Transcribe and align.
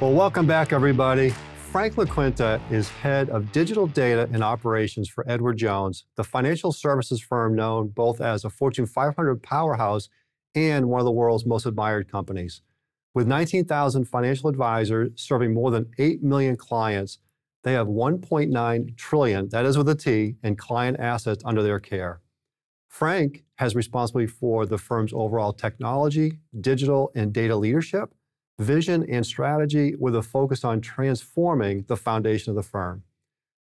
Well, 0.00 0.12
welcome 0.12 0.46
back, 0.46 0.72
everybody. 0.72 1.30
Frank 1.72 1.96
LaQuinta 1.96 2.60
is 2.70 2.88
head 2.88 3.30
of 3.30 3.50
digital 3.50 3.88
data 3.88 4.28
and 4.32 4.44
operations 4.44 5.08
for 5.08 5.28
Edward 5.28 5.56
Jones, 5.56 6.04
the 6.14 6.22
financial 6.22 6.70
services 6.70 7.20
firm 7.20 7.56
known 7.56 7.88
both 7.88 8.20
as 8.20 8.44
a 8.44 8.50
Fortune 8.50 8.86
500 8.86 9.42
powerhouse 9.42 10.08
and 10.54 10.88
one 10.88 11.00
of 11.00 11.04
the 11.04 11.10
world's 11.10 11.44
most 11.44 11.66
admired 11.66 12.08
companies. 12.08 12.62
With 13.12 13.26
19,000 13.26 14.04
financial 14.04 14.48
advisors 14.48 15.10
serving 15.16 15.52
more 15.52 15.72
than 15.72 15.90
8 15.98 16.22
million 16.22 16.54
clients, 16.54 17.18
they 17.64 17.72
have 17.72 17.88
1.9 17.88 18.96
trillion, 18.96 19.48
that 19.48 19.66
is 19.66 19.76
with 19.76 19.88
a 19.88 19.96
T, 19.96 20.36
in 20.44 20.54
client 20.54 21.00
assets 21.00 21.42
under 21.44 21.64
their 21.64 21.80
care. 21.80 22.20
Frank 22.86 23.42
has 23.56 23.74
responsibility 23.74 24.30
for 24.30 24.64
the 24.64 24.78
firm's 24.78 25.12
overall 25.12 25.52
technology, 25.52 26.38
digital, 26.60 27.10
and 27.16 27.32
data 27.32 27.56
leadership, 27.56 28.14
vision, 28.58 29.06
and 29.08 29.24
strategy 29.24 29.94
with 29.98 30.16
a 30.16 30.22
focus 30.22 30.64
on 30.64 30.80
transforming 30.80 31.84
the 31.86 31.96
foundation 31.96 32.50
of 32.50 32.56
the 32.56 32.62
firm. 32.62 33.04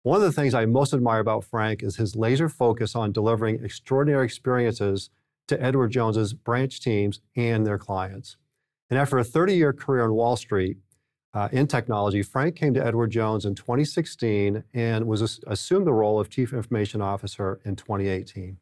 One 0.03 0.17
of 0.17 0.21
the 0.21 0.31
things 0.31 0.53
I 0.53 0.65
most 0.65 0.93
admire 0.93 1.19
about 1.19 1.43
Frank 1.43 1.81
is 1.81 1.95
his 1.95 2.15
laser 2.15 2.47
focus 2.47 2.95
on 2.95 3.11
delivering 3.11 3.63
extraordinary 3.63 4.25
experiences 4.25 5.09
to 5.47 5.61
Edward 5.61 5.91
Jones's 5.91 6.33
branch 6.33 6.79
teams 6.79 7.21
and 7.35 7.65
their 7.65 7.79
clients. 7.79 8.37
And 8.89 8.99
after 8.99 9.17
a 9.17 9.23
30 9.23 9.55
year 9.55 9.73
career 9.73 10.03
on 10.03 10.13
Wall 10.13 10.35
Street 10.35 10.77
uh, 11.33 11.49
in 11.51 11.65
technology, 11.65 12.21
Frank 12.21 12.55
came 12.55 12.75
to 12.75 12.85
Edward 12.85 13.09
Jones 13.09 13.45
in 13.45 13.55
2016 13.55 14.63
and 14.75 15.07
was 15.07 15.41
assumed 15.47 15.87
the 15.87 15.93
role 15.93 16.19
of 16.19 16.29
Chief 16.29 16.53
Information 16.53 17.01
Officer 17.01 17.59
in 17.65 17.75
2018. 17.75 18.57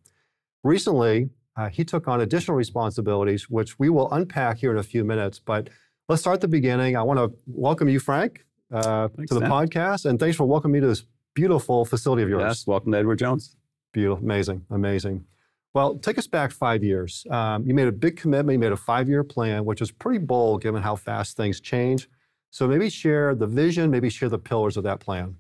Recently, 0.63 1.29
uh, 1.57 1.69
he 1.69 1.83
took 1.83 2.07
on 2.07 2.21
additional 2.21 2.55
responsibilities, 2.55 3.49
which 3.49 3.77
we 3.77 3.89
will 3.89 4.11
unpack 4.11 4.59
here 4.59 4.71
in 4.71 4.77
a 4.77 4.83
few 4.83 5.03
minutes. 5.03 5.39
But 5.39 5.69
let's 6.09 6.21
start 6.21 6.35
at 6.35 6.41
the 6.41 6.47
beginning. 6.47 6.95
I 6.95 7.03
want 7.03 7.19
to 7.19 7.37
welcome 7.47 7.87
you, 7.87 7.99
Frank, 7.99 8.45
uh, 8.71 9.07
thanks, 9.09 9.29
to 9.29 9.35
the 9.35 9.41
Sam. 9.41 9.51
podcast. 9.51 10.05
And 10.05 10.19
thanks 10.19 10.35
for 10.35 10.45
welcoming 10.45 10.73
me 10.73 10.79
to 10.81 10.87
this 10.87 11.05
beautiful 11.33 11.85
facility 11.85 12.23
of 12.23 12.29
yours. 12.29 12.43
Yes, 12.43 12.67
welcome 12.67 12.91
to 12.91 12.97
Edward 12.97 13.19
Jones. 13.19 13.55
Beautiful, 13.93 14.23
amazing, 14.23 14.65
amazing. 14.69 15.25
Well, 15.73 15.95
take 15.95 16.17
us 16.17 16.27
back 16.27 16.51
five 16.51 16.83
years. 16.83 17.25
Um, 17.31 17.65
you 17.65 17.73
made 17.73 17.87
a 17.87 17.91
big 17.91 18.15
commitment, 18.17 18.55
you 18.55 18.59
made 18.59 18.71
a 18.71 18.77
five 18.77 19.09
year 19.09 19.23
plan, 19.23 19.65
which 19.65 19.81
is 19.81 19.91
pretty 19.91 20.19
bold 20.19 20.61
given 20.61 20.83
how 20.83 20.95
fast 20.95 21.35
things 21.35 21.59
change. 21.59 22.09
So 22.51 22.67
maybe 22.67 22.89
share 22.89 23.33
the 23.33 23.47
vision, 23.47 23.89
maybe 23.89 24.09
share 24.09 24.29
the 24.29 24.37
pillars 24.37 24.77
of 24.77 24.83
that 24.83 24.99
plan. 24.99 25.35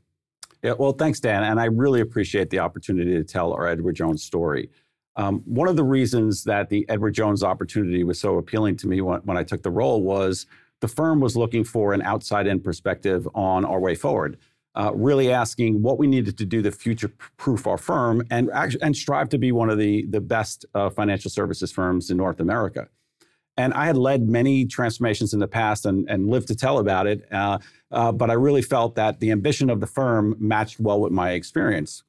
Yeah, 0.63 0.73
well, 0.79 0.93
thanks, 0.93 1.19
Dan. 1.19 1.43
And 1.43 1.59
I 1.59 1.65
really 1.65 1.99
appreciate 1.99 2.49
the 2.49 2.59
opportunity 2.59 3.11
to 3.11 3.23
tell 3.23 3.53
our 3.53 3.67
Edward 3.67 3.95
Jones 3.95 4.23
story. 4.23 4.69
Um, 5.15 5.41
one 5.45 5.67
of 5.67 5.75
the 5.75 5.83
reasons 5.83 6.43
that 6.45 6.69
the 6.69 6.85
Edward 6.89 7.11
Jones 7.11 7.43
opportunity 7.43 8.03
was 8.03 8.19
so 8.19 8.37
appealing 8.37 8.77
to 8.77 8.87
me 8.87 9.01
when, 9.01 9.19
when 9.21 9.37
I 9.37 9.43
took 9.43 9.61
the 9.61 9.71
role 9.71 10.01
was 10.01 10.45
the 10.81 10.87
firm 10.87 11.19
was 11.19 11.37
looking 11.37 11.63
for 11.63 11.93
an 11.93 12.01
outside 12.01 12.47
in 12.47 12.59
perspective 12.59 13.27
on 13.35 13.63
our 13.63 13.79
way 13.79 13.95
forward. 13.95 14.37
Uh, 14.75 14.91
really 14.95 15.31
asking 15.31 15.83
what 15.83 15.99
we 15.99 16.07
needed 16.07 16.35
to 16.35 16.45
do 16.47 16.63
to 16.63 16.71
future 16.71 17.11
proof 17.37 17.67
our 17.67 17.77
firm 17.77 18.23
and, 18.31 18.49
and 18.81 18.97
strive 18.97 19.29
to 19.29 19.37
be 19.37 19.51
one 19.51 19.69
of 19.69 19.77
the, 19.77 20.03
the 20.07 20.19
best 20.19 20.65
uh, 20.73 20.89
financial 20.89 21.29
services 21.29 21.71
firms 21.71 22.09
in 22.09 22.17
North 22.17 22.39
America. 22.39 22.87
And 23.55 23.71
I 23.75 23.85
had 23.85 23.97
led 23.97 24.27
many 24.27 24.65
transformations 24.65 25.31
in 25.31 25.39
the 25.39 25.47
past 25.47 25.85
and, 25.85 26.09
and 26.09 26.27
lived 26.27 26.47
to 26.47 26.55
tell 26.55 26.79
about 26.79 27.05
it, 27.05 27.31
uh, 27.31 27.59
uh 27.91 28.11
but 28.11 28.31
I 28.31 28.33
really 28.33 28.63
felt 28.63 28.95
that 28.95 29.19
the 29.19 29.29
ambition 29.29 29.69
of 29.69 29.79
the 29.79 29.85
firm 29.85 30.35
matched 30.39 30.79
well 30.79 30.99
with 30.99 31.11
my 31.11 31.33
experience 31.33 32.01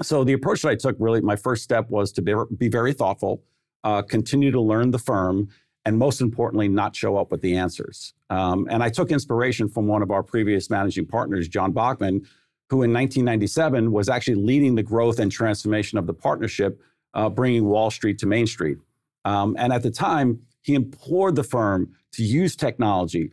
so 0.00 0.24
the 0.24 0.32
approach 0.32 0.62
that 0.62 0.68
I 0.68 0.74
took 0.74 0.96
really, 0.98 1.20
my 1.20 1.36
first 1.36 1.62
step 1.62 1.90
was 1.90 2.12
to 2.12 2.22
be, 2.22 2.34
be 2.56 2.68
very 2.68 2.92
thoughtful, 2.92 3.42
uh, 3.84 4.02
continue 4.02 4.50
to 4.50 4.60
learn 4.60 4.90
the 4.90 4.98
firm, 4.98 5.48
and 5.84 5.98
most 5.98 6.20
importantly, 6.20 6.68
not 6.68 6.94
show 6.94 7.16
up 7.16 7.30
with 7.30 7.42
the 7.42 7.56
answers. 7.56 8.14
Um, 8.30 8.66
and 8.70 8.82
I 8.82 8.88
took 8.88 9.10
inspiration 9.10 9.68
from 9.68 9.86
one 9.86 10.02
of 10.02 10.10
our 10.10 10.22
previous 10.22 10.70
managing 10.70 11.06
partners, 11.06 11.48
John 11.48 11.72
Bachmann, 11.72 12.26
who 12.70 12.82
in 12.82 12.92
1997 12.92 13.92
was 13.92 14.08
actually 14.08 14.36
leading 14.36 14.74
the 14.74 14.82
growth 14.82 15.18
and 15.18 15.30
transformation 15.30 15.98
of 15.98 16.06
the 16.06 16.14
partnership, 16.14 16.80
uh, 17.14 17.28
bringing 17.28 17.66
Wall 17.66 17.90
Street 17.90 18.18
to 18.18 18.26
Main 18.26 18.46
Street. 18.46 18.78
Um, 19.24 19.56
and 19.58 19.72
at 19.72 19.82
the 19.82 19.90
time, 19.90 20.40
he 20.62 20.74
implored 20.74 21.36
the 21.36 21.44
firm 21.44 21.92
to 22.12 22.22
use 22.22 22.56
technology 22.56 23.32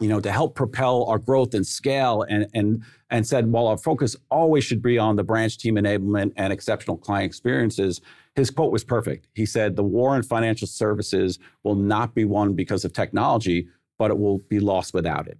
you 0.00 0.08
know, 0.08 0.20
to 0.20 0.32
help 0.32 0.54
propel 0.54 1.04
our 1.04 1.18
growth 1.18 1.54
and 1.54 1.66
scale 1.66 2.24
and, 2.28 2.46
and, 2.52 2.82
and 3.10 3.26
said, 3.26 3.50
while 3.50 3.66
our 3.66 3.76
focus 3.76 4.16
always 4.30 4.64
should 4.64 4.82
be 4.82 4.98
on 4.98 5.16
the 5.16 5.22
branch 5.22 5.58
team 5.58 5.76
enablement 5.76 6.32
and 6.36 6.52
exceptional 6.52 6.96
client 6.96 7.26
experiences, 7.26 8.00
his 8.34 8.50
quote 8.50 8.72
was 8.72 8.82
perfect. 8.82 9.28
He 9.34 9.46
said, 9.46 9.76
the 9.76 9.84
war 9.84 10.16
in 10.16 10.22
financial 10.22 10.66
services 10.66 11.38
will 11.62 11.76
not 11.76 12.14
be 12.14 12.24
won 12.24 12.54
because 12.54 12.84
of 12.84 12.92
technology, 12.92 13.68
but 13.98 14.10
it 14.10 14.18
will 14.18 14.38
be 14.38 14.58
lost 14.58 14.94
without 14.94 15.28
it. 15.28 15.38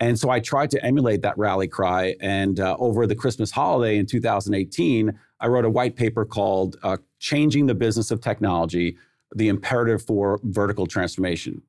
And 0.00 0.18
so 0.18 0.30
I 0.30 0.40
tried 0.40 0.72
to 0.72 0.84
emulate 0.84 1.22
that 1.22 1.38
rally 1.38 1.68
cry. 1.68 2.16
And 2.20 2.58
uh, 2.58 2.76
over 2.80 3.06
the 3.06 3.14
Christmas 3.14 3.52
holiday 3.52 3.98
in 3.98 4.06
2018, 4.06 5.16
I 5.38 5.46
wrote 5.46 5.64
a 5.64 5.70
white 5.70 5.94
paper 5.94 6.24
called 6.24 6.76
uh, 6.82 6.96
Changing 7.20 7.66
the 7.66 7.74
Business 7.76 8.10
of 8.10 8.20
Technology, 8.20 8.96
the 9.36 9.46
Imperative 9.46 10.02
for 10.02 10.40
Vertical 10.42 10.88
Transformation. 10.88 11.62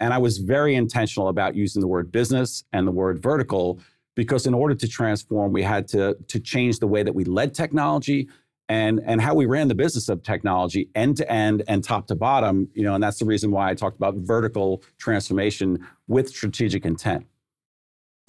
And 0.00 0.14
I 0.14 0.18
was 0.18 0.38
very 0.38 0.74
intentional 0.74 1.28
about 1.28 1.54
using 1.54 1.80
the 1.80 1.88
word 1.88 2.12
business 2.12 2.64
and 2.72 2.86
the 2.86 2.92
word 2.92 3.22
vertical 3.22 3.80
because 4.14 4.46
in 4.46 4.54
order 4.54 4.74
to 4.74 4.88
transform, 4.88 5.52
we 5.52 5.62
had 5.62 5.86
to, 5.88 6.16
to 6.26 6.40
change 6.40 6.78
the 6.78 6.86
way 6.86 7.02
that 7.02 7.14
we 7.14 7.24
led 7.24 7.54
technology 7.54 8.28
and, 8.68 9.00
and 9.06 9.20
how 9.20 9.34
we 9.34 9.46
ran 9.46 9.68
the 9.68 9.74
business 9.74 10.08
of 10.08 10.22
technology 10.22 10.88
end 10.94 11.16
to 11.16 11.30
end 11.30 11.62
and 11.68 11.82
top 11.82 12.06
to 12.08 12.14
bottom. 12.14 12.68
You 12.74 12.82
know, 12.82 12.94
and 12.94 13.02
that's 13.02 13.18
the 13.18 13.24
reason 13.24 13.50
why 13.50 13.70
I 13.70 13.74
talked 13.74 13.96
about 13.96 14.14
vertical 14.16 14.82
transformation 14.98 15.86
with 16.06 16.28
strategic 16.28 16.84
intent. 16.84 17.26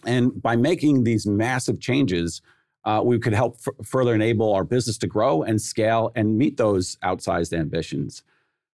And 0.06 0.42
by 0.42 0.56
making 0.56 1.04
these 1.04 1.26
massive 1.28 1.80
changes, 1.80 2.42
uh, 2.86 3.02
we 3.04 3.20
could 3.20 3.34
help 3.34 3.58
f- 3.68 3.86
further 3.86 4.16
enable 4.16 4.54
our 4.54 4.64
business 4.64 4.98
to 5.00 5.08
grow 5.08 5.44
and 5.44 5.62
scale 5.62 6.12
and 6.16 6.38
meet 6.38 6.58
those 6.58 6.98
outsized 7.04 7.58
ambitions. 7.58 8.24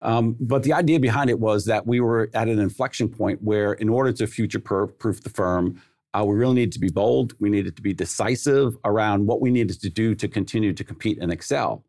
Um, 0.02 0.36
but 0.40 0.62
the 0.62 0.72
idea 0.72 0.98
behind 0.98 1.30
it 1.30 1.38
was 1.38 1.66
that 1.66 1.86
we 1.86 2.00
were 2.00 2.30
at 2.34 2.48
an 2.48 2.58
inflection 2.58 3.08
point 3.08 3.42
where, 3.42 3.74
in 3.74 3.88
order 3.88 4.12
to 4.12 4.26
future 4.26 4.58
proof 4.58 5.22
the 5.22 5.30
firm, 5.30 5.80
uh, 6.14 6.24
we 6.24 6.34
really 6.34 6.54
needed 6.54 6.72
to 6.72 6.80
be 6.80 6.90
bold. 6.90 7.34
We 7.38 7.50
needed 7.50 7.76
to 7.76 7.82
be 7.82 7.92
decisive 7.92 8.76
around 8.84 9.26
what 9.26 9.40
we 9.40 9.50
needed 9.50 9.80
to 9.80 9.90
do 9.90 10.14
to 10.16 10.26
continue 10.28 10.72
to 10.72 10.84
compete 10.84 11.18
and 11.20 11.30
excel. 11.30 11.84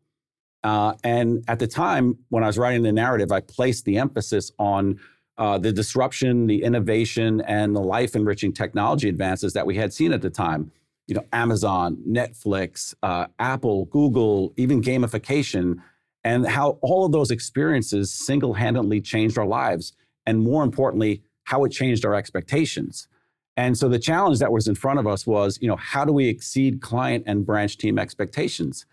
Uh, 0.62 0.94
and 1.02 1.42
at 1.48 1.58
the 1.58 1.66
time, 1.66 2.16
when 2.28 2.44
I 2.44 2.46
was 2.46 2.58
writing 2.58 2.82
the 2.82 2.92
narrative, 2.92 3.32
I 3.32 3.40
placed 3.40 3.84
the 3.84 3.98
emphasis 3.98 4.52
on 4.58 5.00
uh, 5.38 5.58
the 5.58 5.72
disruption, 5.72 6.46
the 6.46 6.62
innovation, 6.62 7.40
and 7.40 7.74
the 7.74 7.80
life 7.80 8.14
enriching 8.14 8.52
technology 8.52 9.08
advances 9.08 9.54
that 9.54 9.66
we 9.66 9.74
had 9.74 9.92
seen 9.92 10.12
at 10.12 10.22
the 10.22 10.30
time. 10.30 10.70
You 11.08 11.16
know, 11.16 11.24
Amazon, 11.32 11.96
Netflix, 12.08 12.94
uh, 13.02 13.26
Apple, 13.40 13.86
Google, 13.86 14.52
even 14.56 14.80
gamification 14.82 15.82
and 16.24 16.46
how 16.46 16.78
all 16.82 17.04
of 17.04 17.12
those 17.12 17.30
experiences 17.30 18.12
single 18.12 18.54
handedly 18.54 19.00
changed 19.00 19.38
our 19.38 19.46
lives. 19.46 19.92
And 20.26 20.40
more 20.40 20.62
importantly, 20.62 21.22
how 21.44 21.64
it 21.64 21.70
changed 21.70 22.04
our 22.04 22.14
expectations. 22.14 23.08
And 23.56 23.76
so 23.76 23.88
the 23.88 23.98
challenge 23.98 24.38
that 24.38 24.52
was 24.52 24.68
in 24.68 24.74
front 24.74 24.98
of 24.98 25.06
us 25.06 25.26
was, 25.26 25.58
you 25.60 25.68
know, 25.68 25.76
how 25.76 26.04
do 26.04 26.12
we 26.12 26.28
exceed 26.28 26.80
client 26.80 27.24
and 27.26 27.44
branch 27.44 27.76
team 27.76 27.98
expectations? 27.98 28.86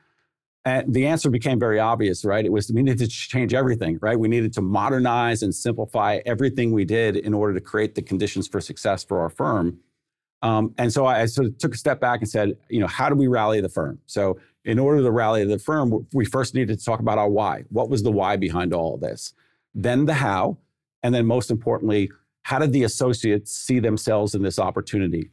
And 0.66 0.94
the 0.94 1.08
answer 1.08 1.30
became 1.30 1.58
very 1.60 1.80
obvious, 1.80 2.26
right? 2.26 2.44
It 2.44 2.52
was 2.52 2.72
we 2.72 2.84
needed 2.84 3.00
to 3.00 3.08
change 3.08 3.54
everything, 3.54 3.98
right? 4.02 4.20
We 4.20 4.28
needed 4.28 4.52
to 4.54 4.62
modernize 4.62 5.42
and 5.42 5.56
simplify 5.56 6.20
everything 6.26 6.74
we 6.74 6.84
did 6.84 7.16
in 7.16 7.34
order 7.34 7.54
to 7.54 7.62
create 7.62 7.96
the 7.96 8.02
conditions 8.02 8.48
for 8.48 8.60
success 8.60 9.04
for 9.04 9.22
our 9.22 9.30
firm. 9.30 9.80
Um, 10.42 10.74
and 10.78 10.92
so 10.92 11.06
I 11.06 11.26
sort 11.26 11.48
of 11.48 11.58
took 11.58 11.74
a 11.74 11.78
step 11.78 12.00
back 12.00 12.20
and 12.20 12.30
said, 12.30 12.58
you 12.70 12.80
know, 12.80 12.88
how 12.88 13.10
do 13.10 13.16
we 13.16 13.28
rally 13.28 13.62
the 13.62 13.70
firm? 13.70 14.00
So 14.06 14.40
in 14.66 14.80
order 14.80 15.02
to 15.02 15.12
rally 15.12 15.46
the 15.46 15.60
firm, 15.60 16.08
we 16.14 16.26
first 16.26 16.54
needed 16.54 16.78
to 16.78 16.86
talk 16.86 17.00
about 17.00 17.18
our 17.18 17.30
why. 17.30 17.64
What 17.70 17.90
was 17.90 18.04
the 18.04 18.12
why 18.12 18.36
behind 18.36 18.74
all 18.74 18.96
of 18.96 19.02
this? 19.02 19.34
Then 19.74 20.06
the 20.06 20.16
how. 20.16 20.58
And 21.02 21.16
then 21.16 21.26
most 21.26 21.50
importantly, 21.50 22.12
how 22.44 22.60
did 22.60 22.74
the 22.74 22.84
associates 22.84 23.52
see 23.52 23.80
themselves 23.80 24.36
in 24.36 24.42
this 24.42 24.60
opportunity? 24.60 25.32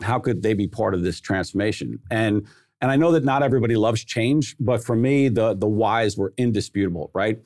How 0.00 0.18
could 0.18 0.42
they 0.42 0.54
be 0.54 0.66
part 0.66 0.94
of 0.94 1.02
this 1.02 1.20
transformation? 1.20 2.00
And 2.10 2.46
and 2.82 2.90
I 2.90 2.96
know 2.96 3.12
that 3.12 3.24
not 3.24 3.42
everybody 3.42 3.76
loves 3.76 4.02
change, 4.04 4.56
but 4.58 4.82
for 4.82 4.96
me, 4.96 5.28
the 5.28 5.54
the 5.54 5.68
whys 5.68 6.16
were 6.16 6.32
indisputable, 6.38 7.10
right? 7.14 7.38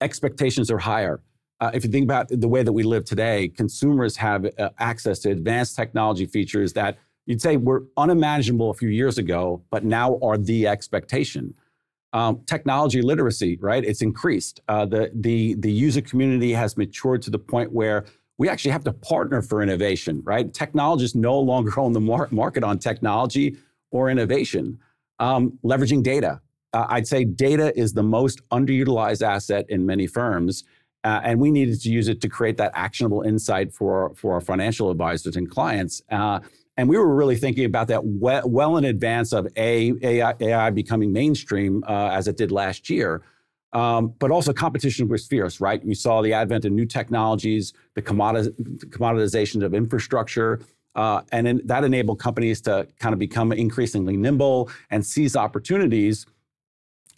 Expectations 0.00 0.70
are 0.70 0.78
higher. 0.78 1.22
Uh, 1.60 1.70
if 1.72 1.84
you 1.84 1.90
think 1.90 2.04
about 2.04 2.26
the 2.28 2.48
way 2.48 2.62
that 2.62 2.72
we 2.72 2.82
live 2.82 3.04
today, 3.04 3.48
consumers 3.48 4.16
have 4.16 4.46
uh, 4.58 4.68
access 4.78 5.20
to 5.20 5.30
advanced 5.30 5.76
technology 5.76 6.26
features 6.26 6.72
that 6.72 6.98
you'd 7.26 7.42
say 7.42 7.56
were 7.56 7.84
unimaginable 7.96 8.70
a 8.70 8.74
few 8.74 8.88
years 8.88 9.18
ago, 9.18 9.62
but 9.70 9.84
now 9.84 10.18
are 10.22 10.36
the 10.36 10.66
expectation. 10.66 11.54
Um, 12.12 12.42
technology 12.46 13.00
literacy, 13.00 13.56
right? 13.60 13.84
It's 13.84 14.02
increased. 14.02 14.60
Uh, 14.68 14.84
the, 14.84 15.10
the, 15.14 15.54
the 15.54 15.72
user 15.72 16.02
community 16.02 16.52
has 16.52 16.76
matured 16.76 17.22
to 17.22 17.30
the 17.30 17.38
point 17.38 17.72
where 17.72 18.04
we 18.38 18.48
actually 18.48 18.72
have 18.72 18.84
to 18.84 18.92
partner 18.92 19.40
for 19.40 19.62
innovation, 19.62 20.20
right? 20.24 20.52
Technologists 20.52 21.14
no 21.14 21.38
longer 21.52 21.78
own 21.78 21.92
the 21.92 22.00
mar- 22.00 22.28
market 22.30 22.64
on 22.64 22.78
technology 22.78 23.56
or 23.90 24.10
innovation. 24.10 24.78
Um, 25.18 25.58
leveraging 25.64 26.02
data. 26.02 26.40
Uh, 26.72 26.86
I'd 26.88 27.06
say 27.06 27.24
data 27.24 27.78
is 27.78 27.92
the 27.92 28.02
most 28.02 28.46
underutilized 28.48 29.22
asset 29.22 29.66
in 29.68 29.86
many 29.86 30.06
firms. 30.06 30.64
Uh, 31.04 31.20
and 31.24 31.40
we 31.40 31.50
needed 31.50 31.80
to 31.82 31.90
use 31.90 32.08
it 32.08 32.20
to 32.20 32.28
create 32.28 32.56
that 32.56 32.70
actionable 32.74 33.22
insight 33.22 33.72
for, 33.72 34.12
for 34.14 34.34
our 34.34 34.40
financial 34.40 34.90
advisors 34.90 35.36
and 35.36 35.50
clients. 35.50 36.02
Uh, 36.10 36.40
and 36.76 36.88
we 36.88 36.96
were 36.96 37.14
really 37.14 37.36
thinking 37.36 37.64
about 37.64 37.88
that 37.88 38.04
well, 38.04 38.48
well 38.48 38.76
in 38.76 38.84
advance 38.84 39.32
of 39.32 39.46
A, 39.56 39.92
AI, 40.02 40.34
AI 40.40 40.70
becoming 40.70 41.12
mainstream 41.12 41.84
uh, 41.86 42.08
as 42.12 42.28
it 42.28 42.36
did 42.36 42.50
last 42.50 42.88
year. 42.88 43.22
Um, 43.74 44.14
but 44.18 44.30
also 44.30 44.52
competition 44.52 45.08
was 45.08 45.26
fierce, 45.26 45.60
right? 45.60 45.82
We 45.84 45.94
saw 45.94 46.20
the 46.20 46.34
advent 46.34 46.66
of 46.66 46.72
new 46.72 46.84
technologies, 46.84 47.72
the 47.94 48.02
commoditization 48.02 49.64
of 49.64 49.72
infrastructure, 49.74 50.60
uh, 50.94 51.22
and 51.32 51.48
in, 51.48 51.62
that 51.64 51.84
enabled 51.84 52.18
companies 52.18 52.60
to 52.62 52.86
kind 52.98 53.14
of 53.14 53.18
become 53.18 53.50
increasingly 53.52 54.16
nimble 54.16 54.70
and 54.90 55.04
seize 55.04 55.36
opportunities, 55.36 56.26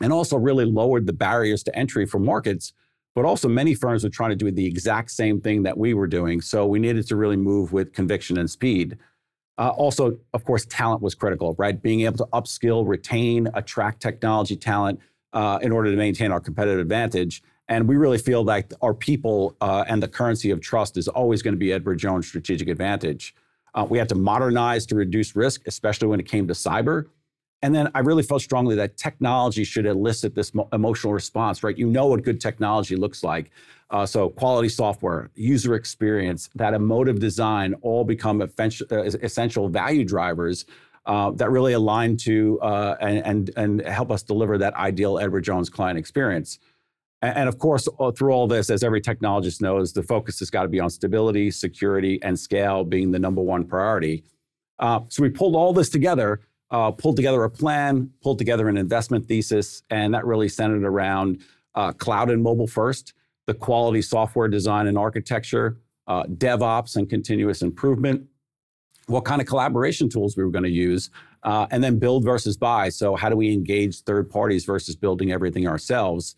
and 0.00 0.12
also 0.12 0.36
really 0.36 0.64
lowered 0.64 1.06
the 1.06 1.12
barriers 1.12 1.64
to 1.64 1.76
entry 1.76 2.06
for 2.06 2.20
markets. 2.20 2.72
But 3.16 3.24
also, 3.24 3.48
many 3.48 3.74
firms 3.74 4.04
were 4.04 4.10
trying 4.10 4.30
to 4.30 4.36
do 4.36 4.50
the 4.50 4.66
exact 4.66 5.10
same 5.10 5.40
thing 5.40 5.62
that 5.64 5.76
we 5.76 5.94
were 5.94 6.08
doing. 6.08 6.40
So 6.40 6.66
we 6.66 6.78
needed 6.78 7.06
to 7.08 7.16
really 7.16 7.36
move 7.36 7.72
with 7.72 7.92
conviction 7.92 8.38
and 8.38 8.50
speed. 8.50 8.96
Uh, 9.56 9.68
also, 9.68 10.18
of 10.32 10.44
course, 10.44 10.66
talent 10.66 11.00
was 11.00 11.14
critical, 11.14 11.54
right? 11.58 11.80
Being 11.80 12.00
able 12.02 12.18
to 12.18 12.26
upskill, 12.32 12.86
retain, 12.86 13.48
attract 13.54 14.02
technology 14.02 14.56
talent 14.56 15.00
uh, 15.32 15.58
in 15.62 15.70
order 15.72 15.90
to 15.90 15.96
maintain 15.96 16.32
our 16.32 16.40
competitive 16.40 16.80
advantage. 16.80 17.42
And 17.68 17.88
we 17.88 17.96
really 17.96 18.18
feel 18.18 18.44
like 18.44 18.72
our 18.82 18.92
people 18.92 19.56
uh, 19.60 19.84
and 19.88 20.02
the 20.02 20.08
currency 20.08 20.50
of 20.50 20.60
trust 20.60 20.96
is 20.96 21.08
always 21.08 21.40
going 21.40 21.54
to 21.54 21.58
be 21.58 21.72
Edward 21.72 21.98
Jones' 21.98 22.26
strategic 22.26 22.68
advantage. 22.68 23.34
Uh, 23.74 23.86
we 23.88 23.98
had 23.98 24.08
to 24.08 24.14
modernize 24.14 24.86
to 24.86 24.94
reduce 24.94 25.34
risk, 25.34 25.62
especially 25.66 26.08
when 26.08 26.20
it 26.20 26.28
came 26.28 26.46
to 26.48 26.54
cyber. 26.54 27.06
And 27.62 27.74
then 27.74 27.90
I 27.94 28.00
really 28.00 28.22
felt 28.22 28.42
strongly 28.42 28.76
that 28.76 28.98
technology 28.98 29.64
should 29.64 29.86
elicit 29.86 30.34
this 30.34 30.52
emotional 30.72 31.14
response, 31.14 31.64
right? 31.64 31.76
You 31.76 31.88
know 31.88 32.06
what 32.06 32.22
good 32.22 32.40
technology 32.40 32.94
looks 32.94 33.24
like. 33.24 33.50
Uh, 33.90 34.06
so 34.06 34.28
quality 34.28 34.68
software, 34.68 35.30
user 35.34 35.74
experience, 35.74 36.50
that 36.54 36.74
emotive 36.74 37.18
design 37.18 37.74
all 37.82 38.04
become 38.04 38.40
uh, 38.40 38.46
essential 38.88 39.68
value 39.68 40.04
drivers 40.04 40.64
uh, 41.06 41.30
that 41.32 41.50
really 41.50 41.74
align 41.74 42.16
to 42.16 42.58
uh, 42.60 42.96
and, 43.00 43.18
and, 43.26 43.50
and 43.56 43.86
help 43.86 44.10
us 44.10 44.22
deliver 44.22 44.56
that 44.56 44.74
ideal 44.74 45.18
Edward 45.18 45.42
Jones 45.42 45.68
client 45.68 45.98
experience. 45.98 46.58
And, 47.20 47.36
and 47.36 47.48
of 47.48 47.58
course, 47.58 47.86
through 48.16 48.32
all 48.32 48.46
this, 48.46 48.70
as 48.70 48.82
every 48.82 49.02
technologist 49.02 49.60
knows, 49.60 49.92
the 49.92 50.02
focus 50.02 50.38
has 50.38 50.50
got 50.50 50.62
to 50.62 50.68
be 50.68 50.80
on 50.80 50.88
stability, 50.88 51.50
security, 51.50 52.18
and 52.22 52.38
scale 52.38 52.84
being 52.84 53.10
the 53.10 53.18
number 53.18 53.42
one 53.42 53.64
priority. 53.64 54.24
Uh, 54.78 55.00
so 55.08 55.22
we 55.22 55.28
pulled 55.28 55.54
all 55.54 55.72
this 55.72 55.90
together 55.90 56.40
uh, 56.74 56.90
pulled 56.90 57.14
together 57.14 57.44
a 57.44 57.50
plan, 57.50 58.10
pulled 58.20 58.36
together 58.36 58.68
an 58.68 58.76
investment 58.76 59.26
thesis, 59.26 59.82
and 59.90 60.12
that 60.14 60.24
really 60.24 60.48
centered 60.48 60.84
around 60.84 61.40
uh, 61.76 61.92
cloud 61.92 62.30
and 62.30 62.42
mobile 62.42 62.66
first, 62.66 63.14
the 63.46 63.54
quality 63.54 64.02
software 64.02 64.48
design 64.48 64.86
and 64.86 64.98
architecture, 64.98 65.78
uh, 66.06 66.24
DevOps 66.24 66.96
and 66.96 67.08
continuous 67.08 67.62
improvement, 67.62 68.24
what 69.06 69.24
kind 69.24 69.40
of 69.40 69.46
collaboration 69.46 70.08
tools 70.08 70.36
we 70.36 70.44
were 70.44 70.50
going 70.50 70.64
to 70.64 70.70
use, 70.70 71.10
uh, 71.42 71.66
and 71.70 71.84
then 71.84 71.98
build 71.98 72.24
versus 72.24 72.56
buy. 72.56 72.88
So, 72.88 73.16
how 73.16 73.28
do 73.28 73.36
we 73.36 73.52
engage 73.52 74.00
third 74.00 74.30
parties 74.30 74.64
versus 74.64 74.96
building 74.96 75.32
everything 75.32 75.68
ourselves? 75.68 76.36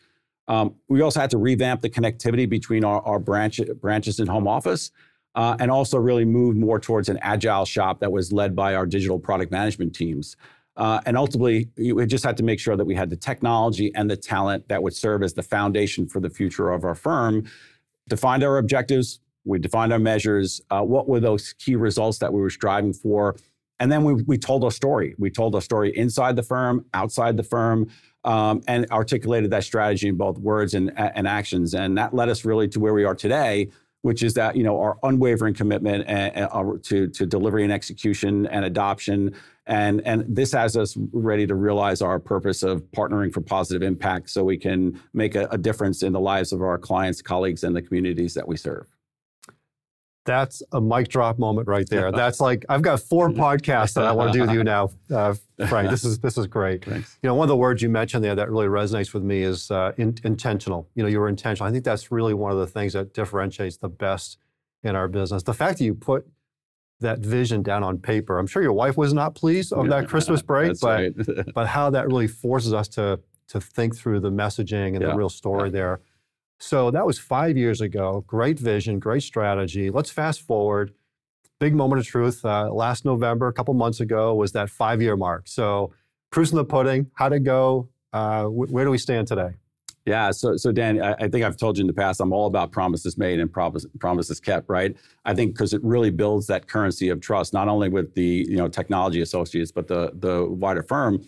Um, 0.48 0.74
we 0.88 1.00
also 1.00 1.20
had 1.20 1.30
to 1.30 1.38
revamp 1.38 1.80
the 1.80 1.90
connectivity 1.90 2.48
between 2.48 2.84
our, 2.84 3.00
our 3.02 3.18
branch, 3.18 3.60
branches 3.80 4.20
and 4.20 4.28
home 4.28 4.46
office 4.46 4.92
uh, 5.36 5.54
and 5.60 5.70
also 5.70 5.98
really 5.98 6.24
move 6.24 6.56
more 6.56 6.80
towards 6.80 7.08
an 7.08 7.18
agile 7.20 7.66
shop 7.66 8.00
that 8.00 8.10
was 8.10 8.32
led 8.32 8.56
by 8.56 8.74
our 8.74 8.86
digital 8.86 9.18
product 9.18 9.52
management 9.52 9.94
teams. 9.94 10.36
Uh, 10.76 11.00
and 11.06 11.16
ultimately, 11.16 11.68
we 11.76 12.04
just 12.06 12.24
had 12.24 12.36
to 12.36 12.42
make 12.42 12.60
sure 12.60 12.76
that 12.76 12.84
we 12.84 12.94
had 12.94 13.08
the 13.08 13.16
technology 13.16 13.90
and 13.94 14.10
the 14.10 14.16
talent 14.16 14.68
that 14.68 14.82
would 14.82 14.94
serve 14.94 15.22
as 15.22 15.34
the 15.34 15.42
foundation 15.42 16.06
for 16.06 16.20
the 16.20 16.30
future 16.30 16.70
of 16.70 16.84
our 16.84 16.94
firm. 16.94 17.44
Defined 18.08 18.44
our 18.44 18.58
objectives, 18.58 19.20
we 19.44 19.58
defined 19.58 19.92
our 19.92 19.98
measures. 19.98 20.60
Uh, 20.70 20.82
what 20.82 21.08
were 21.08 21.20
those 21.20 21.54
key 21.54 21.76
results 21.76 22.18
that 22.18 22.32
we 22.32 22.40
were 22.40 22.50
striving 22.50 22.92
for? 22.92 23.36
And 23.78 23.90
then 23.92 24.04
we, 24.04 24.14
we 24.14 24.38
told 24.38 24.64
our 24.64 24.70
story. 24.70 25.14
We 25.18 25.30
told 25.30 25.54
our 25.54 25.60
story 25.60 25.96
inside 25.96 26.36
the 26.36 26.42
firm, 26.42 26.84
outside 26.94 27.36
the 27.36 27.42
firm, 27.42 27.88
um, 28.24 28.62
and 28.66 28.86
articulated 28.90 29.50
that 29.50 29.64
strategy 29.64 30.08
in 30.08 30.16
both 30.16 30.38
words 30.38 30.74
and, 30.74 30.92
and 30.98 31.28
actions. 31.28 31.74
And 31.74 31.96
that 31.96 32.12
led 32.12 32.28
us 32.28 32.44
really 32.44 32.68
to 32.68 32.80
where 32.80 32.94
we 32.94 33.04
are 33.04 33.14
today, 33.14 33.68
which 34.06 34.22
is 34.22 34.34
that 34.34 34.54
you 34.54 34.62
know 34.62 34.80
our 34.80 34.96
unwavering 35.02 35.52
commitment 35.52 36.04
and, 36.06 36.48
uh, 36.52 36.62
to 36.80 37.08
to 37.08 37.26
delivery 37.26 37.64
and 37.64 37.72
execution 37.72 38.46
and 38.46 38.64
adoption, 38.64 39.34
and 39.66 40.00
and 40.06 40.24
this 40.28 40.52
has 40.52 40.76
us 40.76 40.96
ready 41.12 41.44
to 41.44 41.56
realize 41.56 42.00
our 42.00 42.20
purpose 42.20 42.62
of 42.62 42.82
partnering 42.92 43.34
for 43.34 43.40
positive 43.40 43.82
impact, 43.82 44.30
so 44.30 44.44
we 44.44 44.56
can 44.56 45.02
make 45.12 45.34
a, 45.34 45.48
a 45.50 45.58
difference 45.58 46.04
in 46.04 46.12
the 46.12 46.20
lives 46.20 46.52
of 46.52 46.62
our 46.62 46.78
clients, 46.78 47.20
colleagues, 47.20 47.64
and 47.64 47.74
the 47.74 47.82
communities 47.82 48.32
that 48.34 48.46
we 48.46 48.56
serve. 48.56 48.86
That's 50.26 50.62
a 50.72 50.80
mic 50.80 51.08
drop 51.08 51.38
moment 51.38 51.68
right 51.68 51.88
there. 51.88 52.12
That's 52.26 52.40
like 52.40 52.64
I've 52.68 52.82
got 52.82 53.00
four 53.00 53.30
podcasts 53.44 53.94
that 53.94 54.04
I 54.04 54.12
want 54.12 54.32
to 54.32 54.38
do 54.38 54.44
with 54.44 54.54
you 54.54 54.64
now, 54.64 54.90
uh, 55.10 55.34
Frank. 55.68 55.90
This 55.90 56.04
is 56.04 56.18
this 56.26 56.36
is 56.36 56.46
great. 56.46 56.84
Thanks. 56.84 57.18
You 57.22 57.28
know, 57.28 57.34
one 57.34 57.44
of 57.44 57.48
the 57.48 57.56
words 57.56 57.80
you 57.80 57.88
mentioned 57.88 58.22
there 58.24 58.34
that 58.34 58.50
really 58.50 58.66
resonates 58.66 59.14
with 59.14 59.22
me 59.22 59.42
is 59.42 59.70
uh, 59.70 59.92
in, 59.96 60.16
intentional. 60.24 60.88
You 60.94 61.04
know, 61.04 61.08
you 61.08 61.20
were 61.20 61.28
intentional. 61.28 61.68
I 61.68 61.72
think 61.72 61.84
that's 61.84 62.12
really 62.12 62.34
one 62.34 62.52
of 62.52 62.58
the 62.58 62.66
things 62.66 62.92
that 62.92 63.14
differentiates 63.14 63.78
the 63.78 63.88
best 63.88 64.38
in 64.82 64.94
our 64.94 65.08
business. 65.08 65.42
The 65.42 65.54
fact 65.54 65.78
that 65.78 65.84
you 65.84 65.94
put 65.94 66.26
that 67.00 67.18
vision 67.18 67.62
down 67.62 67.82
on 67.82 67.98
paper. 67.98 68.38
I'm 68.38 68.46
sure 68.46 68.62
your 68.62 68.72
wife 68.72 68.96
was 68.96 69.12
not 69.12 69.34
pleased 69.34 69.72
of 69.72 69.88
that 69.88 70.08
Christmas 70.08 70.40
break, 70.42 70.80
but 70.80 71.12
right. 71.26 71.54
but 71.54 71.66
how 71.66 71.90
that 71.90 72.06
really 72.06 72.26
forces 72.26 72.72
us 72.72 72.88
to 72.88 73.20
to 73.48 73.60
think 73.60 73.96
through 73.96 74.20
the 74.20 74.30
messaging 74.30 74.94
and 74.94 75.02
yeah. 75.02 75.08
the 75.08 75.14
real 75.14 75.28
story 75.28 75.68
yeah. 75.68 75.72
there. 75.72 76.00
So 76.58 76.90
that 76.90 77.06
was 77.06 77.18
five 77.18 77.56
years 77.56 77.80
ago. 77.80 78.24
Great 78.26 78.58
vision, 78.58 78.98
great 78.98 79.22
strategy. 79.22 79.90
Let's 79.90 80.10
fast 80.10 80.42
forward. 80.42 80.92
Big 81.58 81.74
moment 81.74 82.00
of 82.00 82.06
truth. 82.06 82.44
Uh, 82.44 82.72
last 82.72 83.04
November, 83.04 83.48
a 83.48 83.52
couple 83.52 83.72
months 83.74 84.00
ago, 84.00 84.34
was 84.34 84.52
that 84.52 84.68
five 84.70 85.00
year 85.00 85.16
mark. 85.16 85.48
So, 85.48 85.92
proof's 86.30 86.50
in 86.50 86.56
the 86.56 86.64
pudding. 86.64 87.10
How'd 87.14 87.32
it 87.32 87.44
go? 87.44 87.88
Uh, 88.12 88.44
wh- 88.44 88.70
where 88.70 88.84
do 88.84 88.90
we 88.90 88.98
stand 88.98 89.26
today? 89.28 89.52
Yeah, 90.06 90.30
so 90.30 90.56
so 90.56 90.70
Dan, 90.70 91.02
I, 91.02 91.14
I, 91.14 91.28
think 91.28 91.44
I've 91.44 91.56
told 91.56 91.76
you 91.78 91.82
in 91.82 91.88
the 91.88 91.92
past, 91.92 92.20
I'm 92.20 92.32
all 92.32 92.46
about 92.46 92.70
promises 92.70 93.18
made 93.18 93.40
and 93.40 93.52
promise, 93.52 93.84
promises 93.98 94.38
kept, 94.38 94.68
right? 94.68 94.96
I 95.24 95.34
think 95.34 95.54
because 95.54 95.72
it 95.72 95.82
really 95.82 96.10
builds 96.10 96.46
that 96.46 96.68
currency 96.68 97.08
of 97.08 97.20
trust, 97.20 97.52
not 97.52 97.66
only 97.66 97.88
with 97.88 98.14
the 98.14 98.46
you 98.48 98.56
know 98.56 98.68
technology 98.68 99.20
associates, 99.20 99.72
but 99.72 99.88
the 99.88 100.12
the 100.14 100.46
wider 100.48 100.84
firm. 100.84 101.26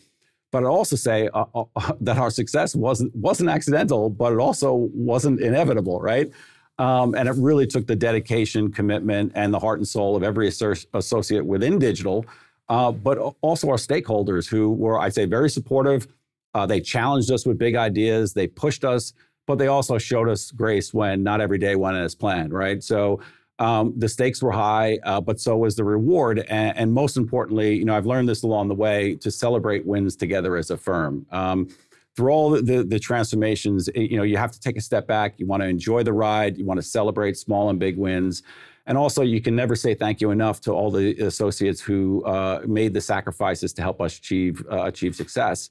But 0.50 0.64
I'd 0.64 0.68
also 0.68 0.96
say 0.96 1.28
uh, 1.34 1.44
uh, 1.54 1.92
that 2.00 2.18
our 2.18 2.30
success 2.30 2.74
wasn't 2.74 3.14
wasn't 3.14 3.50
accidental, 3.50 4.10
but 4.10 4.32
it 4.32 4.38
also 4.38 4.88
wasn't 4.94 5.40
inevitable, 5.40 6.00
right? 6.00 6.30
Um, 6.78 7.14
and 7.16 7.28
it 7.28 7.34
really 7.36 7.66
took 7.66 7.86
the 7.86 7.96
dedication, 7.96 8.70
commitment, 8.70 9.32
and 9.34 9.52
the 9.52 9.58
heart 9.58 9.78
and 9.78 9.88
soul 9.88 10.14
of 10.14 10.22
every 10.22 10.46
associate 10.46 11.44
within 11.44 11.78
digital, 11.78 12.24
uh, 12.68 12.92
but 12.92 13.18
also 13.40 13.68
our 13.68 13.76
stakeholders 13.76 14.48
who 14.48 14.70
were, 14.70 15.00
I'd 15.00 15.12
say, 15.12 15.24
very 15.24 15.50
supportive. 15.50 16.06
Uh, 16.54 16.66
they 16.66 16.80
challenged 16.80 17.32
us 17.32 17.44
with 17.44 17.58
big 17.58 17.74
ideas. 17.74 18.32
They 18.32 18.46
pushed 18.46 18.84
us, 18.84 19.12
but 19.46 19.58
they 19.58 19.66
also 19.66 19.98
showed 19.98 20.28
us 20.28 20.52
grace 20.52 20.94
when 20.94 21.24
not 21.24 21.40
every 21.40 21.58
day 21.58 21.74
went 21.74 21.96
as 21.96 22.14
planned, 22.14 22.52
right? 22.52 22.82
So 22.82 23.20
um, 23.58 23.92
the 23.96 24.08
stakes 24.08 24.42
were 24.42 24.52
high, 24.52 24.98
uh, 25.02 25.20
but 25.20 25.40
so 25.40 25.56
was 25.56 25.74
the 25.74 25.84
reward. 25.84 26.40
And, 26.48 26.76
and, 26.76 26.92
most 26.92 27.16
importantly, 27.16 27.74
you 27.74 27.84
know, 27.84 27.96
I've 27.96 28.06
learned 28.06 28.28
this 28.28 28.44
along 28.44 28.68
the 28.68 28.74
way 28.74 29.16
to 29.16 29.30
celebrate 29.30 29.84
wins 29.84 30.14
together 30.14 30.56
as 30.56 30.70
a 30.70 30.76
firm. 30.76 31.26
Um, 31.32 31.68
through 32.14 32.30
all 32.30 32.50
the, 32.50 32.62
the, 32.62 32.84
the, 32.84 32.98
transformations, 32.98 33.88
you 33.94 34.16
know, 34.16 34.24
you 34.24 34.36
have 34.36 34.50
to 34.50 34.60
take 34.60 34.76
a 34.76 34.80
step 34.80 35.06
back. 35.06 35.34
You 35.38 35.46
want 35.46 35.62
to 35.62 35.68
enjoy 35.68 36.02
the 36.02 36.12
ride. 36.12 36.56
You 36.56 36.64
want 36.64 36.78
to 36.78 36.82
celebrate 36.82 37.36
small 37.36 37.70
and 37.70 37.78
big 37.78 37.96
wins. 37.96 38.42
And 38.86 38.96
also, 38.96 39.22
you 39.22 39.40
can 39.40 39.54
never 39.54 39.76
say 39.76 39.94
thank 39.94 40.20
you 40.20 40.30
enough 40.30 40.60
to 40.62 40.72
all 40.72 40.90
the 40.90 41.12
associates 41.20 41.80
who 41.80 42.24
uh, 42.24 42.62
made 42.66 42.94
the 42.94 43.00
sacrifices 43.00 43.72
to 43.74 43.82
help 43.82 44.00
us 44.00 44.18
achieve 44.18 44.64
uh, 44.70 44.84
achieve 44.84 45.14
success. 45.14 45.70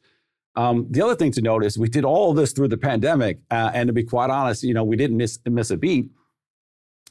Um, 0.55 0.87
the 0.89 1.01
other 1.01 1.15
thing 1.15 1.31
to 1.33 1.41
note 1.41 1.65
is 1.65 1.77
we 1.77 1.89
did 1.89 2.05
all 2.05 2.33
this 2.33 2.51
through 2.51 2.67
the 2.67 2.77
pandemic, 2.77 3.39
uh, 3.49 3.71
and 3.73 3.87
to 3.87 3.93
be 3.93 4.03
quite 4.03 4.29
honest, 4.29 4.63
you 4.63 4.73
know, 4.73 4.83
we 4.83 4.95
didn't 4.95 5.17
miss 5.17 5.39
miss 5.47 5.71
a 5.71 5.77
beat 5.77 6.11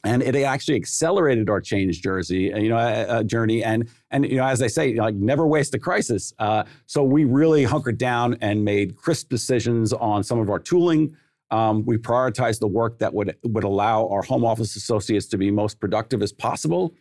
and 0.05 0.23
it 0.23 0.37
actually 0.37 0.77
accelerated 0.77 1.51
our 1.51 1.61
change 1.61 2.03
jersey, 2.03 2.53
uh, 2.53 2.59
you 2.59 2.69
know, 2.69 2.77
uh, 2.77 3.23
journey. 3.23 3.65
And 3.65 3.89
and 4.11 4.25
you 4.25 4.37
know, 4.37 4.47
as 4.47 4.63
I 4.63 4.67
say, 4.67 4.95
like 4.95 5.15
never 5.15 5.47
waste 5.47 5.75
a 5.75 5.79
crisis. 5.79 6.33
Uh, 6.39 6.65
so 6.87 7.03
we 7.03 7.25
really 7.25 7.65
hunkered 7.65 7.99
down 7.99 8.37
and 8.41 8.65
made 8.65 8.97
crisp 8.97 9.29
decisions 9.29 9.93
on 9.93 10.23
some 10.23 10.39
of 10.39 10.51
our 10.51 10.59
tooling. 10.59 11.17
Um, 11.51 11.85
we 11.85 11.97
prioritized 11.97 12.59
the 12.59 12.69
work 12.69 12.99
that 12.99 13.15
would 13.15 13.37
would 13.45 13.65
allow 13.65 14.09
our 14.09 14.23
home 14.23 14.45
office 14.45 14.75
associates 14.77 15.27
to 15.27 15.39
be 15.39 15.51
most 15.51 15.81
productive 15.81 16.23
as 16.23 16.33
possible. 16.33 16.95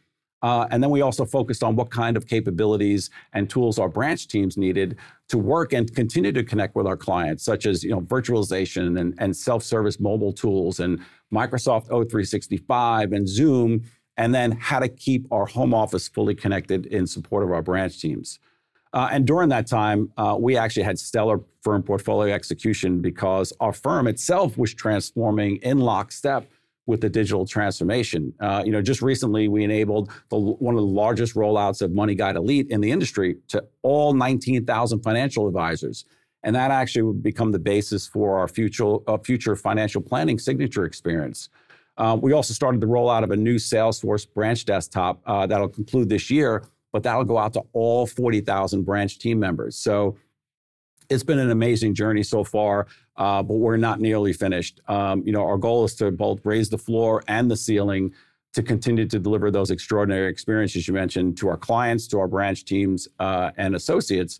Uh, 0.45 0.67
and 0.69 0.83
then 0.83 0.91
we 0.91 1.01
also 1.01 1.25
focused 1.25 1.63
on 1.63 1.75
what 1.75 1.89
kind 1.89 2.15
of 2.15 2.27
capabilities 2.27 3.09
and 3.33 3.49
tools 3.49 3.79
our 3.79 3.89
branch 3.89 4.27
teams 4.27 4.57
needed 4.57 4.95
to 5.27 5.39
work 5.39 5.73
and 5.73 5.91
continue 5.95 6.31
to 6.31 6.43
connect 6.43 6.75
with 6.75 6.85
our 6.85 6.95
clients, 6.95 7.43
such 7.43 7.65
as 7.65 7.83
you 7.83 7.89
know 7.89 8.01
virtualization 8.01 8.99
and, 8.99 9.15
and 9.17 9.35
self-service 9.35 9.99
mobile 9.99 10.31
tools 10.31 10.79
and 10.79 10.99
Microsoft 11.33 11.87
O365 11.89 13.15
and 13.15 13.27
Zoom, 13.27 13.85
and 14.17 14.35
then 14.35 14.51
how 14.51 14.77
to 14.77 14.87
keep 14.87 15.25
our 15.31 15.47
home 15.47 15.73
office 15.73 16.07
fully 16.07 16.35
connected 16.35 16.85
in 16.85 17.07
support 17.07 17.43
of 17.43 17.51
our 17.51 17.63
branch 17.63 17.99
teams. 17.99 18.37
Uh, 18.93 19.09
and 19.11 19.25
during 19.25 19.49
that 19.49 19.65
time, 19.65 20.11
uh, 20.17 20.37
we 20.39 20.55
actually 20.57 20.83
had 20.83 20.99
stellar 20.99 21.41
firm 21.63 21.81
portfolio 21.81 22.31
execution 22.31 23.01
because 23.01 23.51
our 23.59 23.73
firm 23.73 24.05
itself 24.05 24.59
was 24.59 24.75
transforming 24.75 25.55
in 25.63 25.79
lockstep 25.79 26.47
with 26.87 27.01
the 27.01 27.09
digital 27.09 27.45
transformation. 27.45 28.33
Uh, 28.39 28.63
you 28.65 28.71
know, 28.71 28.81
just 28.81 29.01
recently 29.01 29.47
we 29.47 29.63
enabled 29.63 30.11
the, 30.29 30.37
one 30.37 30.75
of 30.75 30.81
the 30.81 30.87
largest 30.87 31.35
rollouts 31.35 31.81
of 31.81 31.91
MoneyGuide 31.91 32.35
Elite 32.35 32.67
in 32.69 32.81
the 32.81 32.91
industry 32.91 33.37
to 33.47 33.63
all 33.81 34.13
19,000 34.13 35.01
financial 35.01 35.47
advisors. 35.47 36.05
And 36.43 36.55
that 36.55 36.69
actually 36.69 37.01
would 37.01 37.23
become 37.23 37.51
the 37.51 37.59
basis 37.59 38.07
for 38.07 38.37
our 38.37 38.47
future, 38.47 38.97
uh, 39.09 39.17
future 39.17 39.55
financial 39.55 40.01
planning 40.01 40.37
signature 40.37 40.85
experience. 40.85 41.49
Uh, 41.97 42.17
we 42.21 42.33
also 42.33 42.53
started 42.53 42.81
the 42.81 42.87
rollout 42.87 43.23
of 43.23 43.31
a 43.31 43.35
new 43.35 43.55
Salesforce 43.55 44.31
branch 44.31 44.65
desktop 44.65 45.21
uh, 45.25 45.47
that'll 45.47 45.69
conclude 45.69 46.09
this 46.09 46.29
year, 46.29 46.63
but 46.91 47.01
that'll 47.01 47.23
go 47.23 47.37
out 47.37 47.53
to 47.53 47.63
all 47.73 48.05
40,000 48.05 48.83
branch 48.83 49.17
team 49.17 49.39
members. 49.39 49.75
So 49.75 50.17
it's 51.09 51.23
been 51.23 51.39
an 51.39 51.51
amazing 51.51 51.93
journey 51.93 52.23
so 52.23 52.43
far, 52.43 52.87
uh, 53.17 53.41
but 53.43 53.55
we're 53.55 53.77
not 53.77 53.99
nearly 53.99 54.33
finished. 54.33 54.81
Um, 54.87 55.23
you 55.25 55.31
know, 55.31 55.45
our 55.45 55.57
goal 55.57 55.85
is 55.85 55.95
to 55.95 56.11
both 56.11 56.45
raise 56.45 56.69
the 56.69 56.77
floor 56.77 57.23
and 57.27 57.49
the 57.49 57.57
ceiling 57.57 58.13
to 58.53 58.63
continue 58.63 59.05
to 59.05 59.19
deliver 59.19 59.51
those 59.51 59.69
extraordinary 59.69 60.29
experiences 60.29 60.87
you 60.87 60.93
mentioned 60.93 61.37
to 61.37 61.49
our 61.49 61.57
clients, 61.57 62.07
to 62.07 62.19
our 62.19 62.27
branch 62.27 62.63
teams, 62.63 63.07
uh, 63.19 63.51
and 63.57 63.75
associates. 63.75 64.39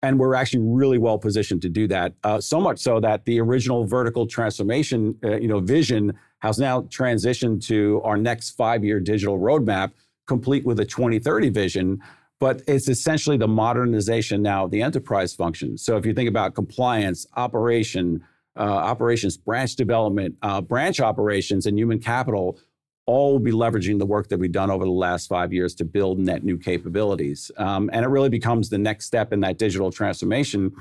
And 0.00 0.16
we're 0.16 0.36
actually 0.36 0.60
really 0.60 0.98
well 0.98 1.18
positioned 1.18 1.62
to 1.62 1.68
do 1.68 1.88
that. 1.88 2.14
Uh, 2.22 2.40
so 2.40 2.60
much 2.60 2.78
so 2.78 3.00
that 3.00 3.24
the 3.24 3.40
original 3.40 3.84
vertical 3.84 4.28
transformation, 4.28 5.18
uh, 5.24 5.36
you 5.38 5.48
know, 5.48 5.58
vision 5.58 6.16
has 6.38 6.60
now 6.60 6.82
transitioned 6.82 7.66
to 7.66 8.00
our 8.04 8.16
next 8.16 8.50
five-year 8.50 9.00
digital 9.00 9.40
roadmap, 9.40 9.90
complete 10.28 10.64
with 10.64 10.78
a 10.78 10.84
2030 10.84 11.48
vision 11.48 12.00
but 12.40 12.62
it's 12.66 12.88
essentially 12.88 13.36
the 13.36 13.48
modernization 13.48 14.42
now 14.42 14.64
of 14.64 14.70
the 14.70 14.82
enterprise 14.82 15.34
function. 15.34 15.76
So 15.76 15.96
if 15.96 16.06
you 16.06 16.14
think 16.14 16.28
about 16.28 16.54
compliance, 16.54 17.26
operation, 17.36 18.24
uh, 18.56 18.62
operations, 18.62 19.36
branch 19.36 19.76
development, 19.76 20.36
uh, 20.42 20.60
branch 20.60 21.00
operations, 21.00 21.66
and 21.66 21.78
human 21.78 21.98
capital, 21.98 22.58
all 23.06 23.32
will 23.32 23.38
be 23.38 23.52
leveraging 23.52 23.98
the 23.98 24.06
work 24.06 24.28
that 24.28 24.38
we've 24.38 24.52
done 24.52 24.70
over 24.70 24.84
the 24.84 24.90
last 24.90 25.28
five 25.28 25.52
years 25.52 25.74
to 25.76 25.84
build 25.84 26.18
net 26.18 26.44
new 26.44 26.58
capabilities. 26.58 27.50
Um, 27.56 27.88
and 27.92 28.04
it 28.04 28.08
really 28.08 28.28
becomes 28.28 28.68
the 28.68 28.78
next 28.78 29.06
step 29.06 29.32
in 29.32 29.40
that 29.40 29.58
digital 29.58 29.90
transformation, 29.90 30.72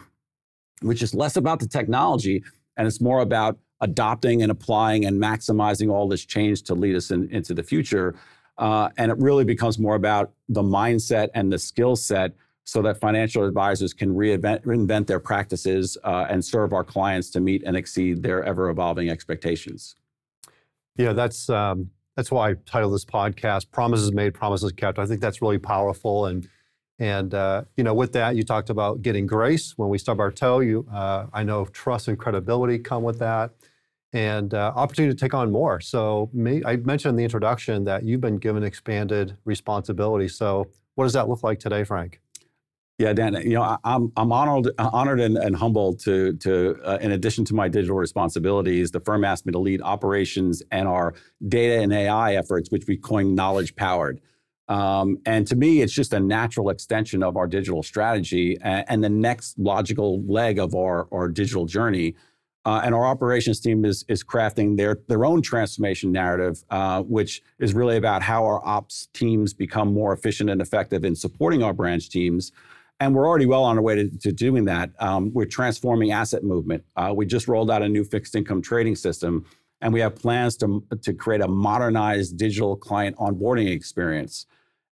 which 0.82 1.02
is 1.02 1.16
less 1.16 1.38
about 1.38 1.60
the 1.60 1.68
technology 1.68 2.44
and 2.78 2.88
it's 2.88 3.02
more 3.02 3.20
about 3.20 3.58
adopting 3.82 4.42
and 4.42 4.52
applying 4.52 5.06
and 5.06 5.22
maximizing 5.22 5.92
all 5.92 6.08
this 6.08 6.26
change 6.26 6.64
to 6.64 6.76
lead 6.76 6.96
us 6.96 7.12
in, 7.12 7.30
into 7.30 7.54
the 7.54 7.64
future. 7.64 8.16
Uh, 8.58 8.90
and 8.98 9.12
it 9.12 9.18
really 9.20 9.44
becomes 9.44 9.78
more 9.78 9.96
about 9.96 10.32
the 10.50 10.62
mindset 10.62 11.30
and 11.34 11.52
the 11.52 11.60
skill 11.60 11.96
set 11.96 12.34
so 12.64 12.82
that 12.82 13.00
financial 13.00 13.46
advisors 13.46 13.94
can 13.94 14.14
reinvent, 14.14 15.08
their 15.08 15.20
practices 15.20 15.98
uh, 16.04 16.26
and 16.30 16.44
serve 16.44 16.74
our 16.74 16.84
clients 16.84 17.30
to 17.30 17.40
meet 17.40 17.64
and 17.64 17.78
exceed 17.78 18.24
their 18.24 18.44
ever 18.44 18.70
evolving 18.70 19.10
expectations. 19.10 19.96
Yeah, 20.98 21.14
that's 21.14 21.50
um, 21.50 21.92
that's 22.16 22.32
why 22.32 22.50
I 22.50 22.56
titled 22.66 22.94
this 22.94 23.06
podcast 23.06 23.72
"Promises 23.72 24.12
Made, 24.12 24.34
Promises 24.34 24.72
Kept." 24.74 25.00
I 25.00 25.06
think 25.06 25.22
that's 25.22 25.42
really 25.42 25.60
powerful, 25.60 26.26
and 26.26 26.50
and 27.00 27.34
uh, 27.34 27.64
you 27.78 27.84
know, 27.84 27.94
with 27.94 28.12
that, 28.14 28.36
you 28.36 28.44
talked 28.44 28.70
about 28.70 29.02
getting 29.02 29.28
grace 29.28 29.78
when 29.78 29.90
we 29.90 29.98
stub 29.98 30.20
our 30.20 30.32
toe. 30.32 30.60
You, 30.60 30.88
uh, 30.92 31.28
I 31.32 31.44
know, 31.44 31.66
trust 31.66 32.08
and 32.08 32.18
credibility 32.18 32.80
come 32.80 33.04
with 33.04 33.20
that 33.20 33.52
and 34.14 34.54
uh, 34.54 34.74
opportunity 34.76 35.14
to 35.14 35.20
take 35.20 35.34
on 35.34 35.52
more. 35.52 35.82
So 35.82 36.30
me, 36.34 36.64
I 36.66 36.78
mentioned 36.78 37.12
in 37.12 37.16
the 37.18 37.24
introduction 37.24 37.84
that 37.86 38.04
you've 38.04 38.22
been 38.22 38.38
given 38.38 38.64
expanded 38.64 39.38
responsibility. 39.46 40.28
So 40.28 40.68
what 40.96 41.06
does 41.06 41.14
that 41.14 41.28
look 41.28 41.44
like 41.44 41.60
today, 41.60 41.84
Frank? 41.84 42.22
Yeah, 43.00 43.14
Dan. 43.14 43.36
You 43.36 43.54
know, 43.54 43.62
I, 43.62 43.78
am 43.84 44.12
I'm 44.18 44.32
honored 44.32 44.70
honored 44.80 45.20
and, 45.20 45.38
and 45.38 45.56
humbled 45.56 46.00
to 46.00 46.34
to 46.38 46.80
uh, 46.84 46.98
in 47.00 47.12
addition 47.12 47.46
to 47.46 47.54
my 47.54 47.68
digital 47.68 47.96
responsibilities, 47.96 48.90
the 48.90 49.00
firm 49.00 49.24
asked 49.24 49.46
me 49.46 49.52
to 49.52 49.60
lead 49.60 49.84
operations 49.84 50.64
and 50.72 50.88
our 50.88 51.14
data 51.48 51.80
and 51.80 51.94
AI 51.94 52.34
efforts, 52.34 52.72
which 52.72 52.86
we 52.88 52.98
coined 52.98 53.36
knowledge 53.36 53.76
powered. 53.76 54.20
Um, 54.68 55.20
and 55.26 55.48
to 55.48 55.56
me, 55.56 55.82
it's 55.82 55.94
just 55.94 56.12
a 56.12 56.20
natural 56.20 56.70
extension 56.70 57.24
of 57.24 57.38
our 57.38 57.48
digital 57.48 57.84
strategy 57.84 58.58
and, 58.62 58.84
and 58.90 59.04
the 59.04 59.10
next 59.10 59.58
logical 59.60 60.24
leg 60.26 60.60
of 60.60 60.76
our, 60.76 61.08
our 61.12 61.30
digital 61.30 61.66
journey. 61.66 62.16
Uh, 62.68 62.82
and 62.84 62.94
our 62.94 63.06
operations 63.06 63.62
team 63.62 63.86
is, 63.86 64.04
is 64.10 64.26
crafting 64.26 64.76
their, 64.76 65.00
their 65.08 65.24
own 65.24 65.42
transformation 65.42 66.12
narrative, 66.12 66.66
uh, 66.70 67.02
which 67.04 67.42
is 67.60 67.74
really 67.74 67.96
about 67.96 68.22
how 68.22 68.44
our 68.44 68.60
ops 68.68 69.08
teams 69.14 69.54
become 69.54 69.94
more 69.94 70.12
efficient 70.12 70.50
and 70.50 70.60
effective 70.60 71.06
in 71.06 71.16
supporting 71.16 71.64
our 71.64 71.72
branch 71.72 72.10
teams. 72.10 72.52
And 73.00 73.16
we're 73.16 73.26
already 73.26 73.46
well 73.46 73.64
on 73.64 73.78
our 73.78 73.82
way 73.82 73.96
to, 73.96 74.10
to 74.18 74.34
doing 74.34 74.66
that. 74.66 74.90
Um, 75.00 75.32
we're 75.34 75.46
transforming 75.46 76.12
asset 76.12 76.44
movement. 76.44 76.84
Uh, 76.98 77.14
we 77.16 77.26
just 77.26 77.48
rolled 77.48 77.72
out 77.72 77.84
a 77.84 77.88
new 77.88 78.04
fixed 78.04 78.36
income 78.36 78.62
trading 78.62 78.98
system, 78.98 79.46
and 79.80 79.94
we 79.94 80.02
have 80.02 80.18
plans 80.18 80.58
to, 80.58 80.84
to 81.04 81.14
create 81.14 81.40
a 81.40 81.48
modernized 81.48 82.38
digital 82.38 82.76
client 82.76 83.16
onboarding 83.16 83.72
experience. 83.72 84.46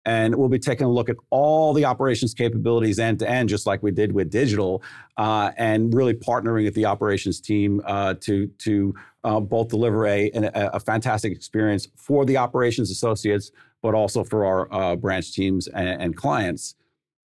And 0.04 0.34
we'll 0.34 0.48
be 0.48 0.58
taking 0.58 0.86
a 0.86 0.90
look 0.90 1.08
at 1.08 1.16
all 1.30 1.72
the 1.72 1.84
operations 1.84 2.34
capabilities 2.34 2.98
end 2.98 3.20
to 3.20 3.30
end, 3.30 3.48
just 3.48 3.66
like 3.66 3.82
we 3.82 3.92
did 3.92 4.12
with 4.12 4.30
digital, 4.30 4.82
uh, 5.16 5.52
and 5.56 5.94
really 5.94 6.14
partnering 6.14 6.64
with 6.64 6.74
the 6.74 6.86
operations 6.86 7.40
team 7.40 7.80
uh, 7.84 8.14
to, 8.20 8.48
to 8.58 8.94
uh, 9.24 9.40
both 9.40 9.68
deliver 9.68 10.06
a, 10.06 10.30
a, 10.32 10.70
a, 10.74 10.80
fantastic 10.80 11.32
experience 11.32 11.86
for 11.96 12.24
the 12.24 12.36
operations 12.36 12.90
associates, 12.90 13.52
but 13.80 13.94
also 13.94 14.24
for 14.24 14.44
our 14.44 14.72
uh, 14.72 14.96
branch 14.96 15.32
teams 15.32 15.68
and, 15.68 16.02
and 16.02 16.16
clients. 16.16 16.74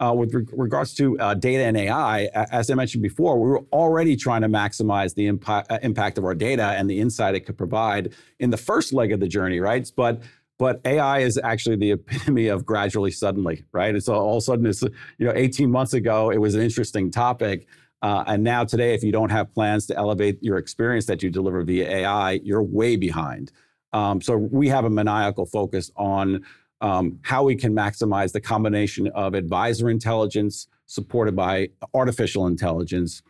Uh, 0.02 0.14
with 0.14 0.34
re- 0.34 0.46
regards 0.52 0.94
to 0.94 1.18
uh, 1.20 1.34
data 1.34 1.64
and 1.64 1.78
AI, 1.78 2.26
as 2.52 2.70
I 2.70 2.74
mentioned 2.74 3.02
before, 3.02 3.40
we 3.40 3.50
were 3.50 3.64
already 3.72 4.18
trying 4.18 4.42
to 4.42 4.50
maximize 4.50 5.16
the 5.16 5.28
impact, 5.28 5.72
impact 5.84 6.18
of 6.18 6.26
our 6.26 6.36
data 6.36 6.64
and 6.64 6.90
the 6.90 7.00
insight 7.00 7.34
it 7.34 7.46
could 7.46 7.58
provide 7.58 8.14
in 8.40 8.50
the 8.50 8.58
first 8.58 8.92
leg 8.92 9.14
of 9.14 9.22
the 9.22 9.28
journey, 9.30 9.62
right? 9.62 9.90
But 9.96 10.22
but 10.58 10.80
AI 10.86 11.20
is 11.20 11.38
actually 11.44 11.76
the 11.76 11.92
epitome 11.92 12.48
of 12.48 12.66
gradually 12.66 13.12
suddenly, 13.12 13.66
right? 13.72 13.96
It's 13.96 14.08
all, 14.08 14.26
all 14.26 14.38
of 14.38 14.38
a 14.38 14.42
sudden, 14.42 14.66
it's, 14.66 14.82
you 14.82 15.26
know, 15.26 15.34
18 15.36 15.70
months 15.70 15.94
ago, 15.94 16.32
it 16.32 16.38
was 16.38 16.56
an 16.56 16.62
interesting 16.62 17.12
topic. 17.12 17.68
Uh, 18.02 18.24
and 18.28 18.44
now 18.44 18.64
today, 18.64 18.94
if 18.94 19.04
you 19.04 19.12
don't 19.12 19.32
have 19.32 19.54
plans 19.54 19.86
to 19.88 19.98
elevate 19.98 20.38
your 20.42 20.58
experience 20.58 21.06
that 21.08 21.24
you 21.24 21.30
deliver 21.30 21.64
via 21.64 21.90
AI, 21.90 22.34
you're 22.44 22.64
way 22.64 22.96
behind. 22.96 23.52
Um, 23.94 24.22
so 24.22 24.38
we 24.38 24.68
have 24.70 24.86
a 24.86 24.90
maniacal 24.90 25.46
focus 25.46 25.92
on 25.96 26.46
um, 26.82 27.20
how 27.24 27.44
we 27.44 27.56
can 27.56 27.74
maximize 27.74 28.32
the 28.32 28.42
combination 28.42 29.08
of 29.16 29.34
advisor 29.34 29.90
intelligence 29.90 30.68
supported 30.86 31.36
by 31.36 31.70
artificial 31.94 32.48
intelligence 32.48 33.24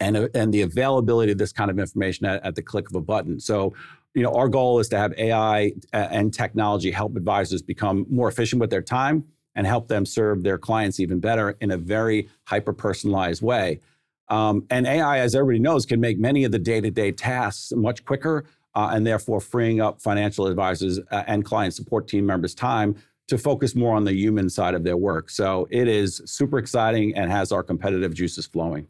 and, 0.00 0.16
uh, 0.16 0.28
and 0.34 0.52
the 0.52 0.62
availability 0.62 1.32
of 1.32 1.38
this 1.38 1.52
kind 1.52 1.70
of 1.70 1.78
information 1.78 2.26
at, 2.26 2.44
at 2.44 2.54
the 2.54 2.62
click 2.62 2.88
of 2.88 2.96
a 2.96 3.00
button. 3.00 3.38
So 3.38 3.74
you 4.18 4.24
know, 4.24 4.34
our 4.34 4.48
goal 4.48 4.80
is 4.80 4.88
to 4.88 4.98
have 4.98 5.14
AI 5.16 5.72
uh, 5.92 6.08
and 6.10 6.34
technology 6.34 6.90
help 6.90 7.16
advisors 7.16 7.62
become 7.62 8.04
more 8.10 8.28
efficient 8.28 8.60
with 8.60 8.68
their 8.68 8.82
time 8.82 9.24
and 9.54 9.64
help 9.64 9.86
them 9.86 10.04
serve 10.04 10.42
their 10.42 10.58
clients 10.58 10.98
even 10.98 11.20
better 11.20 11.56
in 11.60 11.70
a 11.70 11.76
very 11.76 12.28
hyper 12.44 12.72
personalized 12.72 13.42
way. 13.42 13.80
Um, 14.28 14.66
and 14.70 14.88
AI, 14.88 15.18
as 15.20 15.36
everybody 15.36 15.60
knows, 15.60 15.86
can 15.86 16.00
make 16.00 16.18
many 16.18 16.42
of 16.42 16.50
the 16.50 16.58
day 16.58 16.80
to 16.80 16.90
day 16.90 17.12
tasks 17.12 17.72
much 17.76 18.04
quicker 18.04 18.44
uh, 18.74 18.90
and 18.92 19.06
therefore 19.06 19.40
freeing 19.40 19.80
up 19.80 20.02
financial 20.02 20.48
advisors 20.48 20.98
uh, 21.12 21.22
and 21.28 21.44
client 21.44 21.74
support 21.74 22.08
team 22.08 22.26
members' 22.26 22.56
time 22.56 22.96
to 23.28 23.38
focus 23.38 23.76
more 23.76 23.94
on 23.94 24.02
the 24.02 24.12
human 24.12 24.50
side 24.50 24.74
of 24.74 24.82
their 24.82 24.96
work. 24.96 25.30
So 25.30 25.68
it 25.70 25.86
is 25.86 26.22
super 26.24 26.58
exciting 26.58 27.14
and 27.14 27.30
has 27.30 27.52
our 27.52 27.62
competitive 27.62 28.14
juices 28.14 28.46
flowing. 28.46 28.88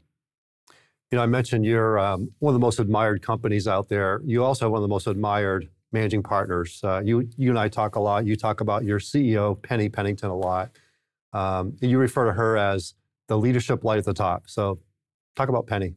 You 1.10 1.16
know, 1.16 1.22
I 1.22 1.26
mentioned 1.26 1.64
you're 1.64 1.98
um, 1.98 2.30
one 2.38 2.54
of 2.54 2.60
the 2.60 2.64
most 2.64 2.80
admired 2.80 3.22
companies 3.22 3.66
out 3.66 3.88
there. 3.88 4.20
You 4.24 4.44
also 4.44 4.66
have 4.66 4.72
one 4.72 4.78
of 4.78 4.82
the 4.82 4.88
most 4.88 5.06
admired 5.06 5.68
managing 5.90 6.22
partners. 6.22 6.80
Uh, 6.84 7.00
you, 7.02 7.28
you 7.36 7.48
and 7.48 7.58
I 7.58 7.68
talk 7.68 7.96
a 7.96 8.00
lot. 8.00 8.26
You 8.26 8.36
talk 8.36 8.60
about 8.60 8.84
your 8.84 8.98
CEO, 8.98 9.60
Penny 9.62 9.88
Pennington, 9.88 10.28
a 10.28 10.36
lot. 10.36 10.70
Um, 11.32 11.76
you 11.80 11.98
refer 11.98 12.26
to 12.26 12.32
her 12.32 12.58
as 12.58 12.94
the 13.26 13.38
leadership 13.38 13.84
light 13.84 13.98
at 13.98 14.04
the 14.04 14.12
top. 14.12 14.44
So, 14.48 14.80
talk 15.34 15.48
about 15.48 15.66
Penny. 15.66 15.94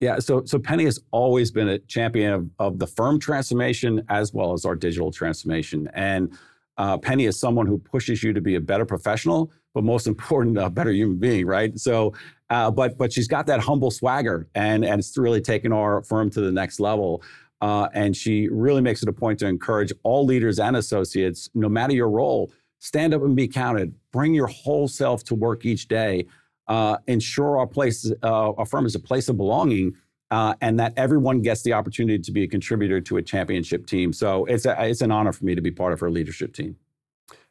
Yeah, 0.00 0.20
so 0.20 0.44
so 0.44 0.60
Penny 0.60 0.84
has 0.84 1.00
always 1.10 1.50
been 1.50 1.68
a 1.68 1.78
champion 1.80 2.32
of, 2.32 2.50
of 2.60 2.78
the 2.78 2.86
firm 2.86 3.18
transformation 3.18 4.04
as 4.08 4.32
well 4.32 4.52
as 4.52 4.64
our 4.64 4.76
digital 4.76 5.10
transformation. 5.10 5.88
And 5.92 6.38
uh, 6.76 6.98
Penny 6.98 7.24
is 7.24 7.38
someone 7.38 7.66
who 7.66 7.78
pushes 7.78 8.22
you 8.22 8.32
to 8.32 8.40
be 8.40 8.54
a 8.54 8.60
better 8.60 8.84
professional, 8.84 9.50
but 9.74 9.82
most 9.82 10.06
important, 10.12 10.56
a 10.58 10.70
better 10.70 10.92
human 10.92 11.18
being, 11.18 11.46
right? 11.46 11.76
So 11.78 12.14
uh, 12.50 12.70
but 12.70 12.96
but 12.98 13.12
she's 13.12 13.28
got 13.28 13.46
that 13.46 13.60
humble 13.60 13.90
swagger, 13.90 14.48
and 14.54 14.84
and 14.84 14.98
it's 14.98 15.16
really 15.16 15.40
taken 15.40 15.72
our 15.72 16.02
firm 16.02 16.30
to 16.30 16.40
the 16.40 16.52
next 16.52 16.80
level. 16.80 17.22
Uh, 17.60 17.88
and 17.92 18.16
she 18.16 18.48
really 18.50 18.80
makes 18.80 19.02
it 19.02 19.08
a 19.08 19.12
point 19.12 19.38
to 19.40 19.46
encourage 19.46 19.92
all 20.04 20.24
leaders 20.24 20.60
and 20.60 20.76
associates, 20.76 21.50
no 21.54 21.68
matter 21.68 21.92
your 21.92 22.08
role, 22.08 22.52
stand 22.78 23.12
up 23.12 23.22
and 23.22 23.34
be 23.34 23.48
counted. 23.48 23.92
Bring 24.12 24.32
your 24.32 24.46
whole 24.46 24.86
self 24.86 25.24
to 25.24 25.34
work 25.34 25.64
each 25.64 25.88
day. 25.88 26.26
Uh, 26.68 26.98
ensure 27.06 27.58
our 27.58 27.66
place, 27.66 28.12
uh, 28.22 28.52
our 28.52 28.66
firm 28.66 28.86
is 28.86 28.94
a 28.94 29.00
place 29.00 29.28
of 29.28 29.36
belonging, 29.36 29.92
uh, 30.30 30.54
and 30.60 30.78
that 30.78 30.92
everyone 30.96 31.40
gets 31.40 31.62
the 31.62 31.72
opportunity 31.72 32.18
to 32.18 32.30
be 32.30 32.44
a 32.44 32.46
contributor 32.46 33.00
to 33.00 33.16
a 33.16 33.22
championship 33.22 33.86
team. 33.86 34.12
So 34.12 34.44
it's 34.44 34.66
a, 34.66 34.76
it's 34.84 35.00
an 35.00 35.10
honor 35.10 35.32
for 35.32 35.44
me 35.44 35.54
to 35.54 35.62
be 35.62 35.70
part 35.70 35.92
of 35.92 36.00
her 36.00 36.10
leadership 36.10 36.52
team. 36.54 36.76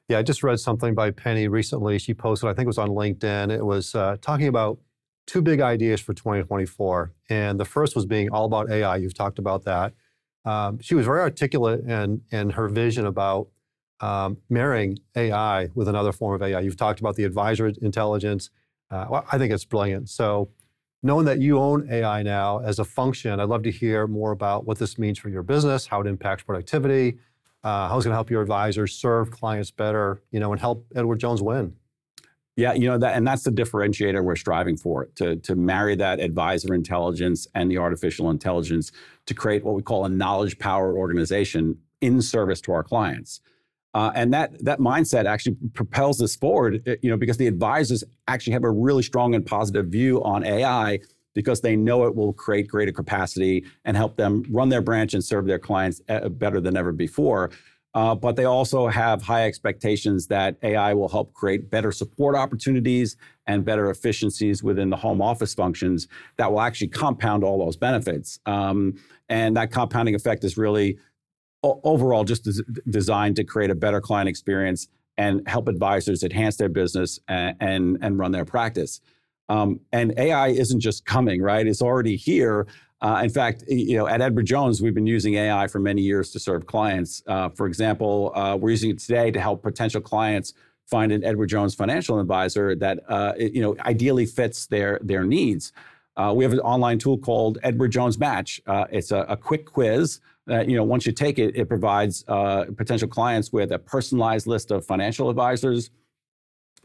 Yeah, 0.08 0.20
I 0.20 0.24
just 0.24 0.42
read 0.42 0.60
something 0.60 0.96
by 0.96 1.12
Penny 1.12 1.50
recently. 1.50 1.98
She 1.98 2.14
posted, 2.14 2.50
I 2.50 2.54
think 2.54 2.66
it 2.66 2.68
was 2.68 2.78
on 2.78 2.90
LinkedIn. 2.90 3.52
It 3.52 3.66
was 3.66 3.94
uh, 3.94 4.16
talking 4.22 4.48
about 4.48 4.80
two 5.28 5.42
big 5.42 5.60
ideas 5.60 6.02
for 6.02 6.14
2024. 6.14 7.12
And 7.30 7.60
the 7.60 7.66
first 7.66 7.96
was 7.96 8.06
being 8.06 8.30
all 8.32 8.46
about 8.46 8.72
AI. 8.72 8.96
You've 8.96 9.14
talked 9.14 9.38
about 9.38 9.66
that. 9.66 9.94
Um, 10.46 10.80
she 10.80 10.96
was 10.96 11.06
very 11.06 11.20
articulate 11.20 11.82
in, 11.82 12.22
in 12.32 12.52
her 12.52 12.70
vision 12.70 13.06
about 13.06 13.50
um, 14.00 14.38
marrying 14.50 14.98
AI 15.16 15.70
with 15.76 15.88
another 15.88 16.12
form 16.12 16.36
of 16.36 16.42
AI. 16.42 16.62
You've 16.62 16.78
talked 16.78 17.00
about 17.00 17.16
the 17.16 17.26
advisor 17.26 17.68
intelligence. 17.82 18.50
Uh, 18.90 19.06
well, 19.10 19.26
I 19.32 19.38
think 19.38 19.52
it's 19.52 19.66
brilliant. 19.66 20.10
So, 20.10 20.50
knowing 21.04 21.26
that 21.26 21.42
you 21.42 21.60
own 21.60 21.88
AI 21.92 22.24
now 22.24 22.60
as 22.60 22.80
a 22.80 22.86
function, 22.86 23.40
I'd 23.40 23.50
love 23.50 23.64
to 23.64 23.72
hear 23.72 24.08
more 24.08 24.32
about 24.32 24.66
what 24.66 24.80
this 24.80 24.98
means 24.98 25.20
for 25.20 25.30
your 25.30 25.44
business, 25.44 25.86
how 25.88 26.02
it 26.02 26.08
impacts 26.08 26.44
productivity, 26.44 27.18
uh, 27.64 27.90
how 27.90 27.98
it's 27.98 28.06
going 28.06 28.12
to 28.14 28.18
help 28.18 28.30
your 28.30 28.42
advisors 28.42 28.94
serve 28.94 29.32
clients 29.32 29.72
better, 29.72 30.22
you 30.32 30.40
know, 30.40 30.52
and 30.52 30.62
help 30.62 30.86
Edward 30.96 31.20
Jones 31.20 31.42
win. 31.42 31.76
Yeah, 32.58 32.74
you 32.74 32.90
know 32.90 32.98
that, 32.98 33.16
and 33.16 33.26
that's 33.28 33.44
the 33.44 33.52
differentiator 33.52 34.24
we're 34.24 34.36
striving 34.36 34.78
for 34.78 35.06
to 35.16 35.38
to 35.38 35.56
marry 35.56 35.96
that 35.96 36.20
advisor 36.20 36.74
intelligence 36.74 37.48
and 37.54 37.70
the 37.70 37.78
artificial 37.78 38.32
intelligence 38.32 38.92
to 39.28 39.36
create 39.36 39.64
what 39.64 39.76
we 39.76 39.84
call 39.84 40.06
a 40.06 40.10
knowledge 40.10 40.58
power 40.58 40.98
organization 40.98 41.78
in 42.02 42.22
service 42.22 42.60
to 42.62 42.74
our 42.74 42.84
clients. 42.84 43.42
Uh, 43.94 44.12
and 44.16 44.34
that 44.34 44.64
that 44.66 44.80
mindset 44.80 45.26
actually 45.26 45.56
propels 45.74 46.22
us 46.22 46.36
forward, 46.36 46.82
uh, 46.88 46.96
you 47.04 47.12
know, 47.12 47.18
because 47.18 47.38
the 47.38 47.48
advisors 47.48 48.04
actually 48.28 48.54
have 48.54 48.64
a 48.64 48.72
really 48.72 49.04
strong 49.04 49.36
and 49.36 49.46
positive 49.46 49.88
view 49.88 50.24
on 50.24 50.44
AI 50.44 51.00
because 51.36 51.62
they 51.62 51.76
know 51.76 52.06
it 52.06 52.16
will 52.16 52.34
create 52.34 52.68
greater 52.68 52.92
capacity 52.92 53.64
and 53.86 53.96
help 53.96 54.18
them 54.18 54.44
run 54.50 54.70
their 54.70 54.82
branch 54.82 55.14
and 55.14 55.24
serve 55.24 55.46
their 55.46 55.60
clients 55.60 56.02
uh, 56.10 56.28
better 56.30 56.60
than 56.60 56.76
ever 56.76 56.92
before. 56.92 57.52
Uh, 57.98 58.14
but 58.14 58.36
they 58.36 58.46
also 58.46 58.88
have 58.88 59.24
high 59.24 59.48
expectations 59.48 60.28
that 60.28 60.56
AI 60.62 60.94
will 60.94 61.10
help 61.10 61.34
create 61.34 61.72
better 61.72 61.92
support 61.92 62.36
opportunities 62.36 63.18
and 63.48 63.66
better 63.66 63.90
efficiencies 63.90 64.62
within 64.62 64.92
the 64.92 64.96
home 64.96 65.20
office 65.20 65.56
functions 65.56 66.08
that 66.38 66.52
will 66.52 66.62
actually 66.62 66.90
compound 66.90 67.44
all 67.44 67.58
those 67.58 67.76
benefits. 67.76 68.38
Um, 68.46 68.94
and 69.30 69.58
that 69.58 69.72
compounding 69.72 70.14
effect 70.14 70.44
is 70.44 70.60
really 70.60 71.00
o- 71.64 71.82
overall 71.84 72.24
just 72.24 72.44
des- 72.44 72.82
designed 72.88 73.36
to 73.38 73.44
create 73.44 73.72
a 73.72 73.76
better 73.76 74.00
client 74.00 74.30
experience 74.30 74.88
and 75.18 75.42
help 75.48 75.68
advisors 75.68 76.22
enhance 76.22 76.58
their 76.58 76.70
business 76.70 77.20
and, 77.28 77.58
and, 77.60 77.98
and 78.04 78.20
run 78.20 78.32
their 78.32 78.46
practice. 78.46 79.02
Um, 79.50 79.80
and 79.92 80.14
AI 80.20 80.50
isn't 80.50 80.82
just 80.82 81.04
coming, 81.06 81.42
right? 81.42 81.66
It's 81.66 81.82
already 81.82 82.16
here. 82.16 82.68
Uh, 83.02 83.22
in 83.24 83.30
fact, 83.30 83.64
you 83.68 83.96
know, 83.96 84.08
at 84.08 84.22
Edward 84.22 84.46
Jones, 84.46 84.82
we've 84.82 84.96
been 84.96 85.06
using 85.06 85.36
AI 85.36 85.68
for 85.68 85.80
many 85.80 86.02
years 86.02 86.32
to 86.32 86.40
serve 86.40 86.66
clients. 86.66 87.22
Uh, 87.28 87.50
for 87.50 87.68
example, 87.68 88.32
uh, 88.36 88.56
we're 88.56 88.72
using 88.72 88.90
it 88.90 89.00
today 89.00 89.30
to 89.30 89.40
help 89.40 89.62
potential 89.62 90.02
clients 90.02 90.54
find 90.88 91.12
an 91.12 91.24
Edward 91.24 91.48
Jones 91.48 91.76
financial 91.76 92.20
advisor 92.20 92.76
that 92.76 93.00
uh, 93.08 93.34
you 93.38 93.62
know 93.62 93.76
ideally 93.82 94.26
fits 94.26 94.66
their 94.66 95.00
their 95.04 95.24
needs. 95.24 95.74
Uh, 96.16 96.34
we 96.36 96.44
have 96.44 96.54
an 96.54 96.60
online 96.62 96.98
tool 96.98 97.18
called 97.18 97.60
Edward 97.62 97.92
Jones 97.92 98.18
Match. 98.18 98.60
Uh, 98.66 98.86
it's 98.90 99.12
a, 99.12 99.20
a, 99.30 99.38
quick 99.38 99.66
quiz. 99.66 100.20
That, 100.48 100.68
you 100.68 100.76
know, 100.76 100.84
once 100.84 101.06
you 101.06 101.12
take 101.12 101.38
it, 101.38 101.56
it 101.56 101.70
provides 101.70 102.24
potential 102.24 103.08
clients 103.08 103.54
with 103.54 103.72
a 103.72 103.78
personalized 103.78 104.48
list 104.48 104.72
of 104.72 104.84
financial 104.84 105.30
advisors 105.30 105.92